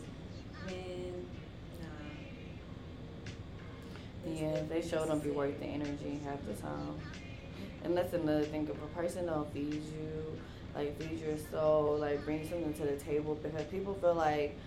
man, 0.68 1.26
nah. 1.82 2.12
Yeah, 4.32 4.62
they 4.70 4.82
show 4.88 5.06
don't 5.06 5.24
be 5.24 5.32
worth 5.32 5.60
the 5.60 5.66
energy 5.66 6.20
half 6.24 6.46
the 6.46 6.54
time. 6.54 6.96
And 7.84 7.98
that's 7.98 8.14
another 8.14 8.44
thing. 8.44 8.68
If 8.70 8.82
a 8.82 8.88
person 8.96 9.26
don't 9.26 9.52
feed 9.54 9.74
you, 9.74 10.40
like 10.76 11.00
feed 11.02 11.20
your 11.20 11.38
soul, 11.52 11.98
like 12.00 12.24
bring 12.26 12.48
something 12.48 12.74
to 12.74 12.84
the 12.84 12.98
table, 12.98 13.36
because 13.36 13.66
people 13.68 13.96
feel 13.96 14.14
like 14.14 14.58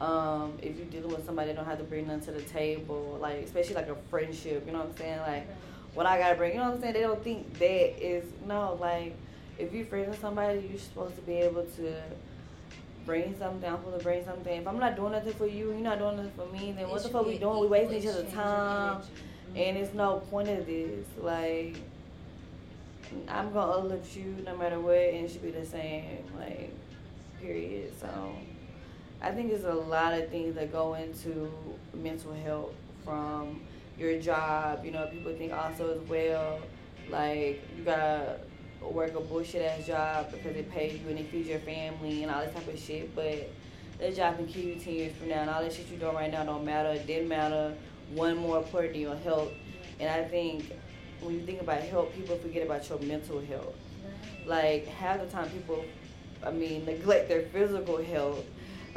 um, 0.00 0.58
if 0.62 0.76
you're 0.76 0.86
dealing 0.86 1.10
with 1.10 1.24
somebody 1.24 1.48
that 1.48 1.56
don't 1.56 1.66
have 1.66 1.78
to 1.78 1.84
bring 1.84 2.06
nothing 2.06 2.24
to 2.26 2.32
the 2.32 2.42
table, 2.42 3.18
like 3.20 3.44
especially 3.44 3.74
like 3.74 3.88
a 3.88 3.96
friendship, 4.08 4.64
you 4.66 4.72
know 4.72 4.78
what 4.78 4.88
I'm 4.88 4.96
saying? 4.96 5.20
Like 5.20 5.46
what 5.94 6.06
I 6.06 6.18
gotta 6.18 6.36
bring, 6.36 6.52
you 6.52 6.58
know 6.58 6.66
what 6.66 6.74
I'm 6.74 6.80
saying? 6.80 6.94
They 6.94 7.00
don't 7.00 7.22
think 7.22 7.58
that 7.58 8.04
is 8.04 8.24
no 8.46 8.78
like 8.80 9.14
if 9.58 9.72
you're 9.72 9.84
friends 9.84 10.08
with 10.08 10.20
somebody, 10.20 10.66
you're 10.70 10.78
supposed 10.78 11.16
to 11.16 11.22
be 11.22 11.34
able 11.34 11.64
to 11.64 11.94
bring 13.10 13.36
something 13.36 13.58
down 13.58 13.82
for 13.82 13.90
to 13.90 14.04
bring 14.04 14.24
something. 14.24 14.60
If 14.60 14.68
I'm 14.68 14.78
not 14.78 14.94
doing 14.94 15.10
nothing 15.10 15.32
for 15.32 15.46
you, 15.46 15.72
you're 15.72 15.74
not 15.74 15.98
doing 15.98 16.16
nothing 16.16 16.30
for 16.36 16.46
me, 16.46 16.70
then 16.70 16.88
what 16.88 17.02
the 17.02 17.08
fuck 17.08 17.26
we 17.26 17.38
doing? 17.38 17.58
We 17.58 17.66
wasting 17.66 17.98
each 17.98 18.06
other's 18.06 18.32
time, 18.32 19.02
and 19.56 19.76
it's 19.76 19.92
no 19.94 20.18
point 20.30 20.48
of 20.48 20.64
this. 20.64 21.04
Like, 21.18 21.74
I'm 23.26 23.52
gonna 23.52 23.72
uplift 23.72 24.16
you 24.16 24.36
no 24.46 24.56
matter 24.56 24.78
what, 24.78 24.94
and 24.94 25.24
it 25.24 25.28
should 25.32 25.42
be 25.42 25.50
the 25.50 25.66
same. 25.66 26.18
Like, 26.38 26.72
period. 27.40 27.98
So, 27.98 28.36
I 29.20 29.32
think 29.32 29.50
there's 29.50 29.64
a 29.64 29.74
lot 29.74 30.14
of 30.14 30.28
things 30.28 30.54
that 30.54 30.70
go 30.70 30.94
into 30.94 31.52
mental 31.92 32.32
health 32.32 32.74
from 33.04 33.60
your 33.98 34.20
job. 34.20 34.84
You 34.84 34.92
know, 34.92 35.08
people 35.08 35.34
think 35.34 35.52
also 35.52 35.98
as 36.00 36.08
well, 36.08 36.60
like 37.10 37.60
you 37.76 37.82
gotta 37.84 38.38
work 38.80 39.14
a 39.14 39.20
bullshit 39.20 39.62
ass 39.62 39.86
job 39.86 40.30
because 40.30 40.56
it 40.56 40.70
pays 40.70 41.00
you 41.00 41.08
and 41.08 41.18
it 41.18 41.30
feeds 41.30 41.48
your 41.48 41.58
family 41.60 42.22
and 42.22 42.32
all 42.32 42.40
this 42.42 42.54
type 42.54 42.68
of 42.68 42.78
shit. 42.78 43.14
But 43.14 43.50
that 43.98 44.16
job 44.16 44.36
can 44.36 44.46
kill 44.46 44.64
you 44.64 44.76
ten 44.76 44.94
years 44.94 45.16
from 45.16 45.28
now, 45.28 45.40
and 45.40 45.50
all 45.50 45.62
that 45.62 45.72
shit 45.72 45.88
you're 45.88 46.00
doing 46.00 46.14
right 46.14 46.30
now 46.30 46.44
don't 46.44 46.64
matter. 46.64 46.90
It 46.90 47.06
didn't 47.06 47.28
matter. 47.28 47.74
One 48.14 48.36
more 48.38 48.58
important 48.58 48.94
than 48.94 49.02
your 49.02 49.16
health. 49.16 49.52
And 50.00 50.08
I 50.08 50.26
think 50.26 50.72
when 51.20 51.34
you 51.34 51.42
think 51.44 51.60
about 51.60 51.82
health, 51.82 52.14
people 52.14 52.36
forget 52.36 52.64
about 52.64 52.88
your 52.88 52.98
mental 53.00 53.40
health. 53.40 53.74
Like 54.46 54.86
half 54.86 55.20
the 55.20 55.26
time, 55.26 55.48
people, 55.50 55.84
I 56.44 56.50
mean, 56.50 56.84
neglect 56.86 57.28
their 57.28 57.42
physical 57.42 58.02
health. 58.02 58.44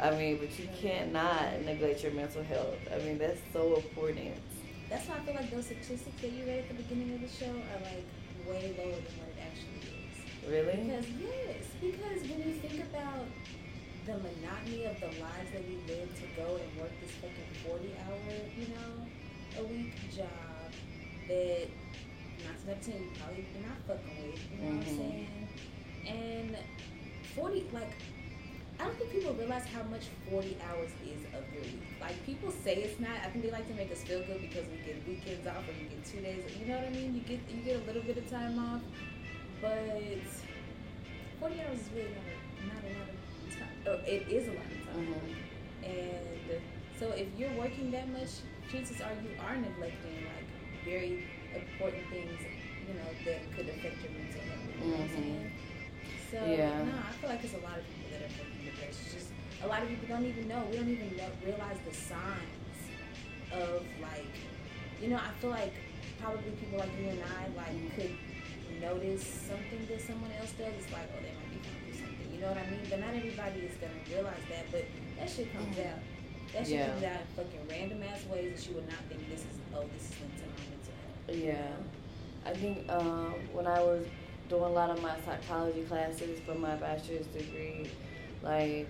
I 0.00 0.10
mean, 0.10 0.38
but 0.38 0.58
you 0.58 0.68
cannot 0.80 1.62
neglect 1.64 2.02
your 2.02 2.12
mental 2.12 2.42
health. 2.42 2.76
I 2.92 2.98
mean, 2.98 3.18
that's 3.18 3.40
so 3.52 3.76
important. 3.76 4.34
That's 4.90 5.06
why 5.08 5.16
I 5.16 5.20
feel 5.20 5.34
like 5.34 5.50
those 5.50 5.66
statistics 5.66 6.02
that 6.20 6.32
you 6.32 6.44
read 6.44 6.60
at 6.60 6.68
the 6.68 6.74
beginning 6.74 7.14
of 7.14 7.20
the 7.20 7.28
show 7.28 7.50
are 7.50 7.80
like 7.84 8.04
way 8.48 8.74
lower 8.76 8.92
than 8.92 9.14
what 9.18 9.33
Really? 10.48 10.76
Because 10.76 11.06
yes, 11.20 11.64
because 11.80 12.20
when 12.28 12.38
you 12.46 12.54
think 12.60 12.84
about 12.84 13.26
the 14.06 14.12
monotony 14.12 14.84
of 14.84 15.00
the 15.00 15.06
lives 15.06 15.50
that 15.52 15.64
we 15.66 15.76
live 15.88 16.08
to 16.20 16.26
go 16.36 16.60
and 16.60 16.80
work 16.80 16.92
this 17.00 17.12
fucking 17.22 17.50
forty 17.66 17.94
hour, 18.04 18.36
you 18.58 18.68
know, 18.68 19.60
a 19.60 19.64
week 19.64 19.94
job 20.14 20.28
that 21.28 21.68
not 22.44 22.58
to 22.60 22.66
that 22.66 22.86
you 22.86 23.10
probably 23.18 23.46
you're 23.54 23.66
not 23.66 23.78
fucking 23.86 24.32
with, 24.32 24.40
you 24.52 24.58
know 24.58 24.70
mm-hmm. 24.70 24.78
what 24.78 24.86
I'm 24.86 24.94
mm-hmm. 24.94 24.98
saying? 24.98 25.48
And 26.06 26.56
forty 27.34 27.66
like 27.72 27.92
I 28.80 28.84
don't 28.84 28.98
think 28.98 29.12
people 29.12 29.32
realize 29.34 29.64
how 29.66 29.84
much 29.84 30.02
40 30.30 30.58
hours 30.68 30.90
is 31.06 31.22
of 31.30 31.46
your 31.54 31.62
week. 31.62 31.80
Like 32.00 32.18
people 32.26 32.50
say 32.50 32.74
it's 32.82 32.98
not. 32.98 33.12
I 33.24 33.30
think 33.30 33.44
they 33.44 33.50
like 33.50 33.68
to 33.68 33.74
make 33.74 33.92
us 33.92 34.02
feel 34.02 34.18
good 34.26 34.40
because 34.40 34.66
we 34.66 34.78
get 34.84 34.98
weekends 35.06 35.46
off 35.46 35.62
or 35.68 35.72
you 35.80 35.88
get 35.88 36.04
two 36.04 36.20
days. 36.20 36.42
You 36.58 36.66
know 36.66 36.78
what 36.78 36.88
I 36.88 36.90
mean? 36.90 37.14
You 37.14 37.20
get 37.20 37.40
you 37.48 37.62
get 37.62 37.80
a 37.80 37.84
little 37.86 38.02
bit 38.02 38.18
of 38.18 38.28
time 38.28 38.58
off, 38.58 38.82
but 39.64 40.28
40 41.40 41.60
hours 41.62 41.80
is 41.80 41.88
really 41.96 42.12
not 42.12 42.28
a, 42.28 42.68
not 42.68 42.84
a 42.84 42.90
lot 43.00 43.08
of 43.08 43.56
time. 43.56 43.76
Or 43.88 43.96
it 44.04 44.28
is 44.28 44.48
a 44.48 44.52
lot 44.52 44.68
of 44.68 44.80
time. 44.84 45.08
Mm-hmm. 45.08 45.88
And 45.88 46.60
so 47.00 47.08
if 47.16 47.28
you're 47.38 47.56
working 47.56 47.90
that 47.92 48.08
much, 48.12 48.44
chances 48.70 49.00
are 49.00 49.12
you 49.24 49.32
are 49.40 49.56
neglecting 49.56 50.20
like 50.28 50.48
very 50.84 51.24
important 51.54 52.04
things, 52.10 52.36
you 52.86 52.94
know, 52.94 53.08
that 53.24 53.40
could 53.56 53.68
affect 53.72 53.96
your 54.04 54.12
mental 54.12 54.40
health. 54.44 54.68
You 54.68 54.84
know 54.84 54.84
mm-hmm. 54.84 54.90
what 54.90 55.00
I'm 55.00 55.08
mm-hmm. 55.08 55.32
saying? 55.32 55.52
So 56.30 56.38
yeah. 56.44 56.84
no, 56.84 56.92
I 57.00 57.12
feel 57.16 57.30
like 57.30 57.40
there's 57.40 57.56
a 57.56 57.64
lot 57.64 57.78
of 57.80 57.84
people 57.88 58.08
that 58.12 58.20
are 58.20 58.32
the 58.36 58.88
It's 58.88 59.12
just 59.12 59.28
a 59.62 59.66
lot 59.66 59.82
of 59.82 59.88
people 59.88 60.08
don't 60.08 60.26
even 60.26 60.46
know. 60.46 60.60
We 60.70 60.76
don't 60.76 60.92
even 60.92 61.16
know, 61.16 61.30
realize 61.44 61.78
the 61.88 61.94
signs 61.94 62.76
of 63.52 63.80
like, 64.02 64.28
you 65.00 65.08
know, 65.08 65.16
I 65.16 65.32
feel 65.40 65.50
like 65.50 65.72
probably 66.20 66.50
people 66.52 66.78
like 66.78 66.90
you 67.00 67.08
and 67.08 67.20
I 67.22 67.48
like 67.56 67.96
could 67.96 68.12
notice 68.84 69.24
something 69.24 69.82
that 69.88 70.00
someone 70.00 70.30
else 70.38 70.52
does, 70.52 70.72
it's 70.76 70.92
like, 70.92 71.08
oh, 71.16 71.22
they 71.24 71.32
might 71.32 71.50
be 71.50 71.60
going 71.64 71.80
through 71.84 71.96
something. 71.96 72.28
You 72.32 72.40
know 72.40 72.48
what 72.52 72.60
I 72.60 72.68
mean? 72.68 72.84
But 72.88 73.00
not 73.00 73.14
everybody 73.16 73.60
is 73.64 73.76
gonna 73.80 74.04
realize 74.12 74.44
that. 74.52 74.68
But 74.70 74.84
that 75.18 75.28
shit 75.30 75.52
comes 75.52 75.76
mm-hmm. 75.76 75.88
out. 75.88 76.00
That 76.52 76.66
shit 76.66 76.76
yeah. 76.76 76.88
comes 76.92 77.04
out 77.04 77.20
in 77.24 77.28
fucking 77.34 77.64
random 77.68 78.02
ass 78.04 78.22
ways 78.28 78.52
that 78.52 78.62
you 78.68 78.74
would 78.76 78.88
not 78.88 79.00
think 79.08 79.24
this 79.28 79.40
is. 79.40 79.56
Oh, 79.74 79.84
this 79.92 80.10
is 80.10 80.14
linked 80.20 80.38
to 80.38 80.46
my 80.52 80.62
mental 80.68 80.94
health. 81.00 81.32
Yeah, 81.32 81.72
I 82.44 82.52
think 82.54 82.84
um, 82.92 83.34
when 83.52 83.66
I 83.66 83.80
was 83.80 84.06
doing 84.48 84.62
a 84.62 84.68
lot 84.68 84.90
of 84.90 85.02
my 85.02 85.16
psychology 85.24 85.82
classes 85.82 86.38
for 86.44 86.54
my 86.54 86.76
bachelor's 86.76 87.26
degree, 87.28 87.90
like 88.42 88.88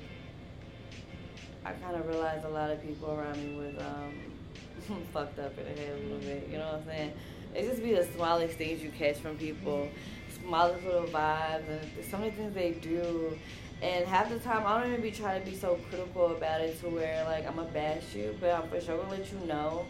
I 1.64 1.72
kind 1.72 1.96
of 1.96 2.06
realized 2.06 2.44
a 2.44 2.50
lot 2.50 2.70
of 2.70 2.82
people 2.82 3.10
around 3.12 3.36
me 3.36 3.56
was 3.56 3.74
um, 3.80 5.06
fucked 5.12 5.38
up 5.38 5.56
in 5.56 5.64
the 5.64 5.80
head 5.80 5.96
a 5.96 6.02
little 6.02 6.18
bit. 6.18 6.48
You 6.50 6.58
know 6.58 6.66
what 6.66 6.74
I'm 6.74 6.86
saying? 6.86 7.12
It 7.54 7.68
just 7.68 7.82
be 7.82 7.94
the 7.94 8.04
smallest 8.04 8.56
things 8.56 8.82
you 8.82 8.90
catch 8.90 9.18
from 9.18 9.36
people, 9.36 9.88
smallest 10.42 10.84
little 10.84 11.04
vibes, 11.04 11.68
and 11.68 11.80
so 12.10 12.18
many 12.18 12.32
things 12.32 12.54
they 12.54 12.72
do. 12.72 13.38
And 13.80 14.06
half 14.06 14.28
the 14.28 14.38
time, 14.38 14.66
I 14.66 14.80
don't 14.80 14.90
even 14.90 15.02
be 15.02 15.10
trying 15.10 15.42
to 15.42 15.50
be 15.50 15.56
so 15.56 15.78
critical 15.88 16.34
about 16.34 16.60
it 16.62 16.80
to 16.80 16.88
where 16.88 17.24
like 17.24 17.46
I'm 17.46 17.56
gonna 17.56 17.68
bash 17.68 18.14
you, 18.14 18.36
but 18.40 18.50
I'm 18.50 18.68
for 18.68 18.80
sure 18.80 18.96
gonna 18.98 19.10
let 19.10 19.30
you 19.30 19.38
know. 19.46 19.86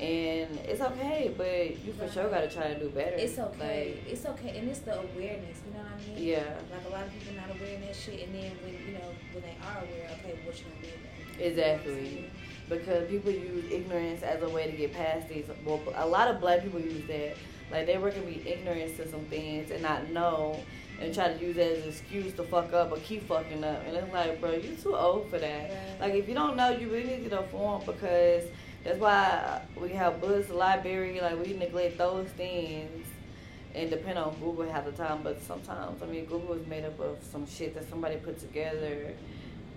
And 0.00 0.58
it's 0.66 0.82
okay, 0.82 1.32
but 1.38 1.82
you 1.82 1.94
for 1.94 2.06
sure 2.10 2.28
gotta 2.28 2.50
try 2.50 2.74
to 2.74 2.78
do 2.78 2.90
better. 2.90 3.16
It's 3.16 3.38
okay. 3.38 3.94
Like, 3.96 4.12
it's 4.12 4.26
okay, 4.26 4.58
and 4.58 4.68
it's 4.68 4.80
the 4.80 4.98
awareness. 4.98 5.58
You 5.66 5.72
know 5.72 5.84
what 5.84 5.92
I 5.92 6.14
mean? 6.14 6.22
Yeah. 6.22 6.44
Like 6.70 6.84
a 6.86 6.88
lot 6.90 7.06
of 7.06 7.12
people 7.14 7.34
not 7.34 7.56
aware 7.56 7.76
of 7.76 7.80
that 7.80 7.96
shit, 7.96 8.26
and 8.26 8.34
then 8.34 8.52
when 8.62 8.74
you 8.74 8.92
know 8.92 9.08
when 9.32 9.42
they 9.42 9.56
are 9.64 9.78
aware, 9.78 10.10
okay, 10.20 10.38
what 10.44 10.58
you 10.58 10.64
gonna 10.64 10.82
do 10.82 10.88
about 10.88 11.40
it? 11.40 11.46
Exactly 11.46 12.30
because 12.68 13.08
people 13.08 13.30
use 13.30 13.64
ignorance 13.70 14.22
as 14.22 14.42
a 14.42 14.48
way 14.48 14.70
to 14.70 14.76
get 14.76 14.92
past 14.92 15.28
these. 15.28 15.44
Well, 15.64 15.80
a 15.94 16.06
lot 16.06 16.28
of 16.28 16.40
black 16.40 16.62
people 16.62 16.80
use 16.80 17.06
that. 17.06 17.36
Like 17.70 17.86
they 17.86 17.98
work 17.98 18.14
be 18.26 18.42
ignorant 18.46 18.96
to 18.96 19.08
some 19.08 19.24
things 19.24 19.70
and 19.70 19.82
not 19.82 20.10
know 20.10 20.60
and 21.00 21.12
try 21.14 21.32
to 21.32 21.44
use 21.44 21.56
that 21.56 21.72
as 21.72 21.82
an 21.82 21.88
excuse 21.90 22.32
to 22.34 22.44
fuck 22.44 22.72
up 22.72 22.92
or 22.92 22.96
keep 22.98 23.26
fucking 23.28 23.62
up. 23.64 23.82
And 23.86 23.96
it's 23.96 24.12
like, 24.12 24.40
bro, 24.40 24.52
you're 24.52 24.76
too 24.76 24.96
old 24.96 25.28
for 25.28 25.38
that. 25.38 25.70
Right. 25.70 26.00
Like 26.00 26.14
if 26.14 26.28
you 26.28 26.34
don't 26.34 26.56
know, 26.56 26.70
you 26.70 26.88
really 26.88 27.04
need 27.04 27.24
to 27.24 27.30
get 27.30 27.40
informed 27.40 27.86
because 27.86 28.44
that's 28.84 28.98
why 28.98 29.62
we 29.80 29.90
have 29.90 30.20
books, 30.20 30.48
library. 30.48 31.20
Like 31.20 31.44
we 31.44 31.52
neglect 31.54 31.98
those 31.98 32.28
things 32.28 33.06
and 33.74 33.90
depend 33.90 34.18
on 34.18 34.34
Google 34.40 34.70
half 34.70 34.84
the 34.84 34.92
time. 34.92 35.20
But 35.22 35.42
sometimes, 35.42 36.02
I 36.02 36.06
mean, 36.06 36.24
Google 36.24 36.54
is 36.54 36.66
made 36.66 36.84
up 36.84 36.98
of 37.00 37.18
some 37.30 37.46
shit 37.46 37.74
that 37.74 37.88
somebody 37.90 38.16
put 38.16 38.38
together 38.38 39.12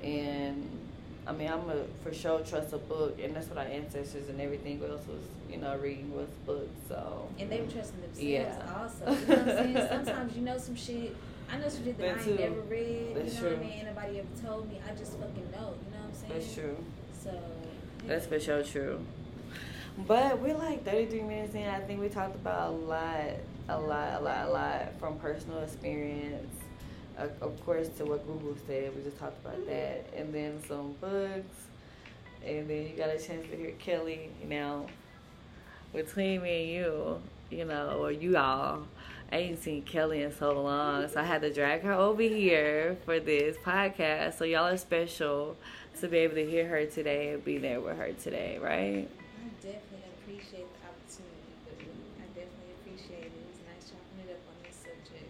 and 0.04 0.89
I 1.30 1.32
mean, 1.32 1.48
I'm 1.48 1.70
a 1.70 1.84
for 2.04 2.12
sure 2.12 2.40
trust 2.40 2.74
a 2.74 2.80
book, 2.80 3.20
and 3.22 3.36
that's 3.36 3.48
what 3.50 3.60
our 3.60 3.66
ancestors 3.66 4.30
and 4.30 4.42
everything 4.42 4.82
else 4.82 5.06
was, 5.06 5.22
you 5.48 5.58
know, 5.58 5.78
reading 5.78 6.12
was 6.12 6.28
books. 6.44 6.68
So 6.88 7.30
and 7.38 7.52
they 7.52 7.62
were 7.62 7.68
trusting 7.68 8.02
themselves 8.02 8.24
yeah. 8.24 8.76
also. 8.76 9.12
You 9.12 9.28
know 9.28 9.36
what 9.36 9.58
I'm 9.60 9.74
saying? 9.74 9.88
Sometimes 10.06 10.36
you 10.36 10.42
know 10.42 10.58
some 10.58 10.76
shit. 10.76 11.16
I 11.52 11.60
know 11.60 11.70
some 11.70 11.84
shit 11.84 12.00
that, 12.00 12.18
that 12.18 12.26
I 12.26 12.30
ain't 12.30 12.40
never 12.40 12.62
read. 12.62 13.16
That's 13.16 13.36
you 13.36 13.42
know 13.44 13.48
true. 13.48 13.58
what 13.58 13.66
I 13.66 13.70
mean? 13.70 13.86
Anybody 13.86 14.20
ever 14.20 14.48
told 14.48 14.70
me? 14.70 14.80
I 14.88 14.96
just 14.96 15.12
fucking 15.20 15.52
know. 15.52 15.58
You 15.60 15.62
know 15.62 16.00
what 16.02 16.08
I'm 16.08 16.14
saying? 16.16 16.34
That's 16.34 16.54
true. 16.56 16.78
So. 17.24 17.32
Yeah. 17.32 18.08
That's 18.08 18.26
for 18.26 18.40
sure 18.40 18.64
true. 18.64 19.06
But 20.08 20.40
we're 20.40 20.58
like 20.58 20.84
33 20.84 21.22
minutes 21.22 21.54
in. 21.54 21.68
I 21.68 21.80
think 21.82 22.02
we 22.02 22.10
talked 22.10 22.36
about 22.36 22.70
a 22.70 22.72
lot, 22.72 23.32
a 23.68 23.80
lot, 23.80 24.20
a 24.20 24.24
lot, 24.24 24.48
a 24.48 24.50
lot 24.50 25.00
from 25.00 25.20
personal 25.20 25.60
experience 25.60 26.56
of 27.42 27.66
course, 27.66 27.90
to 27.98 28.06
what 28.06 28.26
Google 28.28 28.56
said. 28.68 28.96
We 28.96 29.04
just 29.04 29.20
talked 29.20 29.44
about 29.46 29.66
that, 29.68 30.06
and 30.16 30.34
then 30.34 30.62
some 30.68 30.94
books, 31.02 31.68
and 32.46 32.70
then 32.70 32.88
you 32.88 32.94
got 32.98 33.10
a 33.10 33.20
chance 33.20 33.48
to 33.50 33.56
hear 33.56 33.72
Kelly. 33.80 34.30
You 34.42 34.50
know, 34.50 34.88
between 35.94 36.42
me 36.42 36.64
and 36.64 36.72
you, 36.72 37.22
you 37.58 37.66
know, 37.66 38.00
or 38.02 38.12
you 38.12 38.38
all. 38.38 38.88
I 39.32 39.38
ain't 39.38 39.62
seen 39.62 39.84
Kelly 39.84 40.24
in 40.24 40.36
so 40.36 40.60
long, 40.60 41.08
so 41.08 41.20
I 41.20 41.24
had 41.24 41.42
to 41.42 41.54
drag 41.54 41.84
her 41.84 41.94
over 41.94 42.24
here 42.24 42.98
for 43.06 43.20
this 43.20 43.58
podcast. 43.58 44.40
So 44.40 44.44
y'all 44.44 44.66
are 44.66 44.78
special 44.78 45.56
to 46.00 46.08
be 46.08 46.18
able 46.18 46.34
to 46.36 46.50
hear 46.50 46.68
her 46.68 46.86
today 46.88 47.34
and 47.34 47.46
be 47.46 47.60
there 47.60 47.80
with 47.80 47.96
her 47.98 48.12
today, 48.14 48.58
right? 48.58 49.08
I 49.08 49.50
definitely 49.62 50.10
appreciate 50.18 50.66
the 50.74 50.82
opportunity. 50.88 51.54
I 52.18 52.26
definitely 52.34 52.74
appreciate 52.82 53.26
it. 53.26 53.32
It's 53.52 53.62
nice 53.70 53.92
chopping 53.92 54.26
it 54.26 54.34
up 54.34 54.42
on 54.50 54.58
this 54.66 54.78
subject. 54.82 55.30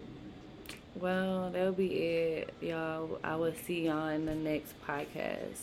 Well, 1.00 1.50
that'll 1.50 1.72
be 1.72 1.88
it, 1.88 2.54
y'all. 2.60 3.20
I 3.24 3.38
will 3.38 3.54
see 3.66 3.86
y'all 3.86 4.10
in 4.10 4.26
the 4.26 4.36
next 4.36 4.74
podcast. 4.86 5.62